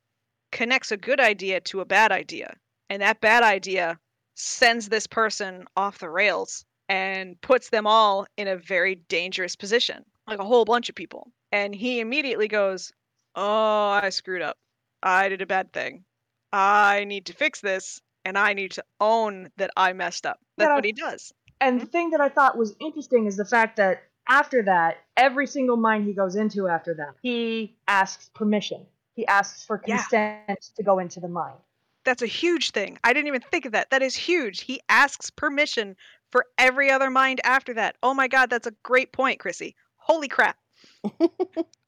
connects 0.50 0.92
a 0.92 0.96
good 0.96 1.20
idea 1.20 1.60
to 1.60 1.80
a 1.80 1.84
bad 1.84 2.12
idea. 2.12 2.56
And 2.92 3.00
that 3.00 3.22
bad 3.22 3.42
idea 3.42 3.98
sends 4.34 4.90
this 4.90 5.06
person 5.06 5.64
off 5.78 6.00
the 6.00 6.10
rails 6.10 6.66
and 6.90 7.40
puts 7.40 7.70
them 7.70 7.86
all 7.86 8.26
in 8.36 8.48
a 8.48 8.56
very 8.58 8.96
dangerous 8.96 9.56
position, 9.56 10.04
like 10.26 10.38
a 10.38 10.44
whole 10.44 10.66
bunch 10.66 10.90
of 10.90 10.94
people. 10.94 11.32
And 11.50 11.74
he 11.74 12.00
immediately 12.00 12.48
goes, 12.48 12.92
Oh, 13.34 13.88
I 13.88 14.10
screwed 14.10 14.42
up. 14.42 14.58
I 15.02 15.30
did 15.30 15.40
a 15.40 15.46
bad 15.46 15.72
thing. 15.72 16.04
I 16.52 17.04
need 17.04 17.24
to 17.26 17.32
fix 17.32 17.62
this, 17.62 17.98
and 18.26 18.36
I 18.36 18.52
need 18.52 18.72
to 18.72 18.84
own 19.00 19.50
that 19.56 19.70
I 19.74 19.94
messed 19.94 20.26
up. 20.26 20.38
That's 20.58 20.68
Yeah. 20.68 20.74
what 20.74 20.84
he 20.84 20.92
does. 20.92 21.32
and 21.62 21.80
the 21.80 21.84
mm-hmm. 21.86 21.92
thing 21.92 22.10
that 22.10 22.20
i 22.20 22.28
thought 22.28 22.58
was 22.58 22.74
interesting 22.78 23.24
is 23.24 23.36
the 23.38 23.44
fact 23.46 23.76
that 23.76 24.02
after 24.28 24.62
that 24.64 24.98
every 25.16 25.46
single 25.46 25.78
mine 25.78 26.04
he 26.04 26.12
goes 26.12 26.34
into 26.36 26.68
after 26.68 26.92
that 26.92 27.14
he 27.22 27.74
asks 27.88 28.28
permission 28.34 28.84
he 29.14 29.26
asks 29.28 29.64
for 29.64 29.80
Yeah. 29.86 29.96
consent 29.96 30.60
to 30.76 30.82
go 30.82 30.98
into 30.98 31.20
the 31.20 31.28
mine 31.28 31.56
That's 32.04 32.22
a 32.22 32.26
huge 32.26 32.70
thing. 32.70 32.98
I 33.04 33.12
didn't 33.12 33.28
even 33.28 33.42
think 33.42 33.64
of 33.64 33.72
that. 33.72 33.90
That 33.90 34.02
is 34.02 34.14
huge. 34.14 34.62
He 34.62 34.80
asks 34.88 35.30
permission 35.30 35.96
for 36.30 36.46
every 36.58 36.90
other 36.90 37.10
mind 37.10 37.40
after 37.44 37.74
that. 37.74 37.96
Oh 38.02 38.14
my 38.14 38.28
god, 38.28 38.50
that's 38.50 38.66
a 38.66 38.74
great 38.82 39.12
point, 39.12 39.38
Chrissy. 39.38 39.76
Holy 39.96 40.28
crap. 40.28 40.56
I 41.04 41.20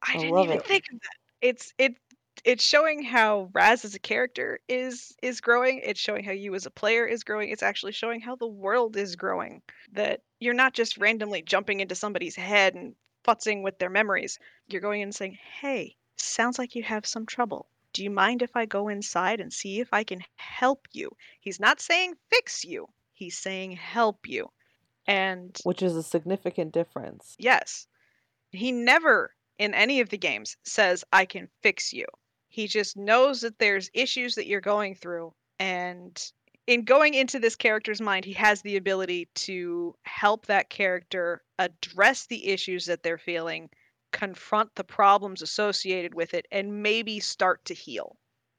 I 0.03 0.17
didn't 0.17 0.39
even 0.39 0.57
it. 0.57 0.65
think 0.65 0.85
of 0.91 0.99
that. 0.99 1.17
It's 1.41 1.73
it 1.77 1.97
it's 2.43 2.63
showing 2.63 3.01
how 3.03 3.49
Raz 3.53 3.83
as 3.85 3.95
a 3.95 3.99
character 3.99 4.59
is 4.69 5.15
is 5.21 5.41
growing. 5.41 5.81
It's 5.83 5.99
showing 5.99 6.23
how 6.23 6.31
you 6.31 6.53
as 6.55 6.65
a 6.65 6.71
player 6.71 7.05
is 7.05 7.23
growing. 7.23 7.49
It's 7.49 7.63
actually 7.63 7.91
showing 7.91 8.21
how 8.21 8.35
the 8.35 8.47
world 8.47 8.95
is 8.95 9.15
growing. 9.15 9.61
That 9.91 10.21
you're 10.39 10.53
not 10.53 10.73
just 10.73 10.97
randomly 10.97 11.41
jumping 11.41 11.79
into 11.79 11.95
somebody's 11.95 12.35
head 12.35 12.75
and 12.75 12.95
futzing 13.25 13.63
with 13.63 13.79
their 13.79 13.89
memories. 13.89 14.37
You're 14.67 14.81
going 14.81 15.01
in 15.01 15.07
and 15.07 15.15
saying, 15.15 15.37
"Hey, 15.59 15.97
sounds 16.17 16.59
like 16.59 16.75
you 16.75 16.83
have 16.83 17.05
some 17.05 17.25
trouble. 17.25 17.67
Do 17.95 18.03
you 18.03 18.09
mind 18.11 18.41
if 18.41 18.55
I 18.55 18.65
go 18.65 18.89
inside 18.89 19.39
and 19.39 19.53
see 19.53 19.79
if 19.79 19.87
I 19.93 20.03
can 20.03 20.21
help 20.35 20.87
you?" 20.91 21.09
He's 21.39 21.59
not 21.59 21.79
saying 21.79 22.15
fix 22.29 22.65
you. 22.65 22.87
He's 23.13 23.37
saying 23.37 23.71
help 23.71 24.27
you. 24.27 24.51
And 25.07 25.57
Which 25.63 25.81
is 25.81 25.95
a 25.95 26.03
significant 26.03 26.73
difference. 26.73 27.35
yes, 27.39 27.87
he 28.51 28.71
never 28.71 29.33
in 29.57 29.73
any 29.73 30.01
of 30.01 30.09
the 30.09 30.17
games 30.17 30.57
says 30.63 31.05
I 31.13 31.25
can 31.25 31.47
fix 31.63 31.93
you. 31.93 32.05
He 32.49 32.67
just 32.67 32.97
knows 32.97 33.41
that 33.41 33.59
there's 33.59 33.89
issues 33.93 34.35
that 34.35 34.47
you're 34.47 34.61
going 34.61 34.95
through 34.95 35.33
and 35.59 36.31
in 36.67 36.83
going 36.83 37.13
into 37.13 37.39
this 37.39 37.55
character's 37.55 38.01
mind, 38.01 38.25
he 38.25 38.33
has 38.33 38.61
the 38.61 38.75
ability 38.77 39.29
to 39.35 39.95
help 40.03 40.47
that 40.47 40.69
character 40.69 41.43
address 41.59 42.25
the 42.25 42.47
issues 42.47 42.87
that 42.87 43.03
they're 43.03 43.17
feeling, 43.19 43.69
confront 44.15 44.73
the 44.75 44.83
problems 44.85 45.41
associated 45.41 46.13
with 46.15 46.33
it, 46.33 46.47
and 46.51 46.81
maybe 46.81 47.19
start 47.19 47.63
to 47.65 47.73
heal. 47.73 48.15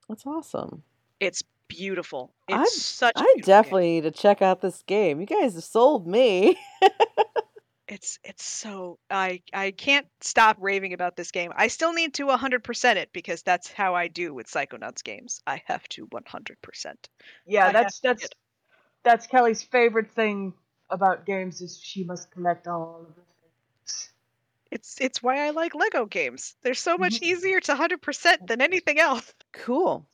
That's 0.07 0.25
awesome. 0.25 0.83
It's 1.19 1.43
beautiful. 1.67 2.33
It's 2.47 2.55
I'm- 2.57 2.65
such 2.67 3.15
a 3.15 3.19
I 3.19 3.23
beautiful 3.23 3.41
game. 3.41 3.45
definitely 3.45 3.89
need 3.95 4.03
to 4.03 4.11
check 4.11 4.41
out 4.41 4.61
this 4.61 4.83
game. 4.83 5.19
You 5.19 5.25
guys 5.25 5.55
have 5.55 5.63
sold 5.63 6.07
me. 6.07 6.57
it's 7.87 8.19
it's 8.23 8.43
so 8.45 8.99
I 9.09 9.41
I 9.53 9.71
can't 9.71 10.07
stop 10.21 10.57
raving 10.59 10.93
about 10.93 11.15
this 11.15 11.31
game. 11.31 11.51
I 11.55 11.67
still 11.67 11.93
need 11.93 12.13
to 12.15 12.27
100% 12.27 12.95
it 12.97 13.09
because 13.13 13.41
that's 13.43 13.71
how 13.71 13.95
I 13.95 14.07
do 14.09 14.33
with 14.33 14.47
Psychonauts 14.47 15.03
games. 15.03 15.41
I 15.47 15.61
have 15.65 15.87
to 15.89 16.05
100%. 16.07 16.93
Yeah, 17.45 17.67
I 17.67 17.71
that's 17.71 17.99
have 18.03 18.17
to 18.17 18.21
that's 18.21 18.29
that's 19.03 19.27
Kelly's 19.27 19.63
favorite 19.63 20.11
thing 20.11 20.53
about 20.89 21.25
games 21.25 21.61
is 21.61 21.79
she 21.81 22.03
must 22.03 22.29
collect 22.31 22.67
all 22.67 23.01
of 23.07 23.15
the 23.15 23.21
things. 23.21 24.09
It's 24.71 24.97
it's 24.99 25.23
why 25.23 25.45
I 25.45 25.51
like 25.51 25.73
Lego 25.75 26.05
games. 26.05 26.55
They're 26.61 26.73
so 26.73 26.97
much 26.97 27.19
Mhm. 27.19 27.23
easier 27.23 27.59
to 27.61 27.73
100% 27.73 28.47
than 28.47 28.61
anything 28.61 28.99
else. 28.99 29.33
cool. 29.53 30.05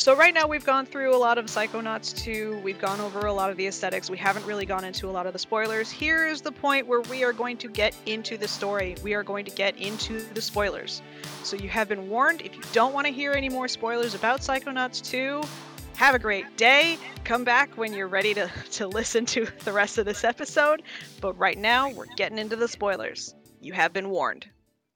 So 0.00 0.14
right 0.14 0.32
now 0.32 0.46
we've 0.46 0.64
gone 0.64 0.86
through 0.86 1.12
a 1.14 1.18
lot 1.18 1.38
of 1.38 1.46
Psychonauts 1.46 2.16
2. 2.22 2.60
We've 2.62 2.78
gone 2.78 3.00
over 3.00 3.26
a 3.26 3.32
lot 3.32 3.50
of 3.50 3.56
the 3.56 3.66
aesthetics. 3.66 4.08
We 4.08 4.16
haven't 4.16 4.46
really 4.46 4.64
gone 4.64 4.84
into 4.84 5.10
a 5.10 5.12
lot 5.12 5.26
of 5.26 5.32
the 5.32 5.40
spoilers. 5.40 5.90
Here 5.90 6.24
is 6.24 6.40
the 6.40 6.52
point 6.52 6.86
where 6.86 7.00
we 7.00 7.24
are 7.24 7.32
going 7.32 7.56
to 7.58 7.68
get 7.68 7.96
into 8.06 8.36
the 8.36 8.46
story. 8.46 8.94
We 9.02 9.14
are 9.14 9.24
going 9.24 9.44
to 9.46 9.50
get 9.50 9.76
into 9.76 10.20
the 10.34 10.40
spoilers. 10.40 11.02
So 11.42 11.56
you 11.56 11.68
have 11.70 11.88
been 11.88 12.08
warned. 12.08 12.42
If 12.42 12.54
you 12.54 12.62
don't 12.72 12.94
want 12.94 13.08
to 13.08 13.12
hear 13.12 13.32
any 13.32 13.48
more 13.48 13.66
spoilers 13.66 14.14
about 14.14 14.40
Psychonauts 14.40 15.02
2, 15.04 15.42
have 15.98 16.14
a 16.14 16.18
great 16.18 16.56
day. 16.56 16.96
Come 17.24 17.42
back 17.42 17.76
when 17.76 17.92
you're 17.92 18.06
ready 18.06 18.32
to, 18.34 18.48
to 18.72 18.86
listen 18.86 19.26
to 19.26 19.48
the 19.64 19.72
rest 19.72 19.98
of 19.98 20.06
this 20.06 20.22
episode. 20.22 20.82
But 21.20 21.34
right 21.34 21.58
now, 21.58 21.90
we're 21.90 22.06
getting 22.16 22.38
into 22.38 22.54
the 22.54 22.68
spoilers. 22.68 23.34
You 23.60 23.72
have 23.72 23.92
been 23.92 24.08
warned. 24.08 24.46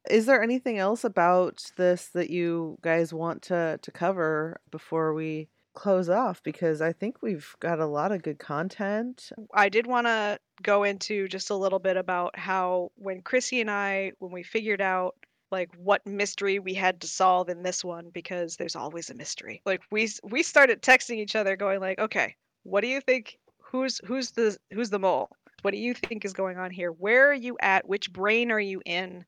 Is 0.08 0.26
there 0.26 0.42
anything 0.42 0.78
else 0.78 1.02
about 1.02 1.64
this 1.76 2.06
that 2.10 2.30
you 2.30 2.78
guys 2.82 3.12
want 3.12 3.42
to 3.42 3.78
to 3.82 3.90
cover 3.90 4.60
before 4.70 5.12
we 5.12 5.48
close 5.74 6.08
off? 6.08 6.40
Because 6.44 6.80
I 6.80 6.92
think 6.92 7.20
we've 7.20 7.54
got 7.58 7.80
a 7.80 7.86
lot 7.86 8.12
of 8.12 8.22
good 8.22 8.38
content. 8.38 9.30
I 9.52 9.68
did 9.68 9.88
want 9.88 10.06
to 10.06 10.38
go 10.62 10.84
into 10.84 11.26
just 11.26 11.50
a 11.50 11.56
little 11.56 11.78
bit 11.80 11.96
about 11.96 12.38
how 12.38 12.92
when 12.94 13.22
Chrissy 13.22 13.60
and 13.60 13.70
I, 13.70 14.12
when 14.20 14.30
we 14.30 14.44
figured 14.44 14.80
out 14.80 15.16
like 15.52 15.70
what 15.76 16.04
mystery 16.06 16.58
we 16.58 16.74
had 16.74 17.02
to 17.02 17.06
solve 17.06 17.48
in 17.48 17.62
this 17.62 17.84
one, 17.84 18.10
because 18.12 18.56
there's 18.56 18.74
always 18.74 19.10
a 19.10 19.14
mystery. 19.14 19.62
Like 19.64 19.82
we 19.90 20.08
we 20.24 20.42
started 20.42 20.82
texting 20.82 21.18
each 21.18 21.36
other, 21.36 21.54
going 21.56 21.80
like, 21.80 21.98
okay, 21.98 22.34
what 22.64 22.80
do 22.80 22.88
you 22.88 23.00
think? 23.00 23.38
Who's 23.58 24.00
who's 24.04 24.32
the 24.32 24.56
who's 24.72 24.90
the 24.90 24.98
mole? 24.98 25.30
What 25.60 25.72
do 25.72 25.78
you 25.78 25.94
think 25.94 26.24
is 26.24 26.32
going 26.32 26.58
on 26.58 26.70
here? 26.70 26.90
Where 26.90 27.30
are 27.30 27.34
you 27.34 27.56
at? 27.60 27.86
Which 27.86 28.12
brain 28.12 28.50
are 28.50 28.58
you 28.58 28.82
in? 28.84 29.24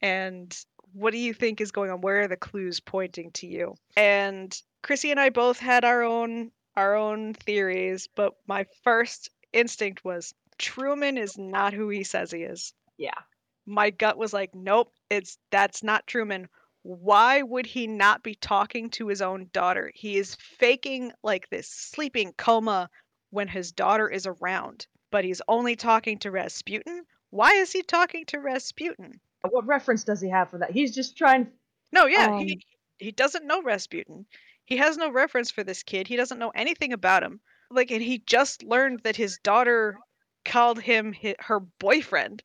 And 0.00 0.56
what 0.92 1.10
do 1.10 1.18
you 1.18 1.34
think 1.34 1.60
is 1.60 1.72
going 1.72 1.90
on? 1.90 2.00
Where 2.00 2.22
are 2.22 2.28
the 2.28 2.36
clues 2.36 2.80
pointing 2.80 3.30
to 3.32 3.46
you? 3.46 3.74
And 3.96 4.58
Chrissy 4.82 5.10
and 5.10 5.20
I 5.20 5.30
both 5.30 5.58
had 5.58 5.84
our 5.84 6.02
own 6.02 6.52
our 6.76 6.94
own 6.94 7.34
theories, 7.34 8.08
but 8.14 8.34
my 8.46 8.66
first 8.84 9.30
instinct 9.52 10.04
was 10.04 10.32
Truman 10.58 11.18
is 11.18 11.36
not 11.36 11.72
who 11.72 11.88
he 11.88 12.04
says 12.04 12.30
he 12.30 12.42
is. 12.42 12.72
Yeah. 12.98 13.18
My 13.66 13.90
gut 13.90 14.16
was 14.16 14.32
like, 14.32 14.54
nope, 14.54 14.92
it's 15.10 15.38
that's 15.50 15.82
not 15.82 16.06
Truman. 16.06 16.48
Why 16.82 17.42
would 17.42 17.66
he 17.66 17.88
not 17.88 18.22
be 18.22 18.36
talking 18.36 18.90
to 18.90 19.08
his 19.08 19.20
own 19.20 19.50
daughter? 19.52 19.90
He 19.94 20.18
is 20.18 20.36
faking 20.36 21.12
like 21.22 21.48
this 21.50 21.68
sleeping 21.68 22.32
coma 22.36 22.88
when 23.30 23.48
his 23.48 23.72
daughter 23.72 24.08
is 24.08 24.26
around, 24.26 24.86
but 25.10 25.24
he's 25.24 25.42
only 25.48 25.74
talking 25.74 26.18
to 26.20 26.30
Rasputin. 26.30 27.02
Why 27.30 27.54
is 27.54 27.72
he 27.72 27.82
talking 27.82 28.24
to 28.26 28.38
Rasputin? 28.38 29.20
What 29.42 29.66
reference 29.66 30.04
does 30.04 30.20
he 30.20 30.28
have 30.28 30.50
for 30.50 30.58
that? 30.58 30.70
He's 30.70 30.94
just 30.94 31.16
trying. 31.16 31.48
No, 31.92 32.06
yeah, 32.06 32.36
Um, 32.36 32.38
he 32.38 32.64
he 32.98 33.12
doesn't 33.12 33.46
know 33.46 33.62
Rasputin. 33.62 34.26
He 34.64 34.76
has 34.76 34.96
no 34.96 35.10
reference 35.10 35.50
for 35.50 35.64
this 35.64 35.82
kid. 35.82 36.08
He 36.08 36.16
doesn't 36.16 36.38
know 36.38 36.50
anything 36.54 36.92
about 36.92 37.22
him. 37.22 37.40
Like, 37.70 37.90
and 37.90 38.02
he 38.02 38.18
just 38.18 38.62
learned 38.62 39.00
that 39.04 39.16
his 39.16 39.38
daughter 39.38 39.98
called 40.44 40.80
him 40.80 41.12
hi 41.12 41.34
her 41.40 41.60
boyfriend. 41.60 42.42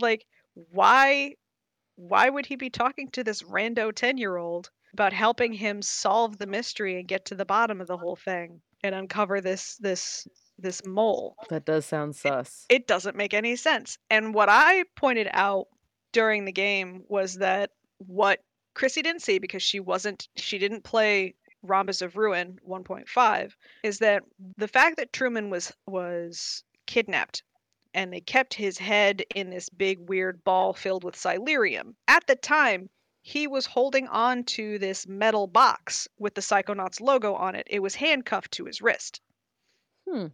Like, 0.00 0.26
why 0.54 1.34
why 1.96 2.30
would 2.30 2.46
he 2.46 2.56
be 2.56 2.70
talking 2.70 3.10
to 3.10 3.22
this 3.22 3.42
rando 3.42 3.92
10-year-old 3.92 4.70
about 4.94 5.12
helping 5.12 5.52
him 5.52 5.82
solve 5.82 6.38
the 6.38 6.46
mystery 6.46 6.98
and 6.98 7.06
get 7.06 7.26
to 7.26 7.34
the 7.34 7.44
bottom 7.44 7.80
of 7.80 7.86
the 7.86 7.98
whole 7.98 8.16
thing 8.16 8.60
and 8.82 8.94
uncover 8.94 9.40
this 9.40 9.76
this 9.76 10.26
this 10.58 10.84
mole? 10.86 11.36
That 11.50 11.64
does 11.64 11.86
sound 11.86 12.16
sus. 12.16 12.66
it 12.68 12.86
doesn't 12.86 13.16
make 13.16 13.34
any 13.34 13.56
sense. 13.56 13.98
And 14.08 14.34
what 14.34 14.48
I 14.48 14.84
pointed 14.96 15.28
out 15.32 15.66
during 16.12 16.44
the 16.44 16.52
game 16.52 17.04
was 17.08 17.34
that 17.36 17.70
what 17.98 18.40
Chrissy 18.74 19.02
didn't 19.02 19.22
see 19.22 19.38
because 19.38 19.62
she 19.62 19.80
wasn't 19.80 20.28
she 20.36 20.58
didn't 20.58 20.84
play 20.84 21.34
Rhombus 21.62 22.00
of 22.00 22.16
Ruin 22.16 22.58
1.5 22.66 23.52
is 23.82 23.98
that 23.98 24.22
the 24.56 24.68
fact 24.68 24.96
that 24.96 25.12
Truman 25.12 25.50
was 25.50 25.72
was 25.86 26.64
kidnapped 26.86 27.42
and 27.94 28.12
they 28.12 28.20
kept 28.20 28.54
his 28.54 28.78
head 28.78 29.22
in 29.34 29.50
this 29.50 29.68
big 29.68 29.98
weird 30.08 30.42
ball 30.44 30.72
filled 30.72 31.04
with 31.04 31.16
silurium. 31.16 31.94
At 32.08 32.26
the 32.26 32.36
time, 32.36 32.88
he 33.22 33.46
was 33.46 33.66
holding 33.66 34.08
on 34.08 34.44
to 34.44 34.78
this 34.78 35.06
metal 35.06 35.46
box 35.46 36.08
with 36.18 36.34
the 36.34 36.40
Psychonauts 36.40 37.00
logo 37.00 37.34
on 37.34 37.54
it. 37.54 37.66
It 37.70 37.80
was 37.80 37.94
handcuffed 37.94 38.52
to 38.52 38.64
his 38.64 38.80
wrist. 38.80 39.20
Hmm. 40.08 40.26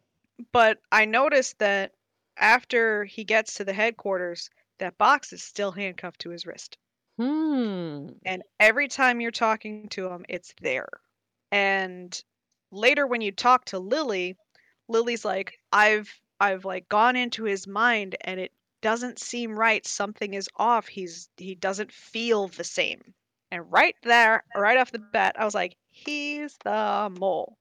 But 0.52 0.78
I 0.92 1.04
noticed 1.04 1.58
that 1.58 1.92
after 2.36 3.04
he 3.04 3.24
gets 3.24 3.54
to 3.54 3.64
the 3.64 3.72
headquarters, 3.72 4.50
that 4.78 4.98
box 4.98 5.32
is 5.32 5.42
still 5.42 5.72
handcuffed 5.72 6.20
to 6.20 6.30
his 6.30 6.46
wrist. 6.46 6.78
Hmm. 7.18 8.08
And 8.24 8.42
every 8.60 8.88
time 8.88 9.20
you're 9.20 9.30
talking 9.30 9.88
to 9.90 10.08
him, 10.08 10.24
it's 10.28 10.54
there. 10.60 10.88
And 11.50 12.22
later 12.70 13.06
when 13.06 13.22
you 13.22 13.32
talk 13.32 13.64
to 13.66 13.78
Lili, 13.78 14.36
Lili's 14.88 15.24
like, 15.24 15.58
I've 15.72 16.12
I've 16.40 16.64
like 16.64 16.88
gone 16.88 17.16
into 17.16 17.44
his 17.44 17.66
mind 17.66 18.16
and 18.20 18.40
it 18.40 18.52
doesn't 18.82 19.18
seem 19.18 19.58
right. 19.58 19.86
Something 19.86 20.34
is 20.34 20.48
off. 20.56 20.86
He's 20.86 21.28
he 21.36 21.54
doesn't 21.54 21.92
feel 21.92 22.48
the 22.48 22.64
same. 22.64 23.14
And 23.50 23.70
right 23.70 23.96
there, 24.02 24.44
right 24.56 24.76
off 24.78 24.92
the 24.92 24.98
bat, 24.98 25.36
I 25.38 25.44
was 25.44 25.54
like, 25.54 25.76
he's 25.88 26.56
the 26.64 27.12
mole. 27.18 27.56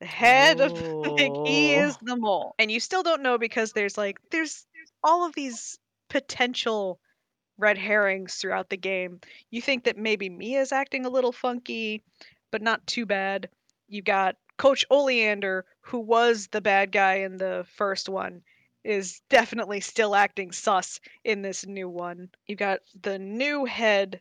The 0.00 0.06
head 0.06 0.60
of 0.60 0.72
like 0.72 1.32
he 1.46 1.76
oh. 1.76 1.86
is 1.86 1.96
Oh. 1.96 1.98
the 2.02 2.16
mole. 2.16 2.54
And 2.58 2.70
you 2.70 2.80
still 2.80 3.02
don't 3.02 3.22
know 3.22 3.38
because 3.38 3.72
there's 3.72 3.96
like 3.98 4.18
there's, 4.30 4.66
there's 4.74 4.92
all 5.02 5.26
of 5.26 5.34
these 5.34 5.78
potential 6.10 7.00
red 7.58 7.78
herrings 7.78 8.36
throughout 8.36 8.68
the 8.68 8.76
game. 8.76 9.20
You 9.50 9.60
think 9.62 9.84
that 9.84 9.96
maybe 9.96 10.28
Milla's 10.28 10.72
acting 10.72 11.06
a 11.06 11.10
little 11.10 11.32
funky, 11.32 12.02
but 12.50 12.62
not 12.62 12.86
too 12.86 13.06
bad. 13.06 13.48
You've 13.88 14.04
got 14.04 14.36
Coach 14.58 14.84
Oleander, 14.90 15.64
who 15.80 16.00
was 16.00 16.48
the 16.48 16.60
bad 16.60 16.92
guy 16.92 17.14
in 17.14 17.38
the 17.38 17.64
first 17.76 18.08
one, 18.08 18.42
is 18.84 19.20
definitely 19.30 19.80
still 19.80 20.14
acting 20.14 20.52
sus 20.52 21.00
in 21.24 21.42
this 21.42 21.66
new 21.66 21.88
one. 21.88 22.28
You've 22.46 22.58
got 22.58 22.80
the 23.00 23.18
new 23.18 23.64
head 23.64 24.20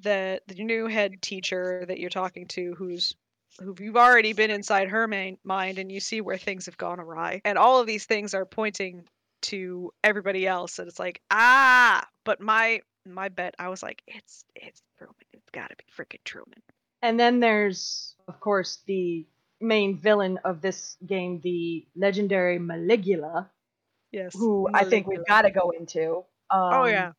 that 0.00 0.42
the 0.46 0.62
new 0.62 0.86
head 0.86 1.22
teacher 1.22 1.84
that 1.88 1.98
you're 1.98 2.10
talking 2.10 2.46
to 2.48 2.74
who's 2.74 3.14
who 3.58 3.74
you've 3.78 3.96
already 3.96 4.34
been 4.34 4.50
inside 4.50 4.88
her 4.88 5.08
main, 5.08 5.38
mind 5.42 5.78
and 5.78 5.90
you 5.90 6.00
see 6.00 6.20
where 6.20 6.36
things 6.36 6.66
have 6.66 6.76
gone 6.76 7.00
awry. 7.00 7.40
And 7.44 7.56
all 7.56 7.80
of 7.80 7.86
these 7.86 8.04
things 8.04 8.34
are 8.34 8.44
pointing 8.44 9.04
to 9.42 9.92
everybody 10.04 10.46
else 10.46 10.78
and 10.78 10.88
it's 10.88 10.98
like, 10.98 11.20
ah, 11.30 12.06
but 12.24 12.40
my 12.40 12.80
my 13.06 13.28
bet 13.28 13.54
I 13.58 13.68
was 13.68 13.82
like, 13.82 14.02
it's 14.06 14.44
it's 14.54 14.82
Truman. 14.98 15.14
It's 15.32 15.50
gotta 15.50 15.76
be 15.76 15.84
freaking 15.96 16.24
Truman. 16.24 16.62
And 17.02 17.20
then 17.20 17.40
there's, 17.40 18.14
of 18.26 18.40
course, 18.40 18.78
the 18.86 19.26
main 19.60 19.98
villain 19.98 20.38
of 20.44 20.60
this 20.60 20.96
game, 21.06 21.40
the 21.42 21.86
legendary 21.96 22.58
Maligula, 22.58 23.48
Yes. 24.12 24.32
who 24.34 24.68
I 24.72 24.84
think 24.84 25.06
we've 25.06 25.26
got 25.26 25.42
to 25.42 25.50
go 25.50 25.70
into. 25.70 26.24
Um, 26.50 26.72
Oh 26.72 26.86
yeah. 26.86 27.12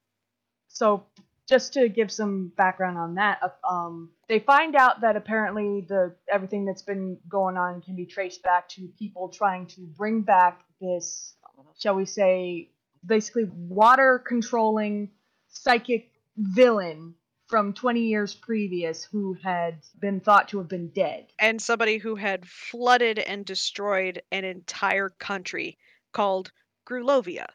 So 0.68 1.06
just 1.48 1.74
to 1.74 1.90
give 1.90 2.12
some 2.12 2.52
background 2.56 2.98
on 2.98 3.16
that, 3.16 3.40
uh, 3.42 3.68
um, 3.68 4.12
they 4.28 4.40
find 4.40 4.76
out 4.76 5.02
that 5.02 5.16
apparently 5.16 5.86
the 5.88 6.16
everything 6.32 6.66
that's 6.66 6.82
been 6.82 7.18
going 7.30 7.58
on 7.58 7.82
can 7.82 7.96
be 7.96 8.06
traced 8.06 8.44
back 8.44 8.68
to 8.70 8.88
people 9.00 9.30
trying 9.30 9.68
to 9.68 9.82
bring 9.82 10.22
back 10.22 10.62
this, 10.82 11.36
shall 11.80 11.96
we 11.96 12.06
say, 12.06 12.70
basically 13.06 13.46
water 13.46 14.20
controlling 14.20 15.10
psychic 15.48 16.12
villain 16.38 17.16
from 17.48 17.74
20 17.74 18.02
years 18.02 18.36
previous 18.36 19.04
who 19.04 19.36
had 19.44 19.80
been 20.00 20.20
thought 20.20 20.50
to 20.50 20.58
have 20.58 20.68
been 20.68 20.90
dead. 20.90 21.28
And 21.40 21.62
somebody 21.62 21.98
who 21.98 22.16
had 22.16 22.46
flooded 22.46 23.20
and 23.20 23.46
destroyed 23.46 24.22
an 24.32 24.44
entire 24.44 25.10
country 25.10 25.78
called 26.14 26.52
Grulovia. 26.88 27.46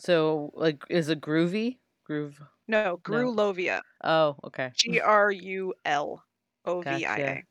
So, 0.00 0.50
like, 0.54 0.82
is 0.88 1.08
it 1.08 1.20
groovy? 1.20 1.78
Groove. 2.04 2.40
No, 2.66 2.98
Grulovia. 3.02 3.80
Oh, 4.02 4.36
okay. 4.44 4.70
G 4.74 5.00
R 5.00 5.30
U 5.30 5.74
L 5.84 6.22
O 6.64 6.80
V 6.80 6.90
I 6.90 7.00
Gotcha. 7.00 7.30
A. 7.30 7.44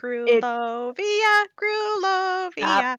Grulovia, 0.00 1.46
Grulovia. 2.56 2.98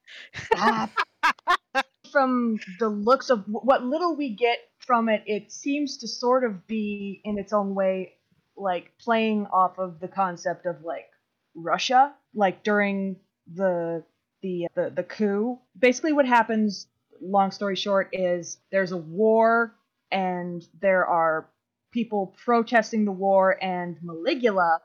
from 2.11 2.59
the 2.79 2.87
looks 2.87 3.29
of 3.29 3.43
what 3.47 3.83
little 3.83 4.15
we 4.15 4.29
get 4.29 4.59
from 4.85 5.09
it, 5.09 5.23
it 5.25 5.51
seems 5.51 5.97
to 5.97 6.07
sort 6.07 6.43
of 6.43 6.67
be 6.67 7.21
in 7.23 7.37
its 7.37 7.53
own 7.53 7.75
way 7.75 8.13
like 8.55 8.91
playing 8.99 9.47
off 9.47 9.79
of 9.79 9.99
the 9.99 10.07
concept 10.07 10.65
of 10.65 10.83
like 10.83 11.09
Russia, 11.55 12.13
like 12.33 12.63
during 12.63 13.17
the 13.51 14.03
the 14.41 14.65
uh, 14.65 14.69
the, 14.75 14.89
the 14.91 15.03
coup. 15.03 15.59
Basically, 15.77 16.13
what 16.13 16.25
happens, 16.25 16.87
long 17.21 17.51
story 17.51 17.75
short, 17.75 18.09
is 18.13 18.59
there's 18.71 18.91
a 18.91 18.97
war 18.97 19.75
and 20.11 20.63
there 20.79 21.05
are 21.05 21.49
people 21.91 22.35
protesting 22.43 23.05
the 23.05 23.11
war, 23.11 23.57
and 23.63 23.97
Maligula 24.03 24.79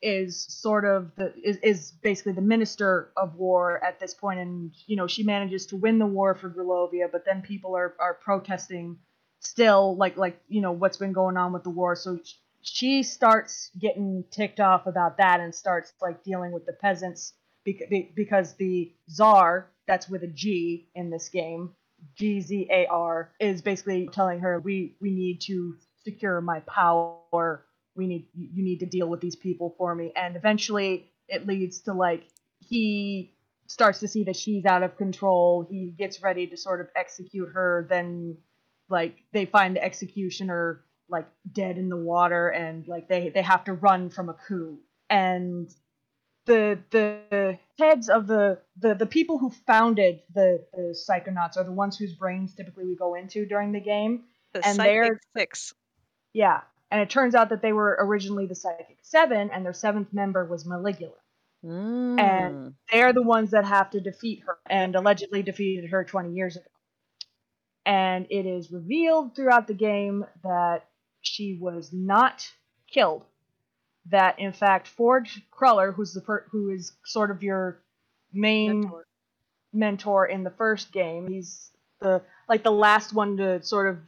is 0.00 0.46
sort 0.48 0.84
of 0.84 1.10
the 1.16 1.32
is, 1.42 1.56
is 1.58 1.92
basically 2.02 2.32
the 2.32 2.40
minister 2.40 3.10
of 3.16 3.34
war 3.34 3.82
at 3.84 3.98
this 3.98 4.14
point 4.14 4.38
and 4.38 4.72
you 4.86 4.94
know 4.94 5.08
she 5.08 5.24
manages 5.24 5.66
to 5.66 5.76
win 5.76 5.98
the 5.98 6.06
war 6.06 6.36
for 6.36 6.48
Grulovia 6.48 7.10
but 7.10 7.24
then 7.24 7.42
people 7.42 7.76
are 7.76 7.96
are 7.98 8.14
protesting 8.14 8.96
still 9.40 9.96
like 9.96 10.16
like 10.16 10.40
you 10.48 10.60
know 10.60 10.72
what's 10.72 10.96
been 10.96 11.12
going 11.12 11.36
on 11.36 11.52
with 11.52 11.64
the 11.64 11.70
war. 11.70 11.96
So 11.96 12.18
she 12.62 13.02
starts 13.02 13.70
getting 13.78 14.24
ticked 14.30 14.60
off 14.60 14.86
about 14.86 15.18
that 15.18 15.40
and 15.40 15.54
starts 15.54 15.92
like 16.00 16.22
dealing 16.24 16.52
with 16.52 16.66
the 16.66 16.72
peasants 16.72 17.34
because 17.64 18.54
the 18.54 18.92
czar 19.10 19.70
that's 19.86 20.08
with 20.08 20.22
a 20.22 20.28
G 20.28 20.88
in 20.94 21.10
this 21.10 21.28
game 21.28 21.74
G 22.16 22.40
Z 22.40 22.68
A 22.70 22.86
R 22.86 23.32
is 23.40 23.62
basically 23.62 24.08
telling 24.12 24.40
her 24.40 24.60
we 24.60 24.96
we 25.00 25.10
need 25.10 25.40
to 25.42 25.76
secure 26.04 26.40
my 26.40 26.60
power. 26.60 27.64
We 27.94 28.06
need 28.06 28.28
you 28.34 28.62
need 28.62 28.80
to 28.80 28.86
deal 28.86 29.08
with 29.08 29.20
these 29.20 29.36
people 29.36 29.74
for 29.76 29.94
me. 29.94 30.12
And 30.16 30.36
eventually 30.36 31.10
it 31.28 31.46
leads 31.46 31.80
to 31.80 31.92
like 31.92 32.24
he 32.60 33.34
starts 33.66 34.00
to 34.00 34.08
see 34.08 34.24
that 34.24 34.36
she's 34.36 34.64
out 34.64 34.82
of 34.82 34.96
control. 34.96 35.66
He 35.68 35.90
gets 35.90 36.22
ready 36.22 36.46
to 36.46 36.56
sort 36.56 36.80
of 36.80 36.88
execute 36.96 37.50
her. 37.52 37.86
Then 37.88 38.38
like 38.88 39.16
they 39.32 39.44
find 39.46 39.76
the 39.76 39.82
executioner 39.84 40.84
like 41.08 41.26
dead 41.52 41.78
in 41.78 41.88
the 41.88 41.96
water 41.96 42.48
and 42.48 42.86
like 42.86 43.08
they 43.08 43.30
they 43.30 43.42
have 43.42 43.64
to 43.64 43.72
run 43.72 44.10
from 44.10 44.28
a 44.28 44.34
coup 44.34 44.78
and 45.08 45.74
the 46.46 46.78
the 46.90 47.58
heads 47.78 48.08
of 48.08 48.26
the 48.26 48.58
the, 48.78 48.94
the 48.94 49.06
people 49.06 49.38
who 49.38 49.50
founded 49.66 50.20
the, 50.34 50.64
the 50.72 50.94
psychonauts 51.08 51.56
are 51.56 51.64
the 51.64 51.72
ones 51.72 51.96
whose 51.98 52.14
brains 52.14 52.54
typically 52.54 52.84
we 52.84 52.96
go 52.96 53.14
into 53.14 53.46
during 53.46 53.72
the 53.72 53.80
game 53.80 54.24
The 54.52 54.66
And 54.66 54.78
they're- 54.78 55.20
Six. 55.36 55.74
yeah 56.32 56.60
and 56.90 57.00
it 57.02 57.10
turns 57.10 57.34
out 57.34 57.50
that 57.50 57.60
they 57.62 57.72
were 57.72 57.96
originally 58.00 58.46
the 58.46 58.54
psychic 58.54 58.98
seven 59.02 59.50
and 59.50 59.64
their 59.64 59.72
seventh 59.74 60.12
member 60.12 60.44
was 60.44 60.64
maligula 60.66 61.12
Mm. 61.64 62.74
they're 62.92 63.12
the 63.12 63.20
ones 63.22 63.50
that 63.50 63.64
have 63.64 63.90
to 63.90 64.00
defeat 64.00 64.44
her 64.46 64.58
and 64.70 64.94
allegedly 64.94 65.42
defeated 65.42 65.90
her 65.90 66.04
20 66.04 66.32
years 66.32 66.54
ago. 66.56 66.66
And 67.88 68.26
it 68.28 68.44
is 68.44 68.70
revealed 68.70 69.34
throughout 69.34 69.66
the 69.66 69.72
game 69.72 70.26
that 70.44 70.84
she 71.22 71.58
was 71.58 71.90
not 71.90 72.46
killed. 72.92 73.24
That 74.10 74.38
in 74.38 74.52
fact 74.52 74.86
Ford 74.86 75.26
Cruller, 75.50 75.90
who's 75.92 76.12
the 76.12 76.20
per- 76.20 76.46
who 76.50 76.68
is 76.68 76.92
sort 77.06 77.30
of 77.30 77.42
your 77.42 77.78
main 78.30 78.80
Mentor. 78.82 79.06
mentor 79.72 80.26
in 80.26 80.44
the 80.44 80.50
first 80.50 80.92
game, 80.92 81.28
he's 81.28 81.70
the 82.00 82.20
like 82.46 82.62
the 82.62 82.70
last 82.70 83.14
one 83.14 83.38
to 83.38 83.62
sort 83.62 83.88
of 83.88 83.98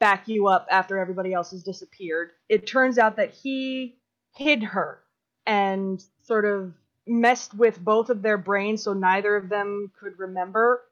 back 0.00 0.26
you 0.26 0.48
up 0.48 0.66
after 0.68 0.98
everybody 0.98 1.32
else 1.32 1.52
has 1.52 1.62
disappeared. 1.62 2.30
It 2.48 2.66
turns 2.66 2.98
out 2.98 3.16
that 3.16 3.30
he 3.30 3.98
hid 4.34 4.64
her 4.64 4.98
and 5.46 6.04
sort 6.24 6.44
of 6.44 6.74
messed 7.06 7.54
with 7.54 7.78
both 7.78 8.10
of 8.10 8.20
their 8.20 8.36
brains 8.38 8.82
so 8.82 8.94
neither 8.94 9.36
of 9.36 9.48
them 9.48 9.92
could 10.00 10.18
remember. 10.18 10.82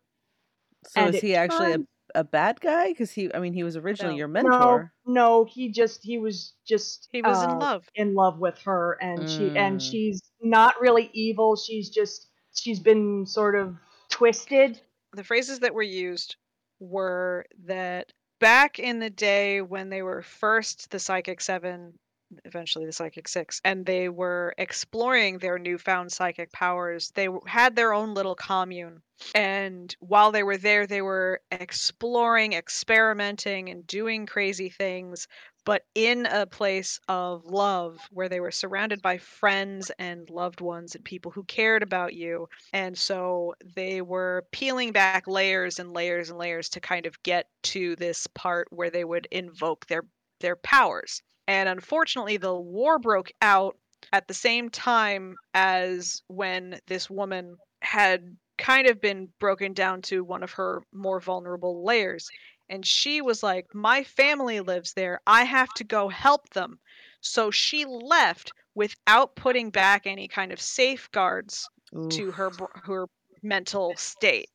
So 0.87 1.01
and 1.01 1.15
is 1.15 1.21
he 1.21 1.35
actually 1.35 1.67
a, 1.67 1.71
turned- 1.73 1.87
a 2.15 2.25
bad 2.25 2.61
guy? 2.61 2.89
Because 2.89 3.13
he, 3.13 3.33
I 3.35 3.39
mean, 3.39 3.53
he 3.53 3.63
was 3.65 3.77
originally 3.77 4.15
No. 4.15 4.19
your 4.19 4.29
mentor. 4.29 4.93
No, 5.07 5.13
no, 5.13 5.45
he 5.45 5.71
just 5.71 6.03
he 6.03 6.19
was 6.19 6.55
just 6.67 7.09
He 7.13 7.23
was 7.23 7.43
in 7.43 7.51
uh, 7.51 7.59
love. 7.59 7.89
in 7.95 8.15
love 8.15 8.39
with 8.39 8.59
her 8.61 8.97
and 9.01 9.29
she 9.29 9.55
and 9.57 9.79
Mm. 9.79 9.83
she's 9.91 10.21
not 10.43 10.81
really 10.81 11.11
evil. 11.13 11.57
She's 11.57 11.91
just 11.91 12.29
she's 12.55 12.81
been 12.81 13.27
sort 13.27 13.55
of 13.55 13.77
twisted. 14.09 14.81
the 15.13 15.25
phrases 15.25 15.61
that 15.61 15.75
were 15.75 15.83
used 15.83 16.37
were 16.79 17.45
that 17.65 18.13
back 18.39 18.79
in 18.79 18.99
the 19.01 19.11
day 19.11 19.61
when 19.61 19.91
they 19.91 20.03
were 20.03 20.23
first 20.23 20.91
the 20.91 20.99
Psychic 20.99 21.41
Seven, 21.41 21.99
eventually 22.45 22.87
the 22.87 22.93
Psychic 22.93 23.29
Six, 23.29 23.61
and 23.65 23.85
they 23.85 24.09
were 24.09 24.55
exploring 24.59 25.39
their 25.39 25.59
newfound 25.59 26.13
psychic 26.13 26.53
powers, 26.53 27.11
they 27.15 27.29
had 27.47 27.77
their 27.77 27.93
own 27.93 28.15
little 28.15 28.35
commune. 28.35 29.03
And 29.35 29.95
while 30.01 30.33
they 30.33 30.43
were 30.43 30.57
there, 30.57 30.87
they 30.87 31.03
were 31.03 31.43
exploring, 31.51 32.55
experimenting, 32.55 33.69
and 33.69 33.87
doing 33.87 34.27
crazy 34.27 34.71
things, 34.71 35.29
but 35.65 35.85
in 35.95 36.27
a 36.27 36.47
place 36.47 37.01
of 37.07 37.45
love 37.45 38.01
where 38.11 38.29
they 38.29 38.41
were 38.41 38.51
surrounded 38.51 39.03
by 39.03 39.19
friends 39.19 39.91
and 39.99 40.29
loved 40.31 40.61
ones 40.61 40.95
and 40.95 41.05
people 41.05 41.31
who 41.31 41.45
cared 41.45 41.83
about 41.83 42.15
you. 42.15 42.49
And 42.73 42.97
so 42.97 43.55
they 43.75 44.01
were 44.01 44.47
peeling 44.53 44.93
back 44.93 45.27
layers 45.27 45.79
and 45.79 45.93
layers 45.93 46.31
and 46.31 46.39
layers 46.39 46.71
to 46.71 46.81
kind 46.81 47.05
of 47.07 47.23
get 47.23 47.47
to 47.65 47.97
this 47.97 48.27
part 48.29 48.69
where 48.71 48.91
they 48.91 49.05
would 49.05 49.29
invoke 49.31 49.87
their 49.87 50.03
their 50.41 50.57
powers. 50.57 51.23
And 51.51 51.69
unfortunately, 51.69 52.37
the 52.37 52.55
war 52.55 53.01
broke 53.01 53.33
out 53.43 53.77
at 54.13 54.29
the 54.29 54.35
same 54.35 54.71
time 54.71 55.35
as 55.53 56.23
when 56.29 56.79
this 56.87 57.11
woman 57.11 57.57
had 57.83 58.37
kind 58.57 58.87
of 58.87 59.01
been 59.01 59.31
broken 59.41 59.73
down 59.73 60.01
to 60.03 60.23
one 60.23 60.45
of 60.45 60.53
her 60.53 60.85
more 60.93 61.19
vulnerable 61.19 61.85
layers. 61.85 62.31
And 62.69 62.87
she 62.87 63.21
was 63.21 63.43
like, 63.43 63.67
My 63.75 64.05
family 64.05 64.61
lives 64.61 64.93
there. 64.93 65.21
I 65.27 65.43
have 65.43 65.75
to 65.75 65.83
go 65.83 66.09
help 66.09 66.49
them. 66.51 66.79
So 67.21 67.51
she 67.51 67.85
left 67.85 68.53
without 68.77 69.35
putting 69.35 69.71
back 69.71 70.07
any 70.07 70.29
kind 70.29 70.53
of 70.53 70.61
safeguards 70.61 71.69
to 72.11 72.31
her 72.31 72.53
her 72.85 73.07
mental 73.43 73.95
state. 73.97 74.51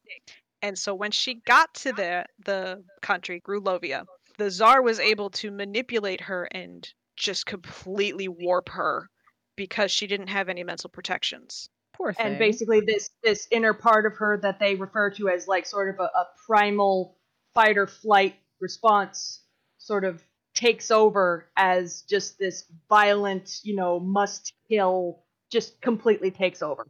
And 0.61 0.79
so 0.79 0.95
when 0.95 1.11
she 1.11 1.41
got 1.45 1.73
to 1.73 1.91
the 1.91 2.25
the 2.45 2.85
country, 3.01 3.41
Grulovia, 3.41 4.05
the 4.37 4.49
czar 4.51 4.81
was 4.81 4.99
able 4.99 5.29
to 5.29 5.51
manipulate 5.51 6.21
her 6.21 6.45
and 6.51 6.87
just 7.15 7.45
completely 7.45 8.27
warp 8.27 8.69
her 8.69 9.09
because 9.55 9.91
she 9.91 10.07
didn't 10.07 10.27
have 10.27 10.49
any 10.49 10.63
mental 10.63 10.89
protections. 10.89 11.69
Poor 11.93 12.11
thing. 12.11 12.25
and 12.25 12.37
basically 12.37 12.81
this 12.81 13.09
this 13.23 13.47
inner 13.51 13.73
part 13.73 14.05
of 14.05 14.17
her 14.17 14.37
that 14.37 14.59
they 14.59 14.75
refer 14.75 15.09
to 15.11 15.29
as 15.29 15.47
like 15.47 15.65
sort 15.65 15.93
of 15.93 15.99
a, 16.01 16.03
a 16.03 16.27
primal 16.45 17.17
fight 17.53 17.77
or 17.77 17.87
flight 17.87 18.35
response 18.59 19.41
sort 19.77 20.03
of 20.03 20.21
takes 20.53 20.91
over 20.91 21.45
as 21.55 22.01
just 22.01 22.37
this 22.37 22.65
violent 22.89 23.61
you 23.63 23.77
know 23.77 23.97
must 23.99 24.53
kill 24.67 25.23
just 25.49 25.79
completely 25.81 26.31
takes 26.31 26.61
over 26.61 26.85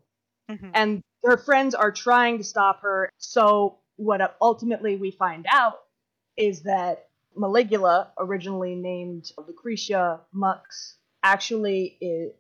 Mhm. 0.49 0.71
and 0.73 1.01
her 1.23 1.37
friends 1.37 1.75
are 1.75 1.91
trying 1.91 2.39
to 2.39 2.43
stop 2.43 2.81
her 2.81 3.09
so 3.17 3.77
what 3.97 4.35
ultimately 4.41 4.95
we 4.95 5.11
find 5.11 5.45
out 5.51 5.81
is 6.35 6.63
that 6.63 7.04
maligula 7.37 8.09
originally 8.17 8.75
named 8.75 9.31
lucretia 9.37 10.19
mux 10.31 10.97
actually 11.23 11.97
is, 12.01 12.33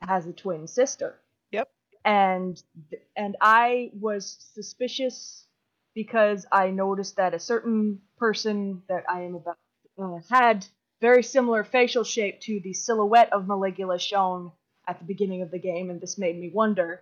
has 0.00 0.26
a 0.26 0.32
twin 0.32 0.66
sister 0.66 1.20
Yep. 1.52 1.68
and 2.04 2.62
and 3.16 3.36
I 3.40 3.90
was 3.98 4.36
suspicious 4.54 5.46
because 5.94 6.44
I 6.50 6.70
noticed 6.70 7.16
that 7.16 7.34
a 7.34 7.38
certain 7.38 8.00
person 8.18 8.82
that 8.88 9.04
I 9.08 9.22
am 9.22 9.36
about 9.36 9.56
uh, 9.98 10.18
had 10.28 10.66
very 11.00 11.22
similar 11.22 11.64
facial 11.64 12.04
shape 12.04 12.40
to 12.40 12.60
the 12.60 12.72
silhouette 12.72 13.32
of 13.32 13.44
Maligula 13.44 14.00
shown 14.00 14.50
at 14.88 14.98
the 14.98 15.04
beginning 15.04 15.42
of 15.42 15.50
the 15.50 15.58
game, 15.58 15.90
and 15.90 16.00
this 16.00 16.18
made 16.18 16.38
me 16.38 16.50
wonder. 16.52 17.00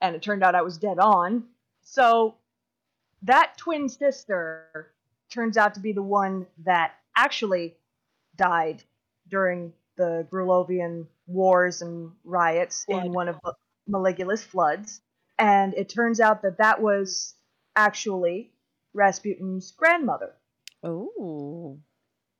And 0.00 0.16
it 0.16 0.22
turned 0.22 0.42
out 0.42 0.54
I 0.54 0.62
was 0.62 0.78
dead 0.78 0.98
on. 0.98 1.44
So 1.82 2.34
that 3.22 3.56
twin 3.56 3.88
sister 3.88 4.93
turns 5.34 5.56
out 5.56 5.74
to 5.74 5.80
be 5.80 5.92
the 5.92 6.02
one 6.02 6.46
that 6.64 6.92
actually 7.16 7.74
died 8.36 8.82
during 9.28 9.72
the 9.96 10.26
Grulovian 10.30 11.06
wars 11.26 11.82
and 11.82 12.12
riots 12.24 12.84
Flood. 12.84 13.06
in 13.06 13.12
one 13.12 13.28
of 13.28 13.38
Maligula's 13.88 14.42
floods. 14.44 15.00
And 15.38 15.74
it 15.74 15.88
turns 15.88 16.20
out 16.20 16.42
that 16.42 16.58
that 16.58 16.80
was 16.80 17.34
actually 17.76 18.52
Rasputin's 18.92 19.72
grandmother. 19.72 20.32
Oh. 20.82 21.78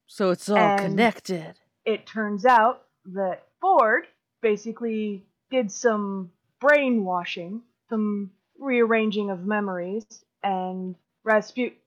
So 0.06 0.30
it's 0.30 0.48
all 0.48 0.56
And- 0.56 0.80
connected. 0.80 1.58
It 1.84 2.06
turns 2.06 2.46
out 2.46 2.84
that 3.06 3.46
Ford 3.60 4.06
basically 4.40 5.26
did 5.50 5.70
some 5.70 6.30
brainwashing, 6.60 7.62
some 7.90 8.30
rearranging 8.58 9.30
of 9.30 9.44
memories, 9.44 10.06
and 10.42 10.94
Rasputin 11.24 11.78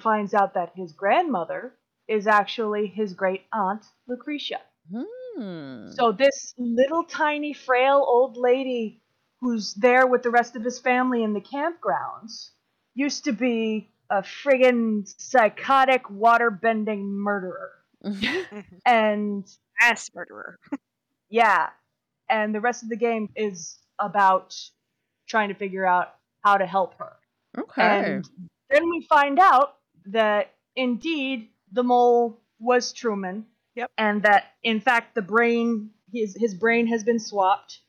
finds 0.00 0.34
out 0.34 0.54
that 0.54 0.72
his 0.74 0.92
grandmother 0.92 1.74
is 2.08 2.26
actually 2.26 2.86
his 2.86 3.14
great 3.14 3.42
aunt 3.52 3.84
Lucretia. 4.06 4.60
Hmm. 4.92 5.88
So 5.90 6.12
this 6.12 6.54
little 6.56 7.04
tiny 7.04 7.52
frail 7.52 8.04
old 8.06 8.36
lady 8.36 9.02
who's 9.40 9.74
there 9.74 10.06
with 10.06 10.22
the 10.22 10.30
rest 10.30 10.56
of 10.56 10.64
his 10.64 10.78
family 10.78 11.22
in 11.22 11.34
the 11.34 11.40
campgrounds 11.40 12.50
used 12.94 13.24
to 13.24 13.32
be 13.32 13.90
a 14.08 14.22
friggin' 14.22 15.06
psychotic 15.18 16.04
waterbending 16.04 17.02
murderer. 17.02 17.72
And 18.86 19.44
Ass 19.80 20.10
murderer. 20.14 20.58
yeah, 21.28 21.70
and 22.30 22.54
the 22.54 22.60
rest 22.60 22.82
of 22.82 22.88
the 22.88 22.96
game 22.96 23.28
is 23.36 23.78
about 23.98 24.54
trying 25.28 25.48
to 25.48 25.54
figure 25.54 25.86
out 25.86 26.14
how 26.42 26.56
to 26.56 26.66
help 26.66 26.94
her. 26.98 27.16
okay. 27.58 27.82
And 27.82 28.28
then 28.70 28.88
we 28.90 29.06
find 29.08 29.38
out 29.38 29.76
that 30.06 30.52
indeed 30.74 31.48
the 31.72 31.82
mole 31.82 32.40
was 32.58 32.92
Truman. 32.92 33.46
Yep. 33.74 33.90
And 33.98 34.22
that 34.22 34.52
in 34.62 34.80
fact 34.80 35.14
the 35.14 35.22
brain 35.22 35.90
his 36.12 36.36
his 36.38 36.54
brain 36.54 36.86
has 36.86 37.04
been 37.04 37.18
swapped 37.18 37.80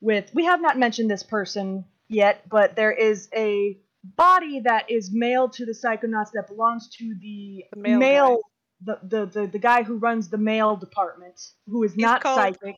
with 0.00 0.30
we 0.34 0.44
have 0.44 0.60
not 0.60 0.78
mentioned 0.78 1.10
this 1.10 1.22
person 1.22 1.84
yet, 2.08 2.48
but 2.48 2.76
there 2.76 2.92
is 2.92 3.28
a 3.34 3.78
body 4.02 4.60
that 4.60 4.90
is 4.90 5.10
mailed 5.12 5.52
to 5.54 5.64
the 5.66 5.72
psychonauts 5.72 6.32
that 6.32 6.46
belongs 6.48 6.88
to 6.96 7.14
the, 7.20 7.64
The 7.72 7.80
mail 7.80 7.98
mail 7.98 8.38
the, 8.82 8.98
the, 9.02 9.26
the, 9.26 9.46
the 9.46 9.58
guy 9.58 9.82
who 9.82 9.98
runs 9.98 10.28
the 10.30 10.38
mail 10.38 10.74
department, 10.76 11.38
who 11.66 11.82
is 11.84 11.92
He's 11.92 12.00
not 12.02 12.22
called- 12.22 12.38
psychic. 12.38 12.76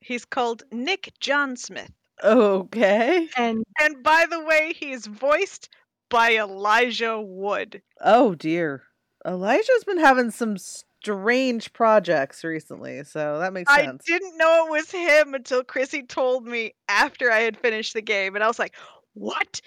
He's 0.00 0.24
called 0.24 0.62
Nick 0.72 1.12
John 1.20 1.56
Smith. 1.56 1.90
okay. 2.22 3.28
And 3.36 3.64
And 3.78 4.02
by 4.02 4.26
the 4.30 4.40
way, 4.44 4.72
he's 4.78 5.06
voiced 5.06 5.68
by 6.10 6.34
Elijah 6.36 7.18
Wood. 7.20 7.80
Oh 8.00 8.34
dear. 8.34 8.82
Elijah's 9.26 9.84
been 9.86 9.98
having 9.98 10.30
some 10.30 10.56
strange 10.58 11.72
projects 11.72 12.44
recently, 12.44 13.04
so 13.04 13.38
that 13.38 13.52
makes 13.52 13.70
I 13.70 13.84
sense. 13.84 14.04
I 14.06 14.12
didn't 14.12 14.36
know 14.38 14.66
it 14.66 14.70
was 14.70 14.90
him 14.90 15.34
until 15.34 15.62
Chrissy 15.64 16.02
told 16.02 16.46
me 16.46 16.74
after 16.88 17.30
I 17.30 17.40
had 17.40 17.56
finished 17.58 17.94
the 17.94 18.02
game, 18.02 18.34
and 18.34 18.42
I 18.44 18.46
was 18.46 18.58
like, 18.58 18.74
"What? 19.14 19.60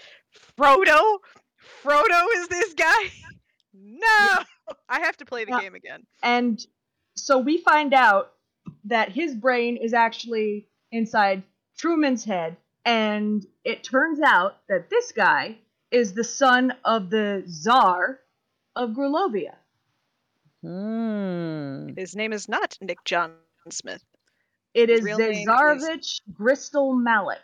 Frodo? 0.58 1.20
Frodo 1.84 2.26
is 2.38 2.48
this 2.50 2.74
guy? 2.76 3.04
No! 3.76 4.44
I 4.88 5.00
have 5.00 5.18
to 5.18 5.26
play 5.26 5.46
the 5.46 5.52
Yeah. 5.52 5.62
game 5.62 5.74
again." 5.76 6.04
And 6.22 6.64
so 7.16 7.40
we 7.40 7.58
find 7.58 7.94
out 7.94 8.34
that 8.86 9.12
his 9.12 9.34
brain 9.36 9.78
is 9.78 9.94
actually 9.94 10.68
inside 10.92 11.42
Truman's 11.78 12.24
head, 12.24 12.58
and 12.86 13.44
it 13.64 13.84
turns 13.84 14.20
out 14.22 14.58
that 14.70 14.90
this 14.92 15.12
guy 15.12 15.58
is 15.94 16.14
the 16.14 16.24
son 16.24 16.74
of 16.84 17.10
the 17.10 17.44
Czar 17.48 18.20
of 18.76 18.90
Grulovia. 18.92 19.54
Hmm. 20.62 21.90
His 21.98 22.16
name 22.16 22.34
is 22.34 22.48
not 22.50 22.78
Nick 22.82 23.04
John 23.06 23.34
Smith. 23.70 24.04
It 24.74 24.90
His 24.90 25.00
is 25.00 25.06
real 25.06 25.20
is- 25.20 25.46
Zarovich 25.46 26.22
Gristol 26.34 26.94
Malik. 26.96 27.42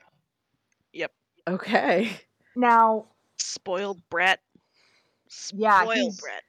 Yep. 0.93 1.11
Okay. 1.47 2.11
Now, 2.55 3.05
Spoiled 3.37 4.01
brat. 4.09 4.39
Yeah, 5.53 5.81
Spoiled 5.83 5.95
he's- 5.97 6.19
brat. 6.21 6.43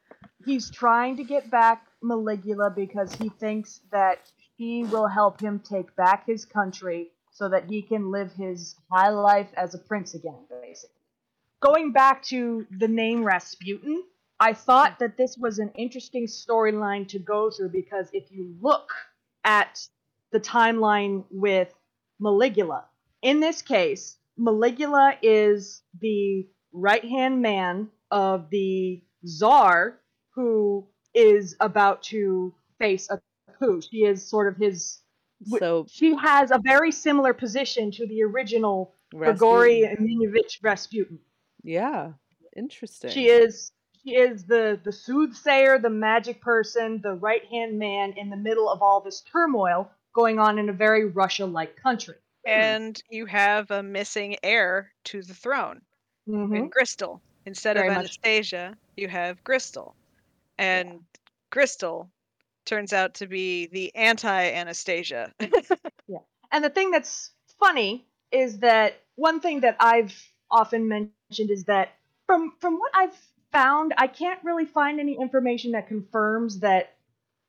he's 0.46 0.70
trying 0.70 1.16
to 1.18 1.24
get 1.24 1.51
back 1.51 1.86
Maligula 2.03 2.74
because 2.74 3.14
he 3.14 3.28
thinks 3.28 3.80
that 3.92 4.30
he 4.57 4.84
will 4.84 5.07
help 5.07 5.40
him 5.40 5.61
take 5.61 5.94
back 5.96 6.24
his 6.26 6.44
country 6.46 7.11
so 7.30 7.48
that 7.48 7.64
he 7.68 7.82
can 7.82 8.11
live 8.11 8.32
his 8.32 8.74
high 8.90 9.11
life 9.11 9.48
as 9.57 9.74
a 9.74 9.78
prince 9.78 10.14
again, 10.14 10.46
basically. 10.48 10.96
Going 11.61 11.93
back 11.93 12.23
to 12.25 12.67
the 12.71 12.89
name 12.89 13.23
Rasputin, 13.23 14.03
I 14.39 14.55
thought 14.55 14.99
that 15.01 15.19
this 15.19 15.37
was 15.37 15.59
an 15.59 15.71
interesting 15.75 16.27
storyline 16.27 17.07
to 17.09 17.19
go 17.19 17.51
through 17.51 17.69
because 17.69 18.09
if 18.15 18.31
you 18.31 18.57
look 18.63 18.91
at 19.45 19.87
the 20.33 20.41
timeline 20.41 21.25
with 21.31 21.73
Maligula, 22.21 22.85
in 23.21 23.41
this 23.41 23.61
case, 23.61 24.17
Maligula 24.39 25.17
is 25.21 25.83
the 26.01 26.49
right 26.73 27.05
hand 27.05 27.43
man 27.43 27.91
of 28.11 28.49
the 28.49 29.03
czar 29.27 30.01
who 30.31 30.87
is 31.13 31.57
about 31.61 32.03
to 32.05 32.55
face 32.79 33.11
a 33.11 33.21
coup. 33.59 33.83
She 33.83 34.05
is 34.05 34.27
sort 34.27 34.49
of 34.49 34.57
his. 34.57 35.01
So 35.59 35.87
She 35.91 36.15
has 36.17 36.51
a 36.51 36.59
very 36.59 36.93
similar 36.93 37.35
position 37.35 37.91
to 37.93 38.07
the 38.07 38.23
original 38.23 38.95
Rasputin. 39.13 39.37
Grigory 39.37 39.97
Eminovich 39.99 40.59
Rasputin. 40.63 41.19
Yeah. 41.63 42.13
Interesting. 42.57 43.11
She 43.11 43.29
is 43.29 43.73
she 44.03 44.17
is 44.17 44.45
the 44.45 44.81
the 44.83 44.93
soothsayer, 44.93 45.79
the 45.79 45.91
magic 45.91 46.41
person, 46.41 47.01
the 47.03 47.15
right 47.15 47.45
hand 47.47 47.79
man 47.79 48.15
in 48.17 48.31
the 48.31 48.37
middle 48.37 48.69
of 48.69 48.83
all 48.83 49.01
this 49.01 49.21
turmoil 49.23 49.91
going 50.15 50.39
on 50.39 50.59
in 50.59 50.69
a 50.69 50.73
very 50.73 51.05
Russia-like 51.07 51.77
country. 51.77 52.17
And 52.47 53.01
you 53.11 53.27
have 53.27 53.71
a 53.71 53.83
missing 53.83 54.37
heir 54.43 54.93
to 55.05 55.23
the 55.23 55.35
throne 55.35 55.83
Mhm. 56.29 56.57
in 56.57 56.69
Gristol. 56.69 57.23
Instead 57.47 57.77
Very 57.77 57.89
of 57.89 57.95
much. 57.95 58.05
Anastasia, 58.05 58.77
you 58.97 59.09
have 59.09 59.43
Gristol. 59.45 59.95
And 60.59 61.01
Gristol 61.51 62.11
turns 62.65 62.93
out 62.93 63.15
to 63.15 63.27
be 63.27 63.67
the 63.67 63.95
anti 63.95 64.51
Anastasia. 64.53 65.33
yeah. 66.09 66.19
And 66.53 66.65
the 66.65 66.71
thing 66.71 66.91
that's 66.91 67.31
funny 67.59 68.07
is 68.33 68.59
that 68.61 69.01
one 69.17 69.41
thing 69.41 69.61
that 69.61 69.77
I've 69.81 70.30
often 70.51 70.88
mentioned 70.88 71.51
is 71.51 71.64
that 71.64 71.90
from 72.26 72.53
from 72.61 72.78
what 72.78 72.92
I've 72.94 73.16
found, 73.53 73.94
I 73.96 74.07
can't 74.07 74.42
really 74.44 74.66
find 74.66 75.01
any 75.01 75.16
information 75.20 75.72
that 75.72 75.88
confirms 75.88 76.61
that 76.61 76.96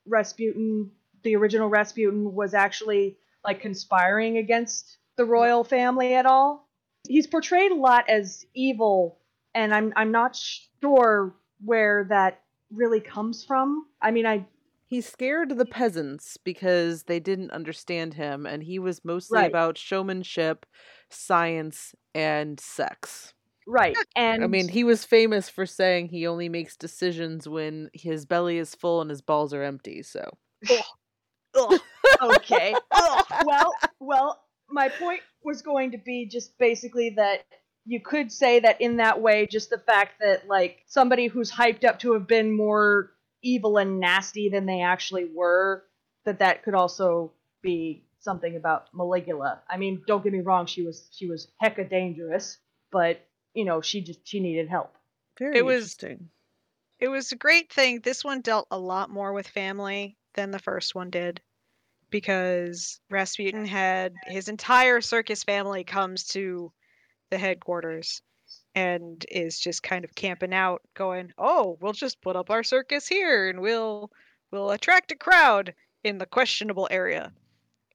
Rasputin, 0.06 0.92
the 1.24 1.36
original 1.36 1.70
Rasputin, 1.70 2.34
was 2.34 2.54
actually 2.54 3.18
like 3.44 3.62
conspiring 3.62 4.38
against 4.38 4.98
the 5.18 5.26
royal 5.26 5.64
family 5.64 6.16
at 6.16 6.26
all. 6.26 6.70
He's 7.08 7.28
portrayed 7.28 7.72
a 7.72 7.76
lot 7.76 8.10
as 8.10 8.46
evil, 8.54 9.20
and 9.54 9.74
I'm 9.74 9.94
I'm 9.96 10.12
not 10.12 10.36
sure 10.82 11.36
where 11.64 12.06
that 12.06 12.42
really 12.72 13.02
comes 13.02 13.44
from. 13.44 13.88
I 14.02 14.12
mean, 14.12 14.26
I 14.26 14.46
He 14.86 15.02
scared 15.02 15.58
the 15.58 15.66
peasants 15.66 16.38
because 16.38 17.04
they 17.06 17.20
didn't 17.20 17.50
understand 17.52 18.14
him, 18.16 18.46
and 18.46 18.62
he 18.64 18.78
was 18.78 19.04
mostly 19.06 19.44
Right. 19.44 19.46
about 19.46 19.78
showmanship, 19.78 20.66
science, 21.14 21.94
and 22.14 22.60
sex. 22.60 23.34
right, 23.68 23.96
and 24.16 24.44
I 24.44 24.48
mean, 24.48 24.68
he 24.68 24.84
was 24.84 25.06
famous 25.06 25.50
for 25.50 25.66
saying 25.66 26.10
he 26.10 26.28
only 26.28 26.50
makes 26.50 26.76
decisions 26.78 27.48
when 27.48 27.90
his 27.94 28.26
belly 28.26 28.58
is 28.58 28.76
full 28.76 29.02
and 29.02 29.10
his 29.10 29.22
balls 29.22 29.54
are 29.54 29.64
empty. 29.64 30.04
So, 30.04 30.30
Ugh, 31.56 31.80
okay. 32.22 32.74
ugh. 32.92 33.26
well, 33.46 33.74
well, 34.00 34.44
my 34.70 34.90
point 34.90 35.22
was 35.44 35.62
going 35.62 35.92
to 35.92 35.98
be 35.98 36.26
just 36.26 36.58
basically 36.58 37.12
that 37.18 37.46
you 37.86 38.00
could 38.00 38.32
say 38.32 38.60
that 38.60 38.80
in 38.80 38.98
that 38.98 39.22
way, 39.22 39.48
just 39.48 39.70
the 39.70 39.78
fact 39.80 40.14
that 40.22 40.48
like 40.48 40.84
somebody 40.88 41.28
who's 41.28 41.52
hyped 41.52 41.84
up 41.84 42.00
to 42.00 42.14
have 42.14 42.28
been 42.28 42.56
more 42.56 43.12
evil 43.44 43.78
and 43.78 44.00
nasty 44.00 44.50
than 44.50 44.66
they 44.66 44.82
actually 44.82 45.26
were, 45.34 45.84
that 46.26 46.40
that 46.40 46.64
could 46.64 46.76
also 46.76 47.34
be 47.62 48.06
something 48.22 48.56
about 48.56 48.92
Maligula. 48.94 49.60
I 49.70 49.78
mean, 49.78 50.02
don't 50.08 50.24
get 50.24 50.32
me 50.34 50.40
wrong, 50.40 50.66
she 50.66 50.84
was 50.84 51.10
she 51.12 51.28
was 51.28 51.52
hecka 51.62 51.90
dangerous, 51.90 52.58
but 52.92 53.20
you 53.54 53.66
know, 53.66 53.82
she 53.82 54.02
just 54.02 54.20
she 54.28 54.40
needed 54.40 54.70
help. 54.70 54.96
very 55.38 55.58
It 55.58 55.66
was- 55.66 55.76
interesting. 55.84 56.30
It 57.00 57.08
was 57.10 57.32
a 57.32 57.36
great 57.36 57.74
thing. 57.74 58.00
This 58.02 58.24
one 58.24 58.42
dealt 58.42 58.68
a 58.70 58.78
lot 58.78 59.10
more 59.10 59.34
with 59.34 59.48
family 59.48 60.18
than 60.36 60.52
the 60.52 60.60
first 60.60 60.94
one 60.94 61.10
did 61.10 61.42
because 62.12 63.00
Rasputin 63.10 63.66
had 63.66 64.14
his 64.28 64.48
entire 64.50 65.02
circus 65.02 65.44
family 65.44 65.84
comes 65.84 66.26
to 66.28 66.72
the 67.32 67.38
headquarters 67.40 68.22
and 68.76 69.26
is 69.32 69.60
just 69.60 69.82
kind 69.82 70.06
of 70.06 70.14
camping 70.14 70.54
out 70.54 70.82
going, 70.94 71.34
"Oh, 71.38 71.78
we'll 71.82 71.94
just 71.94 72.22
put 72.22 72.36
up 72.36 72.50
our 72.52 72.64
circus 72.64 73.08
here 73.08 73.50
and 73.50 73.62
we'll 73.62 74.12
we'll 74.52 74.70
attract 74.72 75.12
a 75.12 75.16
crowd 75.16 75.74
in 76.04 76.20
the 76.20 76.26
questionable 76.26 76.88
area." 76.92 77.34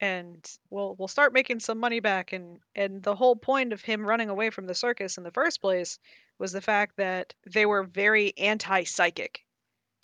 And 0.01 0.45
we'll 0.71 0.95
we'll 0.97 1.09
start 1.09 1.33
making 1.33 1.61
some 1.61 1.79
money 1.79 2.01
back 2.01 2.33
and 2.33 2.61
and 2.75 3.03
the 3.03 3.15
whole 3.17 3.37
point 3.37 3.73
of 3.73 3.83
him 3.83 4.07
running 4.07 4.29
away 4.31 4.51
from 4.51 4.67
the 4.67 4.75
circus 4.75 5.17
in 5.19 5.25
the 5.25 5.31
first 5.33 5.61
place 5.61 5.99
was 6.39 6.53
the 6.53 6.61
fact 6.63 6.97
that 6.97 7.35
they 7.47 7.67
were 7.67 7.85
very 7.85 8.37
anti-psychic 8.39 9.45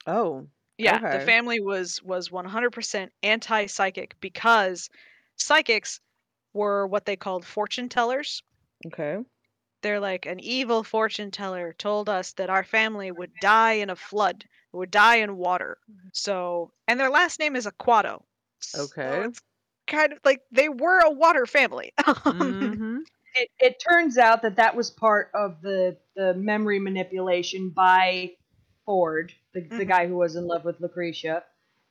Oh, 0.06 0.48
Yeah, 0.76 0.98
Okay. 0.98 1.12
the 1.12 1.20
family 1.20 1.60
was 1.60 2.02
was 2.02 2.30
100% 2.30 3.12
anti-psychic 3.22 4.20
because 4.20 4.90
psychics 5.36 5.98
were 6.52 6.86
what 6.86 7.06
they 7.06 7.16
called 7.16 7.46
fortune 7.46 7.88
tellers. 7.88 8.42
Okay. 8.86 9.24
They're 9.82 10.00
like 10.00 10.24
an 10.26 10.40
evil 10.40 10.82
fortune 10.82 11.30
teller 11.30 11.74
told 11.74 12.08
us 12.08 12.32
that 12.32 12.48
our 12.48 12.64
family 12.64 13.10
would 13.12 13.38
die 13.38 13.72
in 13.74 13.90
a 13.90 13.96
flood, 13.96 14.48
would 14.72 14.90
die 14.90 15.16
in 15.16 15.36
water. 15.36 15.78
Mm-hmm. 15.90 16.08
So, 16.12 16.72
and 16.88 16.98
their 16.98 17.10
last 17.10 17.38
name 17.38 17.54
is 17.54 17.66
Aquato. 17.66 18.24
So 18.60 18.80
Okay. 18.80 19.22
it's 19.22 19.40
kind 19.92 20.12
of 20.12 20.18
like 20.24 20.42
they 20.52 20.68
were 20.68 21.00
a 21.00 21.10
water 21.12 21.46
family. 21.46 21.92
hmm 22.30 23.02
It, 23.34 23.50
it 23.60 23.76
turns 23.88 24.18
out 24.18 24.42
that 24.42 24.56
that 24.56 24.76
was 24.76 24.90
part 24.90 25.30
of 25.34 25.62
the 25.62 25.96
the 26.16 26.34
memory 26.34 26.78
manipulation 26.80 27.70
by 27.70 28.32
Ford, 28.86 29.32
the, 29.54 29.70
the 29.76 29.84
Mhm. 29.84 29.86
guy 29.86 30.06
who 30.06 30.16
was 30.16 30.36
in 30.36 30.46
love 30.46 30.64
with 30.64 30.80
Lucretia, 30.80 31.44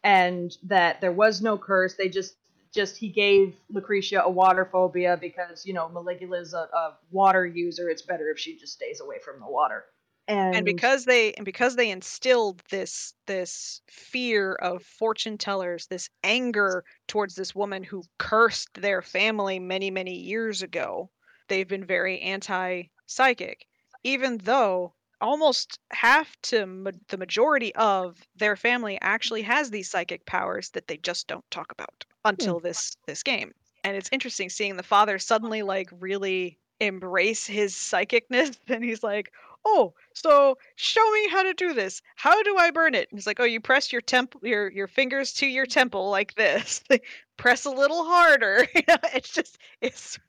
and 0.04 0.52
that 0.64 1.02
there 1.02 1.12
was 1.14 1.42
no 1.42 1.58
curse. 1.58 1.96
They 1.96 2.10
just 2.10 2.36
just 2.74 2.98
he 2.98 3.10
gave 3.10 3.56
Lucretia 3.70 4.24
a 4.24 4.30
water 4.30 4.66
phobia 4.72 5.18
because 5.20 5.66
you 5.66 5.74
know 5.74 5.90
Maligula's 5.90 6.54
a, 6.54 6.70
a 6.74 6.98
water 7.12 7.46
user. 7.46 7.90
It's 7.90 8.04
better 8.04 8.30
if 8.30 8.40
she 8.40 8.58
just 8.58 8.74
stays 8.74 9.02
away 9.02 9.20
from 9.20 9.40
the 9.40 9.48
water. 9.48 9.86
And, 10.32 10.56
and 10.56 10.66
because 10.66 11.04
they 11.04 11.34
and 11.34 11.44
because 11.44 11.76
they 11.76 11.92
instilled 11.92 12.62
this 12.70 13.14
this 13.28 13.82
fear 13.88 14.54
of 14.54 14.82
fortune 14.84 15.38
tellers 15.38 15.88
this 15.88 16.10
anger 16.24 16.86
towards 17.08 17.36
this 17.36 17.54
woman 17.54 17.84
who 17.84 18.04
cursed 18.18 18.74
their 18.76 19.02
family 19.02 19.60
many 19.60 19.92
many 19.92 20.16
years 20.16 20.62
ago 20.62 21.10
they've 21.50 21.68
been 21.68 21.84
very 21.84 22.22
anti 22.22 22.84
psychic 23.08 23.66
even 24.04 24.38
though 24.38 24.94
almost 25.22 25.80
half 25.92 26.36
to 26.42 26.66
ma- 26.66 26.92
the 27.10 27.18
majority 27.18 27.74
of 27.76 28.18
their 28.36 28.56
family 28.56 28.98
actually 29.02 29.44
has 29.44 29.70
these 29.70 29.90
psychic 29.90 30.26
powers 30.26 30.70
that 30.72 30.88
they 30.88 30.98
just 30.98 31.28
don't 31.28 31.50
talk 31.52 31.72
about 31.72 32.06
hmm. 32.24 32.30
until 32.30 32.60
this 32.60 32.98
this 33.06 33.24
game. 33.24 33.54
And 33.84 33.96
it's 33.96 34.10
interesting 34.12 34.50
seeing 34.50 34.78
the 34.78 34.84
father 34.84 35.18
suddenly 35.20 35.62
like 35.62 35.90
really 36.00 36.58
embrace 36.80 37.46
his 37.46 37.74
psychicness 37.74 38.58
and 38.68 38.84
he's 38.84 39.04
like 39.04 39.32
oh 39.66 39.94
so 40.14 40.58
show 40.76 41.12
me 41.12 41.30
how 41.30 41.44
to 41.44 41.54
do 41.54 41.74
this. 41.74 42.02
How 42.16 42.42
do 42.44 42.58
i 42.58 42.72
burn 42.72 42.96
it? 42.96 43.10
And 43.12 43.18
he's 43.18 43.28
like 43.28 43.40
oh 43.40 43.46
you 43.46 43.62
press 43.62 43.92
your 43.92 44.02
temple 44.02 44.42
your 44.44 44.70
your 44.72 44.88
fingers 44.88 45.34
to 45.34 45.48
your 45.48 45.66
temple 45.66 46.10
like 46.10 46.36
this. 46.36 46.84
Press 47.38 47.66
a 47.66 47.72
little 47.72 48.04
harder. 48.06 48.68
It's 49.14 49.32
just 49.34 49.58
it's 49.82 50.20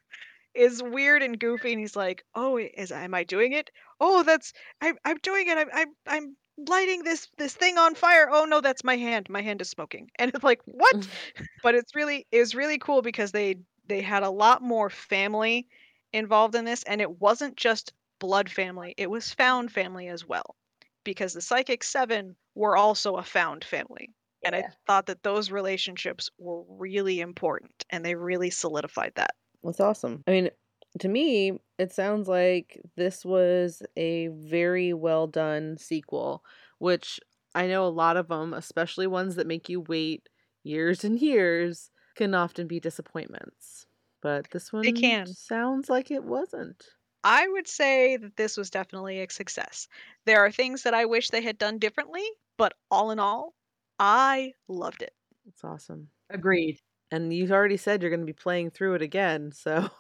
is 0.54 0.82
weird 0.82 1.22
and 1.22 1.38
goofy 1.38 1.72
and 1.72 1.80
he's 1.80 1.96
like 1.96 2.24
oh 2.34 2.58
is 2.58 2.92
am 2.92 3.14
i 3.14 3.24
doing 3.24 3.52
it? 3.52 3.70
Oh 4.00 4.22
that's 4.22 4.52
I, 4.80 4.92
i'm 5.04 5.18
doing 5.22 5.48
it. 5.48 5.58
I'm, 5.58 5.68
I'm 5.72 5.88
i'm 6.06 6.36
lighting 6.68 7.02
this 7.02 7.28
this 7.38 7.54
thing 7.54 7.78
on 7.78 7.94
fire. 7.94 8.28
Oh 8.30 8.44
no 8.44 8.60
that's 8.60 8.84
my 8.84 8.96
hand. 8.96 9.28
My 9.28 9.42
hand 9.42 9.60
is 9.60 9.70
smoking. 9.70 10.10
And 10.18 10.32
it's 10.34 10.44
like 10.44 10.60
what? 10.64 11.08
But 11.62 11.74
it's 11.74 11.94
really 11.94 12.26
it 12.32 12.40
was 12.40 12.54
really 12.54 12.78
cool 12.78 13.02
because 13.02 13.32
they 13.32 13.56
they 13.86 14.00
had 14.00 14.22
a 14.22 14.30
lot 14.30 14.62
more 14.62 14.90
family 14.90 15.68
involved 16.12 16.54
in 16.54 16.64
this 16.64 16.82
and 16.84 17.00
it 17.00 17.20
wasn't 17.20 17.56
just 17.56 17.92
blood 18.22 18.50
family 18.50 18.94
it 18.96 19.10
was 19.10 19.32
found 19.34 19.70
family 19.72 20.08
as 20.08 20.24
well 20.24 20.56
because 21.04 21.32
the 21.32 21.40
psychic 21.40 21.82
seven 21.82 22.36
were 22.54 22.76
also 22.76 23.16
a 23.16 23.22
found 23.22 23.64
family 23.64 24.08
and 24.44 24.54
i 24.54 24.62
thought 24.86 25.06
that 25.06 25.22
those 25.22 25.50
relationships 25.50 26.30
were 26.38 26.62
really 26.68 27.20
important 27.20 27.84
and 27.90 28.04
they 28.04 28.14
really 28.14 28.50
solidified 28.50 29.12
that 29.16 29.34
That's 29.62 29.80
awesome. 29.80 30.22
I 30.26 30.30
mean, 30.30 30.50
to 31.00 31.08
me, 31.08 31.58
it 31.78 31.92
sounds 31.92 32.28
like 32.28 32.80
this 32.96 33.24
was 33.24 33.82
a 33.96 34.28
very 34.28 34.92
well 34.92 35.26
done 35.26 35.78
sequel, 35.78 36.44
which 36.78 37.20
I 37.54 37.66
know 37.66 37.86
a 37.86 37.88
lot 37.88 38.16
of 38.16 38.28
them, 38.28 38.54
especially 38.54 39.06
ones 39.06 39.36
that 39.36 39.46
make 39.46 39.68
you 39.68 39.80
wait 39.80 40.28
years 40.62 41.04
and 41.04 41.20
years, 41.20 41.90
can 42.14 42.34
often 42.34 42.66
be 42.66 42.80
disappointments. 42.80 43.86
But 44.20 44.50
this 44.50 44.72
one 44.72 44.84
it 44.84 44.96
can. 44.96 45.26
sounds 45.26 45.88
like 45.90 46.10
it 46.10 46.24
wasn't. 46.24 46.84
I 47.24 47.46
would 47.48 47.68
say 47.68 48.16
that 48.16 48.36
this 48.36 48.56
was 48.56 48.70
definitely 48.70 49.20
a 49.20 49.30
success. 49.30 49.88
There 50.26 50.44
are 50.44 50.50
things 50.50 50.82
that 50.82 50.94
I 50.94 51.04
wish 51.04 51.30
they 51.30 51.42
had 51.42 51.58
done 51.58 51.78
differently, 51.78 52.24
but 52.58 52.74
all 52.90 53.10
in 53.10 53.18
all, 53.18 53.54
I 53.98 54.54
loved 54.68 55.02
it. 55.02 55.14
It's 55.46 55.64
awesome. 55.64 56.08
agreed. 56.30 56.78
And 57.10 57.32
you've 57.32 57.52
already 57.52 57.76
said 57.76 58.00
you're 58.00 58.10
going 58.10 58.20
to 58.20 58.26
be 58.26 58.32
playing 58.32 58.70
through 58.70 58.94
it 58.94 59.02
again, 59.02 59.52
so 59.52 59.90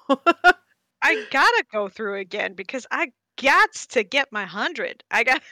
I 1.02 1.26
gotta 1.30 1.64
go 1.70 1.88
through 1.88 2.18
again 2.20 2.54
because 2.54 2.86
I 2.90 3.12
got 3.40 3.72
to 3.90 4.02
get 4.02 4.32
my 4.32 4.44
hundred. 4.44 5.04
I 5.10 5.24
got 5.24 5.42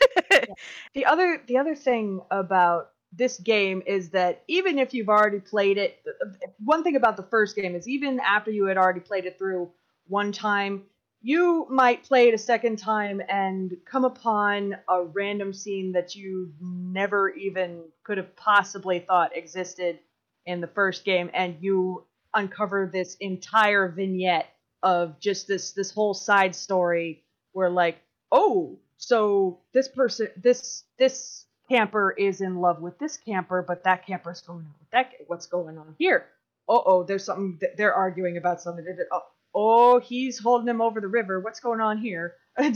The 0.94 1.04
other 1.04 1.42
the 1.46 1.58
other 1.58 1.74
thing 1.74 2.20
about 2.30 2.90
this 3.12 3.38
game 3.38 3.82
is 3.86 4.10
that 4.10 4.42
even 4.48 4.78
if 4.78 4.94
you've 4.94 5.08
already 5.08 5.40
played 5.40 5.78
it, 5.78 6.02
one 6.64 6.82
thing 6.82 6.96
about 6.96 7.16
the 7.16 7.24
first 7.24 7.56
game 7.56 7.74
is 7.74 7.88
even 7.88 8.20
after 8.20 8.50
you 8.50 8.66
had 8.66 8.76
already 8.76 9.00
played 9.00 9.26
it 9.26 9.36
through 9.36 9.70
one 10.06 10.32
time, 10.32 10.84
you 11.22 11.66
might 11.68 12.04
play 12.04 12.28
it 12.28 12.34
a 12.34 12.38
second 12.38 12.78
time 12.78 13.20
and 13.28 13.76
come 13.84 14.04
upon 14.04 14.76
a 14.88 15.04
random 15.04 15.52
scene 15.52 15.92
that 15.92 16.14
you 16.14 16.52
never 16.60 17.30
even 17.30 17.82
could 18.04 18.16
have 18.16 18.34
possibly 18.36 19.00
thought 19.00 19.36
existed 19.36 19.98
in 20.46 20.60
the 20.60 20.66
first 20.66 21.04
game 21.04 21.30
and 21.34 21.56
you 21.60 22.04
uncover 22.34 22.88
this 22.90 23.16
entire 23.20 23.88
vignette 23.88 24.48
of 24.82 25.20
just 25.20 25.46
this 25.46 25.72
this 25.72 25.90
whole 25.90 26.14
side 26.14 26.54
story 26.54 27.22
where 27.52 27.68
like 27.68 27.98
oh 28.32 28.78
so 28.96 29.58
this 29.74 29.88
person 29.88 30.28
this 30.36 30.84
this 30.98 31.44
camper 31.68 32.12
is 32.12 32.40
in 32.40 32.60
love 32.60 32.80
with 32.80 32.98
this 32.98 33.16
camper 33.18 33.62
but 33.66 33.84
that 33.84 34.06
camper's 34.06 34.40
going 34.40 34.64
on 34.64 34.74
with 34.80 34.90
that 34.90 35.12
what's 35.26 35.46
going 35.46 35.76
on 35.76 35.94
here? 35.98 36.26
Oh 36.68 36.82
oh 36.86 37.02
there's 37.02 37.24
something 37.24 37.60
they're 37.76 37.94
arguing 37.94 38.36
about 38.36 38.60
something. 38.60 38.84
Oh, 39.12 39.20
oh 39.54 39.98
he's 40.00 40.38
holding 40.38 40.68
him 40.68 40.80
over 40.80 41.00
the 41.00 41.08
river 41.08 41.40
what's 41.40 41.60
going 41.60 41.80
on 41.80 41.98
here 41.98 42.34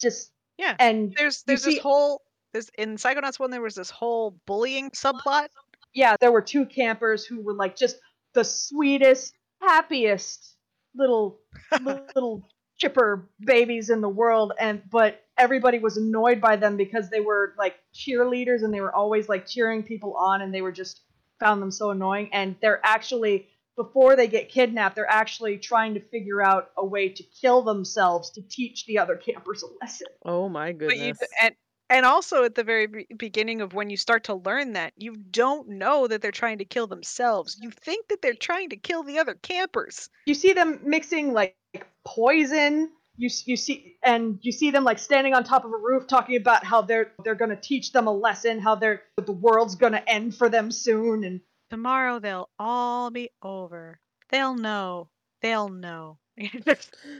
just 0.00 0.32
Yeah. 0.58 0.76
and 0.78 1.14
there's 1.16 1.42
there's 1.44 1.64
see- 1.64 1.74
this 1.74 1.80
whole 1.82 2.22
there's 2.52 2.70
in 2.78 2.96
Psychonauts 2.96 3.38
one 3.38 3.50
there 3.50 3.60
was 3.62 3.74
this 3.76 3.90
whole 3.90 4.36
bullying 4.46 4.90
subplot. 4.90 5.48
yeah, 5.94 6.16
there 6.20 6.32
were 6.32 6.42
two 6.42 6.66
campers 6.66 7.24
who 7.24 7.40
were 7.42 7.54
like 7.54 7.76
just 7.76 7.96
the 8.34 8.42
sweetest, 8.44 9.34
happiest 9.62 10.56
little 10.96 11.38
little 12.14 12.42
chipper 12.76 13.28
babies 13.40 13.90
in 13.90 14.00
the 14.00 14.08
world 14.08 14.52
and 14.58 14.82
but 14.90 15.22
everybody 15.38 15.78
was 15.78 15.96
annoyed 15.96 16.40
by 16.40 16.56
them 16.56 16.76
because 16.76 17.08
they 17.10 17.20
were 17.20 17.54
like 17.58 17.76
cheerleaders 17.94 18.62
and 18.64 18.72
they 18.74 18.80
were 18.80 18.94
always 18.94 19.28
like 19.28 19.46
cheering 19.46 19.82
people 19.82 20.14
on 20.16 20.40
and 20.42 20.52
they 20.52 20.62
were 20.62 20.72
just 20.72 21.02
found 21.38 21.60
them 21.62 21.70
so 21.70 21.90
annoying 21.90 22.28
and 22.32 22.56
they're 22.62 22.80
actually 22.84 23.46
before 23.82 24.14
they 24.16 24.28
get 24.28 24.48
kidnapped 24.50 24.94
they're 24.96 25.10
actually 25.10 25.56
trying 25.56 25.94
to 25.94 26.00
figure 26.00 26.42
out 26.42 26.70
a 26.76 26.84
way 26.84 27.08
to 27.08 27.22
kill 27.40 27.62
themselves 27.62 28.30
to 28.30 28.42
teach 28.42 28.84
the 28.86 28.98
other 28.98 29.16
campers 29.16 29.62
a 29.62 29.66
lesson 29.80 30.06
oh 30.24 30.48
my 30.48 30.72
But 30.72 30.96
you 30.96 31.14
goodness. 31.14 31.28
and 31.42 31.54
and 31.88 32.06
also 32.06 32.44
at 32.44 32.54
the 32.54 32.62
very 32.62 32.86
be- 32.86 33.06
beginning 33.16 33.60
of 33.60 33.72
when 33.74 33.90
you 33.90 33.96
start 33.96 34.24
to 34.24 34.34
learn 34.34 34.74
that 34.74 34.92
you 34.96 35.16
don't 35.16 35.68
know 35.68 36.06
that 36.06 36.22
they're 36.22 36.30
trying 36.30 36.58
to 36.58 36.64
kill 36.64 36.86
themselves. 36.86 37.58
You 37.60 37.72
think 37.72 38.06
that 38.08 38.22
they're 38.22 38.32
trying 38.34 38.68
to 38.68 38.76
kill 38.76 39.02
the 39.02 39.18
other 39.18 39.34
campers. 39.42 40.08
you 40.26 40.34
see 40.34 40.52
them 40.52 40.78
mixing 40.84 41.32
like 41.32 41.56
poison 42.06 42.90
you 43.16 43.28
you 43.44 43.56
see 43.56 43.96
and 44.02 44.38
you 44.42 44.52
see 44.52 44.70
them 44.70 44.84
like 44.84 44.98
standing 44.98 45.34
on 45.34 45.42
top 45.44 45.64
of 45.64 45.72
a 45.72 45.76
roof 45.76 46.06
talking 46.06 46.36
about 46.36 46.64
how 46.64 46.80
they're 46.80 47.12
they're 47.24 47.34
going 47.34 47.50
to 47.50 47.56
teach 47.56 47.92
them 47.92 48.06
a 48.06 48.12
lesson 48.12 48.58
how 48.60 48.74
they're 48.74 49.02
the 49.16 49.32
world's 49.32 49.74
going 49.74 49.92
to 49.92 50.08
end 50.08 50.34
for 50.34 50.48
them 50.48 50.70
soon 50.70 51.24
and 51.24 51.40
Tomorrow 51.70 52.18
they'll 52.18 52.50
all 52.58 53.10
be 53.10 53.30
over. 53.42 54.00
They'll 54.28 54.56
know. 54.56 55.08
They'll 55.42 55.68
know. 55.68 56.18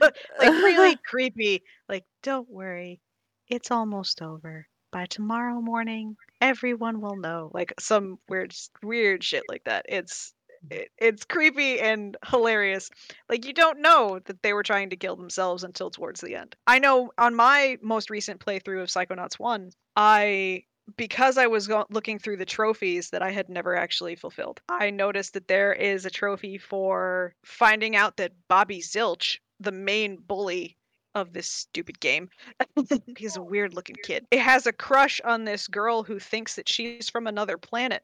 Like 0.01 0.15
really 0.39 0.95
creepy. 1.05 1.63
Like, 1.87 2.05
don't 2.23 2.49
worry, 2.49 2.99
it's 3.47 3.69
almost 3.71 4.21
over. 4.21 4.67
By 4.91 5.05
tomorrow 5.05 5.61
morning, 5.61 6.17
everyone 6.41 6.99
will 7.01 7.15
know. 7.15 7.51
Like 7.53 7.73
some 7.79 8.17
weird, 8.27 8.53
weird 8.83 9.23
shit 9.23 9.43
like 9.47 9.63
that. 9.65 9.85
It's 9.87 10.33
it, 10.69 10.89
it's 10.97 11.25
creepy 11.25 11.79
and 11.79 12.17
hilarious. 12.27 12.89
Like 13.29 13.45
you 13.45 13.53
don't 13.53 13.81
know 13.81 14.19
that 14.25 14.41
they 14.43 14.53
were 14.53 14.63
trying 14.63 14.89
to 14.89 14.95
kill 14.97 15.15
themselves 15.15 15.63
until 15.63 15.89
towards 15.89 16.21
the 16.21 16.35
end. 16.35 16.55
I 16.67 16.79
know 16.79 17.11
on 17.17 17.35
my 17.35 17.77
most 17.81 18.09
recent 18.09 18.39
playthrough 18.39 18.81
of 18.81 18.89
Psychonauts 18.89 19.39
1, 19.39 19.71
I 19.95 20.63
because 20.97 21.37
I 21.37 21.47
was 21.47 21.67
go- 21.67 21.85
looking 21.89 22.19
through 22.19 22.37
the 22.37 22.45
trophies 22.45 23.09
that 23.09 23.21
I 23.21 23.31
had 23.31 23.49
never 23.49 23.75
actually 23.75 24.15
fulfilled. 24.15 24.61
I 24.69 24.89
noticed 24.89 25.33
that 25.33 25.47
there 25.47 25.73
is 25.73 26.05
a 26.05 26.09
trophy 26.09 26.57
for 26.57 27.33
finding 27.43 27.95
out 27.95 28.17
that 28.17 28.33
Bobby 28.47 28.79
Zilch, 28.79 29.39
the 29.59 29.71
main 29.71 30.17
bully 30.17 30.77
of 31.13 31.33
this 31.33 31.47
stupid 31.47 31.99
game, 31.99 32.29
he's 33.17 33.35
a 33.35 33.41
weird 33.41 33.73
looking 33.73 33.97
kid. 34.03 34.25
It 34.31 34.39
has 34.39 34.65
a 34.67 34.73
crush 34.73 35.19
on 35.21 35.45
this 35.45 35.67
girl 35.67 36.03
who 36.03 36.19
thinks 36.19 36.55
that 36.55 36.69
she's 36.69 37.09
from 37.09 37.27
another 37.27 37.57
planet 37.57 38.03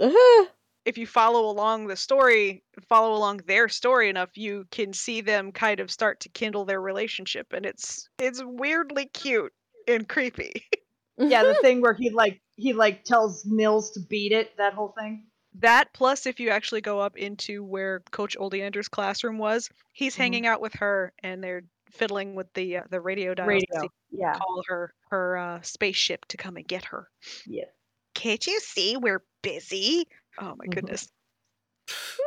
Ah, 0.00 0.46
if 0.84 0.98
you 0.98 1.06
follow 1.06 1.48
along 1.48 1.86
the 1.86 1.96
story, 1.96 2.62
follow 2.88 3.14
along 3.14 3.38
their 3.46 3.68
story 3.68 4.08
enough, 4.08 4.36
you 4.36 4.66
can 4.70 4.92
see 4.92 5.20
them 5.20 5.52
kind 5.52 5.80
of 5.80 5.90
start 5.90 6.20
to 6.20 6.28
kindle 6.28 6.64
their 6.64 6.80
relationship, 6.80 7.52
and 7.52 7.64
it's 7.64 8.08
it's 8.18 8.42
weirdly 8.44 9.06
cute 9.06 9.52
and 9.88 10.08
creepy. 10.08 10.64
yeah 11.18 11.42
the 11.42 11.54
thing 11.62 11.80
where 11.80 11.94
he 11.94 12.10
like 12.10 12.40
he 12.56 12.72
like 12.72 13.04
tells 13.04 13.44
Nils 13.46 13.90
to 13.92 14.00
beat 14.00 14.32
it. 14.32 14.56
That 14.58 14.74
whole 14.74 14.94
thing. 14.98 15.26
That 15.60 15.92
plus, 15.94 16.26
if 16.26 16.40
you 16.40 16.50
actually 16.50 16.80
go 16.80 16.98
up 17.00 17.16
into 17.16 17.62
where 17.62 18.00
Coach 18.10 18.36
Oleander's 18.36 18.88
classroom 18.88 19.38
was, 19.38 19.70
he's 19.92 20.14
Mhm. 20.14 20.18
hanging 20.18 20.46
out 20.46 20.60
with 20.60 20.74
her, 20.74 21.12
and 21.22 21.42
they're 21.42 21.62
fiddling 21.92 22.34
with 22.34 22.52
the 22.54 22.78
uh, 22.78 22.82
the 22.90 23.00
radio 23.00 23.34
dials 23.34 23.48
Radio. 23.48 23.88
Yeah. 24.10 24.34
call 24.34 24.62
her 24.68 24.94
her 25.10 25.36
uh, 25.36 25.62
spaceship 25.62 26.24
to 26.26 26.36
come 26.36 26.56
and 26.56 26.66
get 26.66 26.84
her. 26.86 27.08
Yeah. 27.46 27.64
Can't 28.14 28.44
you 28.46 28.58
see 28.60 28.96
we're 28.96 29.22
busy? 29.42 30.06
Oh 30.38 30.54
my 30.56 30.66
Mhm. 30.66 30.74
goodness. 30.74 31.08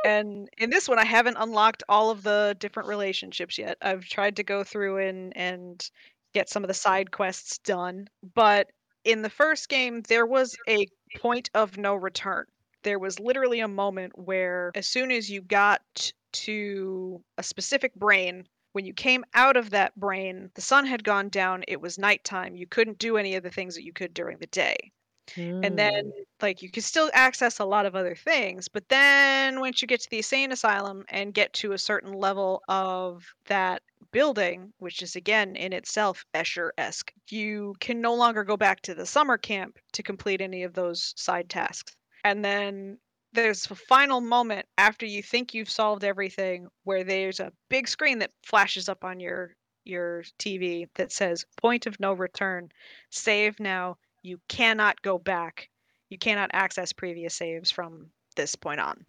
and 0.05 0.47
in 0.57 0.69
this 0.69 0.87
one, 0.87 0.99
I 0.99 1.05
haven't 1.05 1.37
unlocked 1.39 1.83
all 1.89 2.11
of 2.11 2.23
the 2.23 2.55
different 2.59 2.87
relationships 2.89 3.57
yet. 3.57 3.77
I've 3.81 4.05
tried 4.05 4.35
to 4.37 4.43
go 4.43 4.63
through 4.63 4.97
and 4.97 5.35
and 5.35 5.89
get 6.33 6.49
some 6.49 6.63
of 6.63 6.67
the 6.67 6.73
side 6.73 7.11
quests 7.11 7.57
done, 7.59 8.07
but 8.35 8.69
in 9.07 9.21
the 9.21 9.29
first 9.29 9.69
game, 9.69 10.01
there 10.01 10.25
was 10.25 10.55
a 10.67 10.85
point 11.15 11.49
of 11.53 11.77
no 11.77 11.95
return. 11.95 12.45
There 12.83 12.99
was 12.99 13.19
literally 13.19 13.61
a 13.61 13.67
moment 13.67 14.19
where, 14.19 14.71
as 14.75 14.87
soon 14.87 15.11
as 15.11 15.29
you 15.29 15.41
got 15.41 16.11
to 16.33 17.23
a 17.37 17.43
specific 17.43 17.95
brain, 17.95 18.45
when 18.73 18.85
you 18.85 18.93
came 18.93 19.23
out 19.33 19.55
of 19.55 19.69
that 19.69 19.95
brain, 19.95 20.51
the 20.55 20.61
sun 20.61 20.85
had 20.85 21.05
gone 21.05 21.29
down, 21.29 21.63
it 21.69 21.79
was 21.79 21.97
nighttime. 21.97 22.57
You 22.57 22.67
couldn't 22.67 22.99
do 22.99 23.15
any 23.15 23.35
of 23.35 23.43
the 23.43 23.49
things 23.49 23.75
that 23.75 23.85
you 23.85 23.93
could 23.93 24.13
during 24.13 24.39
the 24.39 24.47
day. 24.47 24.91
And 25.35 25.77
then, 25.77 26.05
hmm. 26.05 26.21
like, 26.41 26.61
you 26.61 26.69
could 26.69 26.83
still 26.83 27.09
access 27.13 27.59
a 27.59 27.65
lot 27.65 27.85
of 27.85 27.95
other 27.95 28.15
things. 28.15 28.67
But 28.67 28.89
then, 28.89 29.59
once 29.59 29.81
you 29.81 29.87
get 29.87 30.01
to 30.01 30.09
the 30.09 30.17
insane 30.17 30.51
asylum 30.51 31.05
and 31.09 31.33
get 31.33 31.53
to 31.53 31.71
a 31.71 31.77
certain 31.77 32.13
level 32.13 32.61
of 32.67 33.25
that 33.45 33.81
building, 34.17 34.73
which 34.79 35.03
is 35.03 35.15
again 35.15 35.55
in 35.55 35.71
itself 35.71 36.25
Escher 36.33 36.71
esque, 36.75 37.13
you 37.29 37.75
can 37.79 38.01
no 38.01 38.15
longer 38.15 38.43
go 38.43 38.57
back 38.57 38.81
to 38.81 38.95
the 38.95 39.05
summer 39.05 39.37
camp 39.37 39.77
to 39.93 40.01
complete 40.01 40.41
any 40.41 40.63
of 40.63 40.73
those 40.73 41.13
side 41.15 41.47
tasks. 41.47 41.95
And 42.23 42.43
then 42.43 42.97
there's 43.33 43.69
a 43.69 43.75
final 43.75 44.19
moment 44.19 44.65
after 44.75 45.05
you 45.05 45.21
think 45.21 45.53
you've 45.53 45.69
solved 45.69 46.03
everything 46.03 46.67
where 46.83 47.03
there's 47.03 47.39
a 47.39 47.53
big 47.69 47.87
screen 47.87 48.17
that 48.17 48.31
flashes 48.43 48.89
up 48.89 49.03
on 49.03 49.19
your 49.19 49.53
your 49.83 50.23
TV 50.39 50.87
that 50.95 51.11
says 51.11 51.45
point 51.61 51.85
of 51.85 51.99
no 51.99 52.13
return. 52.13 52.69
Save 53.11 53.59
now. 53.59 53.97
You 54.23 54.39
cannot 54.47 54.99
go 55.03 55.19
back. 55.19 55.69
You 56.09 56.17
cannot 56.17 56.49
access 56.53 56.91
previous 56.91 57.35
saves 57.35 57.69
from 57.69 58.09
this 58.35 58.55
point 58.55 58.79
on. 58.79 59.05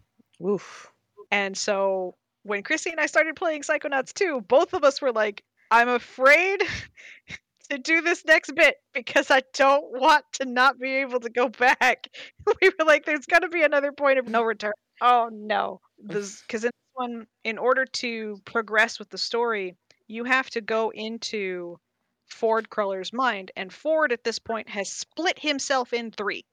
Oof. 0.46 0.92
and 1.30 1.56
so 1.56 2.14
when 2.42 2.62
Chrissy 2.62 2.90
and 2.90 3.00
I 3.00 3.06
started 3.06 3.36
playing 3.36 3.62
Psychonauts 3.62 4.12
2 4.14 4.42
both 4.42 4.74
of 4.74 4.84
us 4.84 5.00
were 5.00 5.12
like 5.12 5.42
I'm 5.70 5.88
afraid 5.88 6.62
to 7.70 7.78
do 7.78 8.00
this 8.00 8.24
next 8.24 8.54
bit 8.54 8.76
because 8.94 9.30
I 9.30 9.42
don't 9.54 9.84
want 10.00 10.24
to 10.34 10.46
not 10.46 10.78
be 10.78 10.96
able 10.96 11.20
to 11.20 11.30
go 11.30 11.48
back. 11.48 12.08
We 12.62 12.70
were 12.78 12.86
like, 12.86 13.04
there's 13.04 13.26
got 13.26 13.40
to 13.40 13.48
be 13.48 13.62
another 13.62 13.92
point 13.92 14.18
of 14.18 14.26
no 14.26 14.42
return. 14.42 14.72
Oh 15.02 15.28
no. 15.30 15.80
Because 16.02 16.64
in 16.64 16.70
this 16.70 16.94
one, 16.94 17.26
in 17.44 17.58
order 17.58 17.84
to 17.84 18.40
progress 18.46 18.98
with 18.98 19.10
the 19.10 19.18
story, 19.18 19.76
you 20.06 20.24
have 20.24 20.48
to 20.50 20.62
go 20.62 20.90
into 20.90 21.78
Ford 22.26 22.70
Cruller's 22.70 23.12
mind. 23.12 23.50
And 23.54 23.72
Ford 23.72 24.12
at 24.12 24.24
this 24.24 24.38
point 24.38 24.68
has 24.70 24.90
split 24.90 25.38
himself 25.38 25.92
in 25.92 26.10
three 26.10 26.44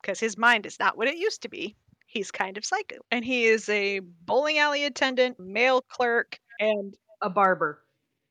because 0.00 0.18
his 0.18 0.38
mind 0.38 0.64
is 0.64 0.78
not 0.78 0.96
what 0.96 1.08
it 1.08 1.18
used 1.18 1.42
to 1.42 1.48
be. 1.50 1.76
He's 2.12 2.30
kind 2.30 2.58
of 2.58 2.64
psycho. 2.64 2.96
And 3.10 3.24
he 3.24 3.46
is 3.46 3.68
a 3.70 4.00
bowling 4.00 4.58
alley 4.58 4.84
attendant, 4.84 5.40
mail 5.40 5.80
clerk, 5.80 6.38
and 6.60 6.94
A 7.22 7.30
barber. 7.30 7.82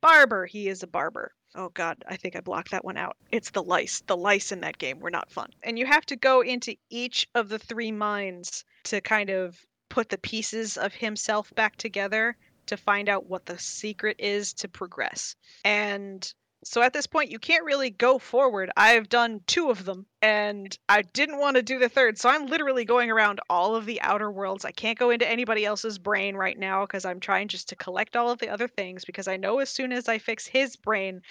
barber. 0.01 0.45
He 0.45 0.67
is 0.67 0.83
a 0.83 0.87
barber. 0.87 1.31
Oh 1.55 1.69
god, 1.69 2.03
I 2.07 2.15
think 2.15 2.35
I 2.35 2.41
blocked 2.41 2.71
that 2.71 2.85
one 2.85 2.95
out. 2.95 3.17
It's 3.31 3.49
the 3.49 3.63
lice. 3.63 4.03
The 4.07 4.15
lice 4.15 4.51
in 4.51 4.61
that 4.61 4.77
game 4.77 4.99
were 4.99 5.09
not 5.09 5.31
fun. 5.31 5.49
And 5.63 5.77
you 5.79 5.85
have 5.85 6.05
to 6.05 6.15
go 6.15 6.41
into 6.41 6.75
each 6.89 7.27
of 7.35 7.49
the 7.49 7.59
three 7.59 7.91
minds 7.91 8.63
to 8.85 9.01
kind 9.01 9.29
of 9.29 9.57
put 9.89 10.09
the 10.09 10.17
pieces 10.19 10.77
of 10.77 10.93
himself 10.93 11.51
back 11.55 11.75
together 11.75 12.37
to 12.67 12.77
find 12.77 13.09
out 13.09 13.25
what 13.25 13.45
the 13.47 13.57
secret 13.59 14.15
is 14.19 14.53
to 14.53 14.69
progress. 14.69 15.35
And 15.65 16.31
so 16.63 16.81
at 16.81 16.93
this 16.93 17.07
point, 17.07 17.31
you 17.31 17.39
can't 17.39 17.65
really 17.65 17.89
go 17.89 18.19
forward. 18.19 18.69
I've 18.77 19.09
done 19.09 19.41
two 19.47 19.71
of 19.71 19.83
them, 19.83 20.05
and 20.21 20.77
I 20.87 21.01
didn't 21.01 21.39
want 21.39 21.55
to 21.55 21.63
do 21.63 21.79
the 21.79 21.89
third. 21.89 22.19
So 22.19 22.29
I'm 22.29 22.45
literally 22.45 22.85
going 22.85 23.09
around 23.09 23.39
all 23.49 23.75
of 23.75 23.85
the 23.85 23.99
outer 24.01 24.29
worlds. 24.29 24.63
I 24.63 24.71
can't 24.71 24.99
go 24.99 25.09
into 25.09 25.27
anybody 25.27 25.65
else's 25.65 25.97
brain 25.97 26.35
right 26.35 26.57
now 26.57 26.85
because 26.85 27.03
I'm 27.03 27.19
trying 27.19 27.47
just 27.47 27.69
to 27.69 27.75
collect 27.75 28.15
all 28.15 28.29
of 28.29 28.39
the 28.39 28.49
other 28.49 28.67
things 28.67 29.05
because 29.05 29.27
I 29.27 29.37
know 29.37 29.59
as 29.59 29.69
soon 29.69 29.91
as 29.91 30.07
I 30.07 30.19
fix 30.19 30.45
his 30.45 30.75
brain, 30.75 31.21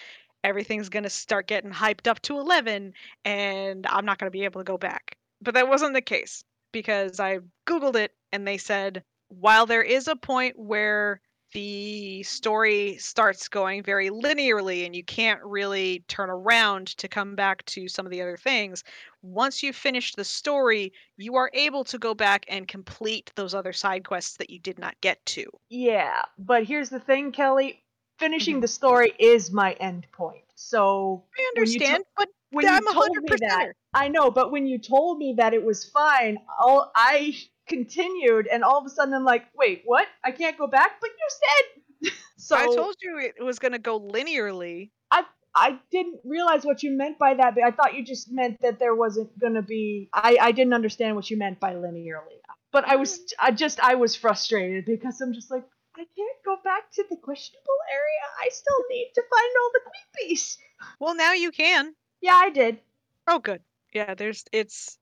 everything's 0.42 0.88
going 0.88 1.04
to 1.04 1.10
start 1.10 1.46
getting 1.46 1.70
hyped 1.70 2.08
up 2.08 2.20
to 2.22 2.38
11 2.38 2.92
and 3.24 3.86
I'm 3.86 4.04
not 4.04 4.18
going 4.18 4.26
to 4.26 4.36
be 4.36 4.44
able 4.44 4.60
to 4.60 4.64
go 4.64 4.78
back. 4.78 5.16
But 5.40 5.54
that 5.54 5.68
wasn't 5.68 5.94
the 5.94 6.02
case 6.02 6.42
because 6.72 7.20
I 7.20 7.38
Googled 7.66 7.96
it 7.96 8.12
and 8.32 8.46
they 8.46 8.58
said 8.58 9.04
while 9.28 9.66
there 9.66 9.82
is 9.82 10.08
a 10.08 10.16
point 10.16 10.58
where 10.58 11.20
the 11.52 12.22
story 12.22 12.96
starts 12.98 13.48
going 13.48 13.82
very 13.82 14.10
linearly 14.10 14.86
and 14.86 14.94
you 14.94 15.04
can't 15.04 15.42
really 15.42 16.04
turn 16.08 16.30
around 16.30 16.88
to 16.98 17.08
come 17.08 17.34
back 17.34 17.64
to 17.66 17.88
some 17.88 18.06
of 18.06 18.10
the 18.10 18.22
other 18.22 18.36
things. 18.36 18.84
Once 19.22 19.62
you 19.62 19.72
finish 19.72 20.14
the 20.14 20.24
story, 20.24 20.92
you 21.16 21.36
are 21.36 21.50
able 21.54 21.84
to 21.84 21.98
go 21.98 22.14
back 22.14 22.44
and 22.48 22.68
complete 22.68 23.30
those 23.34 23.54
other 23.54 23.72
side 23.72 24.04
quests 24.04 24.36
that 24.36 24.50
you 24.50 24.58
did 24.58 24.78
not 24.78 25.00
get 25.00 25.24
to. 25.26 25.44
Yeah, 25.68 26.22
but 26.38 26.64
here's 26.64 26.90
the 26.90 27.00
thing, 27.00 27.32
Kelly. 27.32 27.82
Finishing 28.18 28.56
mm-hmm. 28.56 28.62
the 28.62 28.68
story 28.68 29.12
is 29.18 29.50
my 29.50 29.72
end 29.74 30.06
point. 30.12 30.44
So 30.54 31.24
I 31.38 31.42
When 31.56 31.66
you 31.66 31.78
to- 31.78 31.84
understand, 31.84 32.04
but 32.16 32.28
when 32.50 32.68
I'm 32.68 32.82
you 32.82 32.92
told 32.92 33.06
hundred 33.06 33.22
me 33.30 33.36
that. 33.48 33.72
I 33.94 34.08
know, 34.08 34.30
but 34.30 34.52
when 34.52 34.66
you 34.66 34.78
told 34.78 35.18
me 35.18 35.34
that 35.38 35.54
it 35.54 35.64
was 35.64 35.84
fine, 35.84 36.38
all 36.60 36.90
I 36.94 37.34
continued, 37.70 38.46
and 38.46 38.62
all 38.62 38.78
of 38.78 38.84
a 38.84 38.90
sudden 38.90 39.14
I'm 39.14 39.24
like, 39.24 39.46
wait, 39.54 39.82
what? 39.84 40.06
I 40.22 40.32
can't 40.32 40.58
go 40.58 40.66
back? 40.66 41.00
But 41.00 41.10
you 41.10 41.28
said. 41.40 42.12
so 42.36 42.56
I 42.56 42.66
told 42.66 42.96
you 43.00 43.18
it 43.18 43.42
was 43.42 43.58
going 43.58 43.72
to 43.72 43.78
go 43.78 43.98
linearly. 43.98 44.90
I 45.10 45.24
I 45.54 45.78
didn't 45.90 46.20
realize 46.24 46.64
what 46.64 46.82
you 46.82 46.90
meant 46.92 47.18
by 47.18 47.34
that. 47.34 47.54
But 47.54 47.64
I 47.64 47.70
thought 47.70 47.94
you 47.94 48.04
just 48.04 48.30
meant 48.30 48.60
that 48.60 48.78
there 48.78 48.94
wasn't 48.94 49.36
gonna 49.38 49.62
be. 49.62 50.08
I 50.12 50.36
I 50.40 50.52
didn't 50.52 50.74
understand 50.74 51.16
what 51.16 51.30
you 51.30 51.36
meant 51.36 51.58
by 51.58 51.74
linearly. 51.74 52.38
But 52.72 52.84
I 52.86 52.96
was 52.96 53.20
I 53.38 53.50
just 53.50 53.80
I 53.80 53.94
was 53.96 54.14
frustrated 54.14 54.84
because 54.84 55.20
I'm 55.20 55.32
just 55.32 55.50
like 55.50 55.64
I 55.96 56.04
can't 56.16 56.44
go 56.44 56.56
back 56.62 56.90
to 56.92 57.04
the 57.10 57.16
questionable 57.16 57.80
area. 57.92 58.24
I 58.40 58.48
still 58.50 58.84
need 58.90 59.10
to 59.14 59.22
find 59.22 59.52
all 59.60 59.70
the 59.74 59.80
creepies. 59.90 60.56
Well, 61.00 61.14
now 61.14 61.32
you 61.32 61.50
can. 61.50 61.94
Yeah, 62.20 62.36
I 62.36 62.50
did. 62.50 62.78
Oh, 63.26 63.38
good. 63.38 63.62
Yeah, 63.92 64.14
there's 64.14 64.44
it's. 64.52 64.98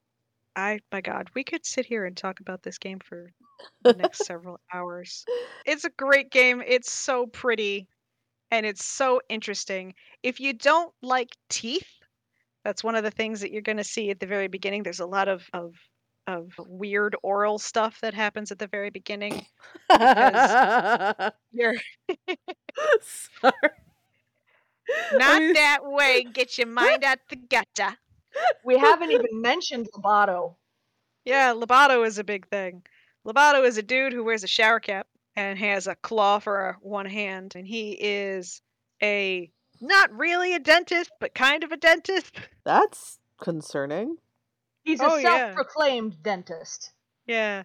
I 0.56 0.80
my 0.92 1.00
God, 1.00 1.28
we 1.34 1.44
could 1.44 1.64
sit 1.64 1.86
here 1.86 2.04
and 2.04 2.16
talk 2.16 2.40
about 2.40 2.62
this 2.62 2.78
game 2.78 2.98
for 2.98 3.32
the 3.82 3.94
next 3.94 4.18
several 4.26 4.60
hours. 4.72 5.24
It's 5.64 5.84
a 5.84 5.90
great 5.90 6.30
game. 6.30 6.62
It's 6.66 6.90
so 6.92 7.26
pretty, 7.26 7.86
and 8.50 8.66
it's 8.66 8.84
so 8.84 9.20
interesting. 9.28 9.94
If 10.22 10.40
you 10.40 10.52
don't 10.52 10.92
like 11.02 11.36
teeth, 11.48 11.88
that's 12.64 12.82
one 12.84 12.96
of 12.96 13.04
the 13.04 13.10
things 13.10 13.40
that 13.40 13.52
you're 13.52 13.62
going 13.62 13.78
to 13.78 13.84
see 13.84 14.10
at 14.10 14.20
the 14.20 14.26
very 14.26 14.48
beginning. 14.48 14.82
There's 14.82 15.00
a 15.00 15.06
lot 15.06 15.28
of 15.28 15.48
of 15.52 15.74
of 16.26 16.52
weird 16.66 17.16
oral 17.22 17.58
stuff 17.58 17.98
that 18.02 18.12
happens 18.12 18.50
at 18.52 18.58
the 18.58 18.66
very 18.66 18.90
beginning. 18.90 19.46
You're 21.52 21.74
Sorry. 23.00 23.52
not 25.14 25.40
mean- 25.40 25.52
that 25.54 25.78
way. 25.82 26.24
Get 26.24 26.58
your 26.58 26.66
mind 26.82 27.04
out 27.04 27.18
the 27.30 27.36
gutter. 27.36 27.96
We 28.64 28.78
haven't 28.78 29.12
even 29.12 29.40
mentioned 29.40 29.88
Loboto. 29.94 30.54
Yeah, 31.24 31.54
Loboto 31.54 32.06
is 32.06 32.18
a 32.18 32.24
big 32.24 32.48
thing. 32.48 32.82
Loboto 33.26 33.66
is 33.66 33.78
a 33.78 33.82
dude 33.82 34.12
who 34.12 34.24
wears 34.24 34.44
a 34.44 34.48
shower 34.48 34.80
cap 34.80 35.06
and 35.36 35.58
has 35.58 35.86
a 35.86 35.94
claw 35.94 36.38
for 36.38 36.70
a 36.70 36.76
one 36.80 37.06
hand, 37.06 37.54
and 37.54 37.66
he 37.66 37.92
is 37.92 38.62
a 39.02 39.50
not 39.80 40.12
really 40.16 40.54
a 40.54 40.58
dentist, 40.58 41.10
but 41.20 41.34
kind 41.34 41.62
of 41.64 41.72
a 41.72 41.76
dentist. 41.76 42.34
That's 42.64 43.18
concerning. 43.40 44.16
He's 44.82 45.00
a 45.00 45.04
Oh, 45.04 45.20
self-proclaimed 45.20 46.22
dentist. 46.22 46.92
Yeah. 47.26 47.64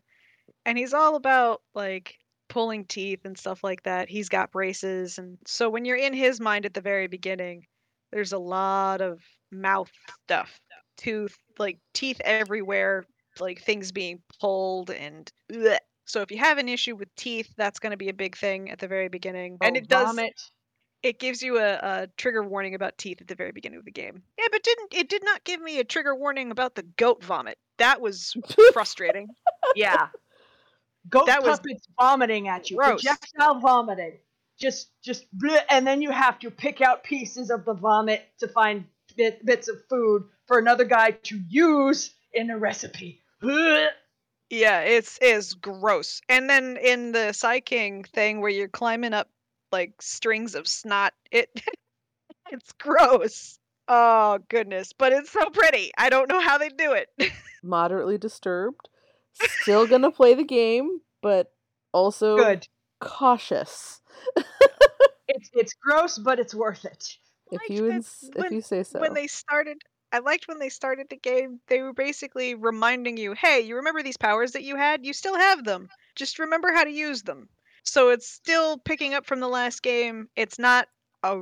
And 0.66 0.78
he's 0.78 0.94
all 0.94 1.16
about 1.16 1.62
like 1.74 2.20
pulling 2.50 2.86
teeth 2.86 3.22
and 3.26 3.38
stuff 3.38 3.64
like 3.64 3.84
that. 3.84 4.10
He's 4.10 4.30
got 4.30 4.52
braces 4.52 5.18
and 5.18 5.38
so 5.46 5.70
when 5.70 5.86
you're 5.86 5.98
in 5.98 6.14
his 6.14 6.40
mind 6.40 6.66
at 6.66 6.74
the 6.74 6.82
very 6.82 7.08
beginning, 7.08 7.66
there's 8.12 8.34
a 8.34 8.38
lot 8.38 9.02
of 9.02 9.22
mouth 9.54 9.92
stuff. 10.26 10.60
Tooth 10.98 11.38
like 11.58 11.80
teeth 11.94 12.22
everywhere, 12.24 13.06
like 13.40 13.62
things 13.62 13.92
being 13.92 14.22
pulled 14.40 14.90
and 14.92 15.32
bleh. 15.52 15.78
so 16.06 16.22
if 16.22 16.32
you 16.32 16.38
have 16.38 16.58
an 16.58 16.70
issue 16.70 16.96
with 16.96 17.14
teeth, 17.16 17.52
that's 17.58 17.80
going 17.80 17.92
to 17.92 17.98
be 17.98 18.10
a 18.10 18.14
big 18.14 18.38
thing 18.38 18.70
at 18.72 18.80
the 18.80 18.88
very 18.88 19.10
beginning. 19.10 19.58
and 19.62 19.76
Oh, 19.76 19.80
it 19.80 19.88
does 19.88 20.08
vomit. 20.08 20.40
it 21.02 21.20
gives 21.20 21.42
you 21.42 21.58
a, 21.58 21.74
a 21.82 22.08
trigger 22.18 22.44
warning 22.44 22.76
about 22.76 22.98
teeth 22.98 23.22
at 23.22 23.28
the 23.28 23.36
very 23.36 23.52
beginning 23.52 23.80
of 23.80 23.86
the 23.86 23.92
game. 23.92 24.22
Yeah, 24.38 24.46
but 24.52 24.62
didn't 24.64 24.94
it 24.94 25.10
did 25.10 25.24
not 25.26 25.44
give 25.44 25.62
me 25.62 25.80
a 25.80 25.84
trigger 25.84 26.16
warning 26.16 26.52
about 26.52 26.76
the 26.76 26.84
goat 26.98 27.24
vomit. 27.24 27.58
That 27.80 28.00
was 28.00 28.36
frustrating. 28.74 29.28
Yeah. 29.76 30.08
Goat 31.10 31.26
That 31.26 31.44
was 31.44 31.60
puppets 31.60 31.88
vomiting 32.00 32.48
at 32.48 32.70
you. 32.70 32.78
gross. 32.78 33.04
Projectile 33.04 33.60
vomiting. 33.60 34.20
Just, 34.60 34.92
just, 35.04 35.26
bleh, 35.38 35.60
and 35.70 35.86
then 35.86 36.02
you 36.02 36.12
have 36.12 36.38
to 36.40 36.52
pick 36.52 36.80
out 36.80 37.04
pieces 37.04 37.50
of 37.50 37.66
the 37.66 37.74
vomit 37.74 38.22
to 38.40 38.48
find 38.48 38.86
bit, 39.16 39.46
bits 39.46 39.68
of 39.68 39.78
food 39.90 40.24
for 40.48 40.60
another 40.60 40.86
guy 40.86 41.12
to 41.12 41.40
use 41.48 42.14
in 42.34 42.50
a 42.50 42.58
recipe. 42.58 43.22
Yeah, 44.50 44.82
it's 44.82 45.18
is 45.20 45.54
gross. 45.56 46.22
And 46.30 46.50
then 46.50 46.78
in 46.78 47.12
the 47.12 47.34
Psy 47.34 47.60
King 47.60 48.04
thing 48.04 48.42
where 48.42 48.52
you're 48.52 48.68
climbing 48.68 49.14
up 49.14 49.30
like 49.72 50.02
strings 50.02 50.56
of 50.56 50.68
snot, 50.68 51.14
it 51.32 51.50
it's 52.52 52.72
gross. 52.74 53.58
Oh 53.88 54.40
goodness, 54.50 54.94
but 54.94 55.12
it's 55.12 55.32
so 55.32 55.50
pretty. 55.50 55.92
I 55.98 56.10
don't 56.10 56.30
know 56.30 56.40
how 56.40 56.58
they 56.58 56.70
do 56.70 56.94
it. 56.94 57.10
Moderately 57.64 58.18
disturbed. 58.18 58.90
Still 59.34 59.88
gonna 59.88 60.12
play 60.12 60.36
the 60.36 60.44
game, 60.44 61.02
but 61.22 61.52
also 61.92 62.38
Good. 62.38 62.68
cautious. 63.00 64.02
It's 65.30 65.50
it's 65.54 65.74
gross, 65.74 66.20
but 66.20 66.38
it's 66.38 66.54
worth 66.54 66.84
it. 66.86 67.18
If 67.54 67.62
liked 67.62 67.72
you 67.72 67.90
ins- 67.90 68.30
if 68.36 68.52
you 68.52 68.62
say 68.62 68.84
so. 68.84 69.00
when 69.00 69.14
they 69.14 69.28
started 69.28 69.78
I 70.12 70.20
liked 70.20 70.48
when 70.48 70.60
they 70.60 70.70
started 70.70 71.08
the 71.10 71.18
game, 71.18 71.60
they 71.68 71.82
were 71.82 71.94
basically 71.94 72.54
reminding 72.54 73.18
you, 73.18 73.34
hey, 73.34 73.62
you 73.62 73.76
remember 73.78 74.04
these 74.04 74.18
powers 74.18 74.52
that 74.52 74.62
you 74.62 74.76
had? 74.76 75.04
You 75.04 75.12
still 75.12 75.36
have 75.36 75.64
them. 75.64 75.90
Just 76.16 76.38
remember 76.38 76.72
how 76.72 76.84
to 76.84 76.92
use 76.92 77.24
them. 77.24 77.50
So 77.84 78.10
it's 78.10 78.30
still 78.30 78.78
picking 78.78 79.16
up 79.16 79.26
from 79.26 79.40
the 79.40 79.48
last 79.48 79.82
game. 79.82 80.30
It's 80.36 80.60
not 80.60 80.88
a 81.24 81.36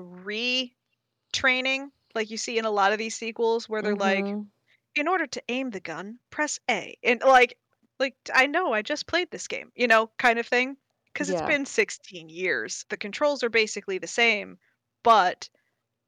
retraining 1.33 1.91
like 2.15 2.29
you 2.29 2.37
see 2.37 2.57
in 2.57 2.65
a 2.65 2.71
lot 2.71 2.91
of 2.91 2.97
these 2.97 3.15
sequels 3.15 3.67
where 3.69 3.81
they're 3.81 3.95
like, 3.95 4.25
Mhm. 4.25 4.47
in 4.95 5.07
order 5.07 5.25
to 5.27 5.43
aim 5.49 5.69
the 5.69 5.79
gun, 5.79 6.19
press 6.29 6.59
A. 6.69 6.97
And 7.03 7.21
like 7.21 7.57
like 7.99 8.15
I 8.33 8.47
know 8.47 8.73
I 8.73 8.81
just 8.81 9.05
played 9.07 9.29
this 9.31 9.47
game, 9.47 9.71
you 9.75 9.87
know, 9.87 10.07
kind 10.17 10.39
of 10.39 10.47
thing. 10.47 10.77
Because 11.13 11.29
it's 11.29 11.41
been 11.47 11.65
16 11.65 12.29
years. 12.29 12.85
The 12.89 12.95
controls 12.97 13.43
are 13.43 13.49
basically 13.49 13.97
the 13.97 14.07
same, 14.07 14.57
but 15.03 15.49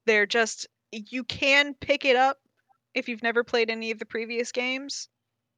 they're 0.06 0.26
just 0.26 0.66
you 0.90 1.24
can 1.24 1.74
pick 1.74 2.04
it 2.04 2.16
up 2.16 2.38
if 2.94 3.08
you've 3.08 3.22
never 3.22 3.42
played 3.42 3.70
any 3.70 3.90
of 3.90 3.98
the 3.98 4.06
previous 4.06 4.52
games 4.52 5.08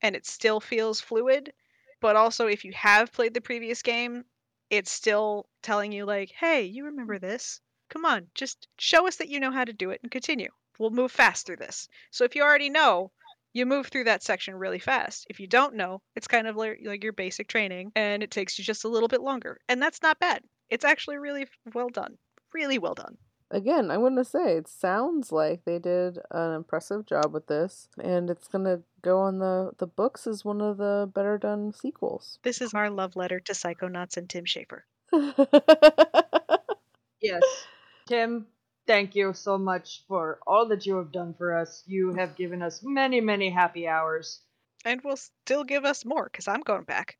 and 0.02 0.16
it 0.16 0.26
still 0.26 0.60
feels 0.60 1.00
fluid. 1.00 1.52
But 2.00 2.16
also 2.16 2.46
if 2.46 2.64
you 2.64 2.72
have 2.72 3.12
played 3.12 3.34
the 3.34 3.40
previous 3.40 3.82
game, 3.82 4.24
it's 4.70 4.90
still 4.90 5.48
telling 5.62 5.92
you 5.92 6.04
like, 6.04 6.30
hey, 6.30 6.64
you 6.64 6.84
remember 6.84 7.18
mm. 7.18 7.20
this. 7.20 7.60
Come 7.88 8.04
on, 8.04 8.26
just 8.34 8.66
show 8.78 9.06
us 9.06 9.16
that 9.16 9.28
you 9.28 9.38
know 9.38 9.52
how 9.52 9.64
to 9.64 9.72
do 9.72 9.90
it 9.90 10.00
and 10.02 10.10
continue. 10.10 10.48
We'll 10.78 10.90
move 10.90 11.12
fast 11.12 11.46
through 11.46 11.56
this. 11.56 11.88
So 12.10 12.24
if 12.24 12.34
you 12.34 12.42
already 12.42 12.68
know, 12.68 13.12
you 13.52 13.64
move 13.64 13.86
through 13.86 14.04
that 14.04 14.22
section 14.22 14.54
really 14.54 14.80
fast. 14.80 15.26
If 15.30 15.40
you 15.40 15.46
don't 15.46 15.76
know, 15.76 16.02
it's 16.14 16.28
kind 16.28 16.46
of 16.46 16.56
like, 16.56 16.80
like 16.84 17.02
your 17.02 17.12
basic 17.12 17.48
training 17.48 17.92
and 17.94 18.22
it 18.22 18.30
takes 18.30 18.58
you 18.58 18.64
just 18.64 18.84
a 18.84 18.88
little 18.88 19.08
bit 19.08 19.22
longer. 19.22 19.58
And 19.68 19.80
that's 19.80 20.02
not 20.02 20.18
bad. 20.18 20.42
It's 20.68 20.84
actually 20.84 21.18
really 21.18 21.46
well 21.72 21.88
done. 21.88 22.18
Really 22.52 22.78
well 22.78 22.94
done. 22.94 23.16
Again, 23.50 23.90
I'm 23.90 24.02
gonna 24.02 24.24
say 24.24 24.56
it 24.56 24.68
sounds 24.68 25.30
like 25.30 25.64
they 25.64 25.78
did 25.78 26.18
an 26.30 26.54
impressive 26.54 27.06
job 27.06 27.32
with 27.32 27.46
this, 27.46 27.88
and 28.02 28.28
it's 28.28 28.48
gonna 28.48 28.82
go 29.02 29.20
on 29.20 29.38
the 29.38 29.70
the 29.78 29.86
books 29.86 30.26
as 30.26 30.44
one 30.44 30.60
of 30.60 30.78
the 30.78 31.10
better 31.14 31.38
done 31.38 31.72
sequels. 31.72 32.38
This 32.42 32.60
is 32.60 32.74
our 32.74 32.90
love 32.90 33.14
letter 33.14 33.40
to 33.40 33.52
Psychonauts 33.52 34.16
and 34.16 34.28
Tim 34.28 34.44
Schafer. 34.44 34.82
Yes. 37.20 37.42
Tim, 38.06 38.46
thank 38.86 39.14
you 39.14 39.32
so 39.32 39.58
much 39.58 40.04
for 40.06 40.38
all 40.46 40.66
that 40.68 40.86
you 40.86 40.96
have 40.96 41.12
done 41.12 41.34
for 41.34 41.56
us. 41.56 41.82
You 41.86 42.14
have 42.14 42.36
given 42.36 42.62
us 42.62 42.82
many, 42.84 43.20
many 43.20 43.50
happy 43.50 43.88
hours. 43.88 44.42
And 44.84 45.00
will 45.02 45.16
still 45.16 45.64
give 45.64 45.84
us 45.84 46.04
more 46.04 46.28
because 46.30 46.46
I'm 46.46 46.60
going 46.60 46.84
back 46.84 47.16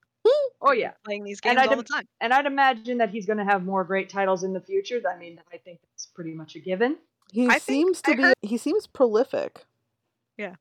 Oh 0.61 0.73
yeah. 0.73 0.93
playing 1.05 1.25
these 1.25 1.41
And 1.45 1.57
games 1.59 1.69
I 1.69 1.71
all 1.71 1.77
the 1.77 1.85
time. 1.85 2.07
And 2.21 2.33
I'd 2.33 2.47
imagine 2.47 2.99
that 2.99 3.11
he's 3.11 3.27
going 3.27 3.39
to 3.39 3.45
have 3.45 3.65
more 3.65 3.85
great 3.85 4.09
titles 4.09 4.43
in 4.45 4.53
the 4.53 4.61
future. 4.61 5.01
I 5.09 5.17
mean, 5.19 5.41
I 5.53 5.59
think 5.59 5.81
that's 5.91 6.07
pretty 6.07 6.33
much 6.33 6.57
a 6.57 6.59
given. 6.61 6.97
he 7.33 7.49
I 7.49 7.59
seems 7.59 8.03
to 8.03 8.11
I 8.13 8.15
be 8.17 8.23
heard- 8.23 8.35
he 8.43 8.57
seems 8.57 8.87
prolific. 8.87 9.65
Yeah, 10.39 10.55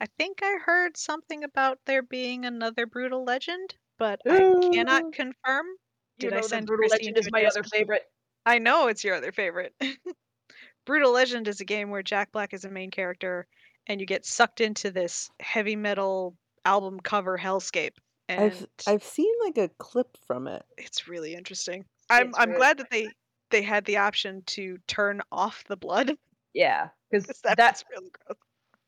I 0.00 0.06
think 0.18 0.40
I 0.42 0.58
heard 0.64 0.96
something 0.96 1.44
about 1.44 1.78
there 1.86 2.02
being 2.02 2.44
another 2.44 2.86
Brutal 2.86 3.24
Legend, 3.24 3.74
but 3.98 4.20
I 4.28 4.38
cannot 4.72 5.04
uh, 5.04 5.10
confirm. 5.12 5.66
Did 6.18 6.32
I 6.32 6.36
know 6.36 6.42
that 6.42 6.48
send 6.48 6.66
Brutal 6.66 6.88
Christy 6.88 7.06
Legend 7.06 7.16
into 7.16 7.20
is 7.28 7.32
my 7.32 7.44
other 7.44 7.62
tailspin? 7.62 7.70
favorite. 7.70 8.02
I 8.46 8.58
know 8.58 8.88
it's 8.88 9.02
your 9.02 9.14
other 9.16 9.32
favorite. 9.32 9.74
Brutal 10.86 11.12
Legend 11.12 11.48
is 11.48 11.60
a 11.60 11.64
game 11.64 11.90
where 11.90 12.02
Jack 12.02 12.30
Black 12.32 12.52
is 12.52 12.64
a 12.64 12.70
main 12.70 12.90
character 12.90 13.46
and 13.86 14.00
you 14.00 14.06
get 14.06 14.26
sucked 14.26 14.60
into 14.60 14.90
this 14.90 15.30
heavy 15.40 15.76
metal 15.76 16.36
album 16.66 17.00
cover 17.00 17.38
hellscape. 17.38 17.94
And 18.28 18.40
I've 18.40 18.66
I've 18.86 19.02
seen 19.04 19.32
like 19.44 19.58
a 19.58 19.68
clip 19.78 20.16
from 20.26 20.46
it. 20.48 20.64
it's 20.78 21.08
really 21.08 21.34
interesting. 21.34 21.84
I'm 22.10 22.28
It's 22.28 22.38
I'm 22.38 22.48
really 22.48 22.58
glad 22.58 22.78
that 22.78 22.90
they 22.90 23.10
they 23.50 23.62
had 23.62 23.84
the 23.84 23.98
option 23.98 24.42
to 24.46 24.78
turn 24.86 25.20
off 25.30 25.64
the 25.64 25.76
blood. 25.76 26.12
Yeah, 26.54 26.90
because 27.10 27.26
'cause 27.26 27.40
That's 27.42 27.56
that's 27.56 27.84
really 27.90 28.10
gross. 28.26 28.38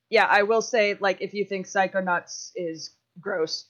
yeah. 0.08 0.26
I 0.26 0.44
will 0.44 0.62
say, 0.62 0.94
like, 1.00 1.20
if 1.20 1.34
you 1.34 1.44
think 1.44 1.66
Psychonauts 1.66 2.52
is 2.54 2.94
gross, 3.20 3.66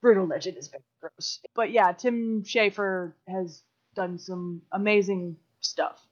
Brutal 0.00 0.26
Legend 0.26 0.56
is 0.56 0.68
very 0.68 0.82
gross. 1.00 1.40
But 1.54 1.70
yeah, 1.70 1.92
Tim 1.92 2.42
Schafer 2.42 3.12
has 3.28 3.62
done 3.94 4.18
some 4.18 4.62
amazing 4.72 5.36
stuff. 5.60 6.04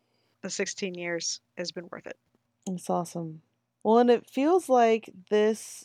The 0.43 0.51
16 0.51 0.95
years 0.95 1.41
has 1.57 1.73
been 1.73 1.89
worth 1.91 2.07
it. 2.07 2.17
It's 2.67 2.89
awesome. 2.89 3.43
Well, 3.83 3.99
and 3.99 4.11
it 4.11 4.31
feels 4.31 4.69
like 4.69 5.11
this 5.31 5.85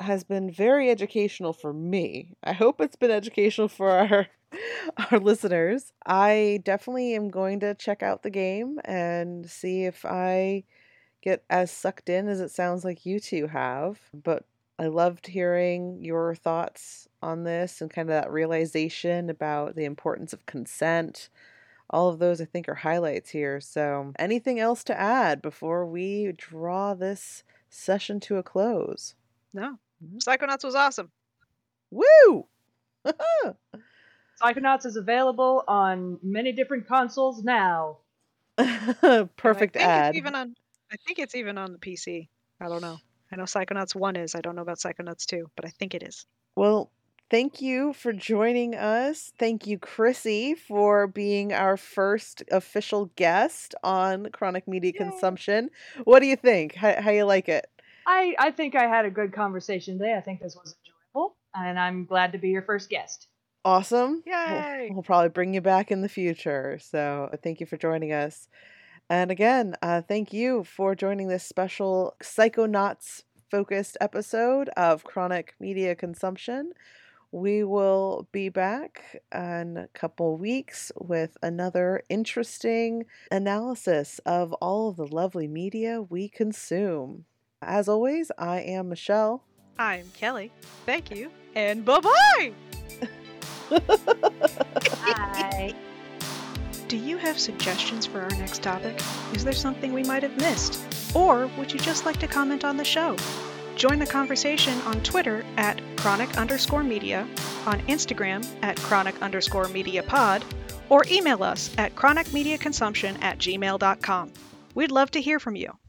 has 0.00 0.24
been 0.24 0.50
very 0.50 0.90
educational 0.90 1.52
for 1.52 1.72
me. 1.72 2.34
I 2.42 2.52
hope 2.52 2.80
it's 2.80 2.96
been 2.96 3.10
educational 3.10 3.68
for 3.68 3.90
our 3.90 4.26
our 5.10 5.18
listeners. 5.18 5.92
I 6.06 6.60
definitely 6.64 7.14
am 7.14 7.28
going 7.28 7.60
to 7.60 7.74
check 7.74 8.02
out 8.02 8.22
the 8.22 8.30
game 8.30 8.80
and 8.84 9.48
see 9.48 9.84
if 9.84 10.04
I 10.04 10.64
get 11.22 11.44
as 11.50 11.70
sucked 11.70 12.08
in 12.08 12.28
as 12.28 12.40
it 12.40 12.50
sounds 12.50 12.84
like 12.84 13.06
you 13.06 13.20
two 13.20 13.46
have. 13.48 14.00
But 14.12 14.44
I 14.78 14.86
loved 14.86 15.26
hearing 15.26 15.98
your 16.02 16.34
thoughts 16.34 17.06
on 17.22 17.44
this 17.44 17.80
and 17.80 17.90
kind 17.90 18.08
of 18.08 18.14
that 18.14 18.32
realization 18.32 19.28
about 19.28 19.76
the 19.76 19.84
importance 19.84 20.32
of 20.32 20.46
consent. 20.46 21.28
All 21.90 22.08
of 22.08 22.18
those, 22.18 22.40
I 22.40 22.46
think, 22.46 22.68
are 22.68 22.76
highlights 22.76 23.30
here. 23.30 23.60
So, 23.60 24.12
anything 24.18 24.58
else 24.58 24.82
to 24.84 24.98
add 24.98 25.42
before 25.42 25.84
we 25.84 26.32
draw 26.36 26.94
this 26.94 27.44
session 27.68 28.20
to 28.20 28.38
a 28.38 28.42
close? 28.42 29.16
No. 29.52 29.78
Mhm. 30.02 30.18
Psychonauts 30.18 30.64
was 30.64 30.74
awesome. 30.74 31.10
Woo! 31.90 32.46
Psychonauts 34.42 34.86
is 34.86 34.96
available 34.96 35.64
on 35.68 36.18
many 36.22 36.52
different 36.52 36.86
consoles 36.86 37.42
now. 37.42 37.98
Perfect 38.56 39.76
and 39.76 39.84
I 39.84 39.86
think 39.86 39.90
ad. 39.90 40.08
It's 40.10 40.18
even 40.18 40.34
on 40.34 40.54
I 40.92 40.96
think 41.06 41.18
it's 41.18 41.34
even 41.34 41.58
on 41.58 41.72
the 41.72 41.78
PC. 41.78 42.28
I 42.60 42.68
don't 42.68 42.82
know. 42.82 42.98
I 43.32 43.36
know 43.36 43.44
Psychonauts 43.44 43.94
1 43.94 44.16
is. 44.16 44.34
I 44.34 44.40
don't 44.40 44.56
know 44.56 44.62
about 44.62 44.78
Psychonauts 44.78 45.24
2, 45.26 45.50
but 45.54 45.64
I 45.64 45.68
think 45.68 45.94
it 45.94 46.02
is. 46.02 46.26
Well, 46.56 46.90
thank 47.30 47.60
you 47.60 47.92
for 47.92 48.12
joining 48.12 48.74
us. 48.74 49.32
Thank 49.38 49.68
you, 49.68 49.78
Chrissy, 49.78 50.54
for 50.54 51.06
being 51.06 51.52
our 51.52 51.76
first 51.76 52.42
official 52.50 53.06
guest 53.14 53.76
on 53.84 54.30
Chronic 54.32 54.66
Media 54.66 54.92
Yay. 54.92 54.98
Consumption. 54.98 55.70
What 56.04 56.20
do 56.20 56.26
you 56.26 56.34
think? 56.34 56.74
How, 56.74 57.00
how 57.00 57.10
you 57.12 57.24
like 57.24 57.48
it? 57.48 57.70
I 58.10 58.34
I 58.38 58.50
think 58.50 58.74
I 58.74 58.86
had 58.88 59.04
a 59.04 59.10
good 59.10 59.32
conversation 59.32 59.98
today. 59.98 60.16
I 60.16 60.20
think 60.20 60.40
this 60.40 60.56
was 60.56 60.74
enjoyable, 60.84 61.36
and 61.54 61.78
I'm 61.78 62.06
glad 62.06 62.32
to 62.32 62.38
be 62.38 62.48
your 62.48 62.62
first 62.62 62.90
guest. 62.90 63.28
Awesome. 63.64 64.22
We'll- 64.26 64.34
Yay. 64.34 64.88
We'll, 64.90 65.02
probably 65.02 65.28
bring 65.28 65.54
you 65.54 65.60
back 65.60 65.90
in 65.90 66.00
the 66.00 66.08
future. 66.08 66.78
So 66.80 67.30
thank 67.42 67.60
you 67.60 67.66
for 67.66 67.76
joining 67.76 68.12
us. 68.12 68.48
And 69.08 69.30
again, 69.30 69.76
uh, 69.82 70.00
thank 70.02 70.32
you 70.32 70.64
for 70.64 70.94
joining 70.94 71.28
this 71.28 71.44
special 71.44 72.16
Psychonauts 72.22 73.22
focused 73.50 73.96
episode 74.00 74.70
of 74.76 75.04
Chronic 75.04 75.54
Media 75.60 75.94
Consumption. 75.94 76.72
We 77.32 77.62
will 77.62 78.26
be 78.32 78.48
back 78.48 79.20
in 79.32 79.76
a 79.76 79.88
couple 79.94 80.36
weeks 80.36 80.90
with 80.96 81.36
another 81.42 82.02
interesting 82.08 83.04
analysis 83.30 84.20
of 84.24 84.52
all 84.54 84.88
of 84.88 84.96
the 84.96 85.06
lovely 85.06 85.46
media 85.48 86.02
we 86.02 86.28
consume. 86.28 87.26
As 87.62 87.88
always, 87.88 88.30
I 88.38 88.60
am 88.60 88.88
Michelle. 88.88 89.44
I'm 89.78 90.10
Kelly. 90.14 90.50
Thank 90.86 91.10
you. 91.10 91.30
And 91.54 91.84
bye-bye. 91.84 92.52
Bye. 95.04 95.74
Do 96.88 96.96
you 96.96 97.18
have 97.18 97.38
suggestions 97.38 98.06
for 98.06 98.20
our 98.20 98.30
next 98.30 98.62
topic? 98.62 98.98
Is 99.34 99.44
there 99.44 99.52
something 99.52 99.92
we 99.92 100.02
might 100.04 100.22
have 100.22 100.36
missed? 100.38 100.80
Or 101.14 101.48
would 101.58 101.72
you 101.72 101.78
just 101.78 102.06
like 102.06 102.18
to 102.20 102.26
comment 102.26 102.64
on 102.64 102.76
the 102.76 102.84
show? 102.84 103.16
Join 103.76 103.98
the 103.98 104.06
conversation 104.06 104.80
on 104.82 105.02
Twitter 105.02 105.44
at 105.56 105.80
chronic 105.98 106.36
underscore 106.38 106.82
media, 106.82 107.28
on 107.66 107.80
Instagram 107.82 108.46
at 108.62 108.76
chronic 108.78 109.20
underscore 109.22 109.68
media 109.68 110.02
pod, 110.02 110.44
or 110.88 111.04
email 111.10 111.42
us 111.42 111.72
at 111.78 111.94
chronicmediaconsumption 111.94 113.22
at 113.22 113.38
gmail.com. 113.38 114.32
We'd 114.74 114.90
love 114.90 115.10
to 115.12 115.20
hear 115.20 115.38
from 115.38 115.56
you. 115.56 115.79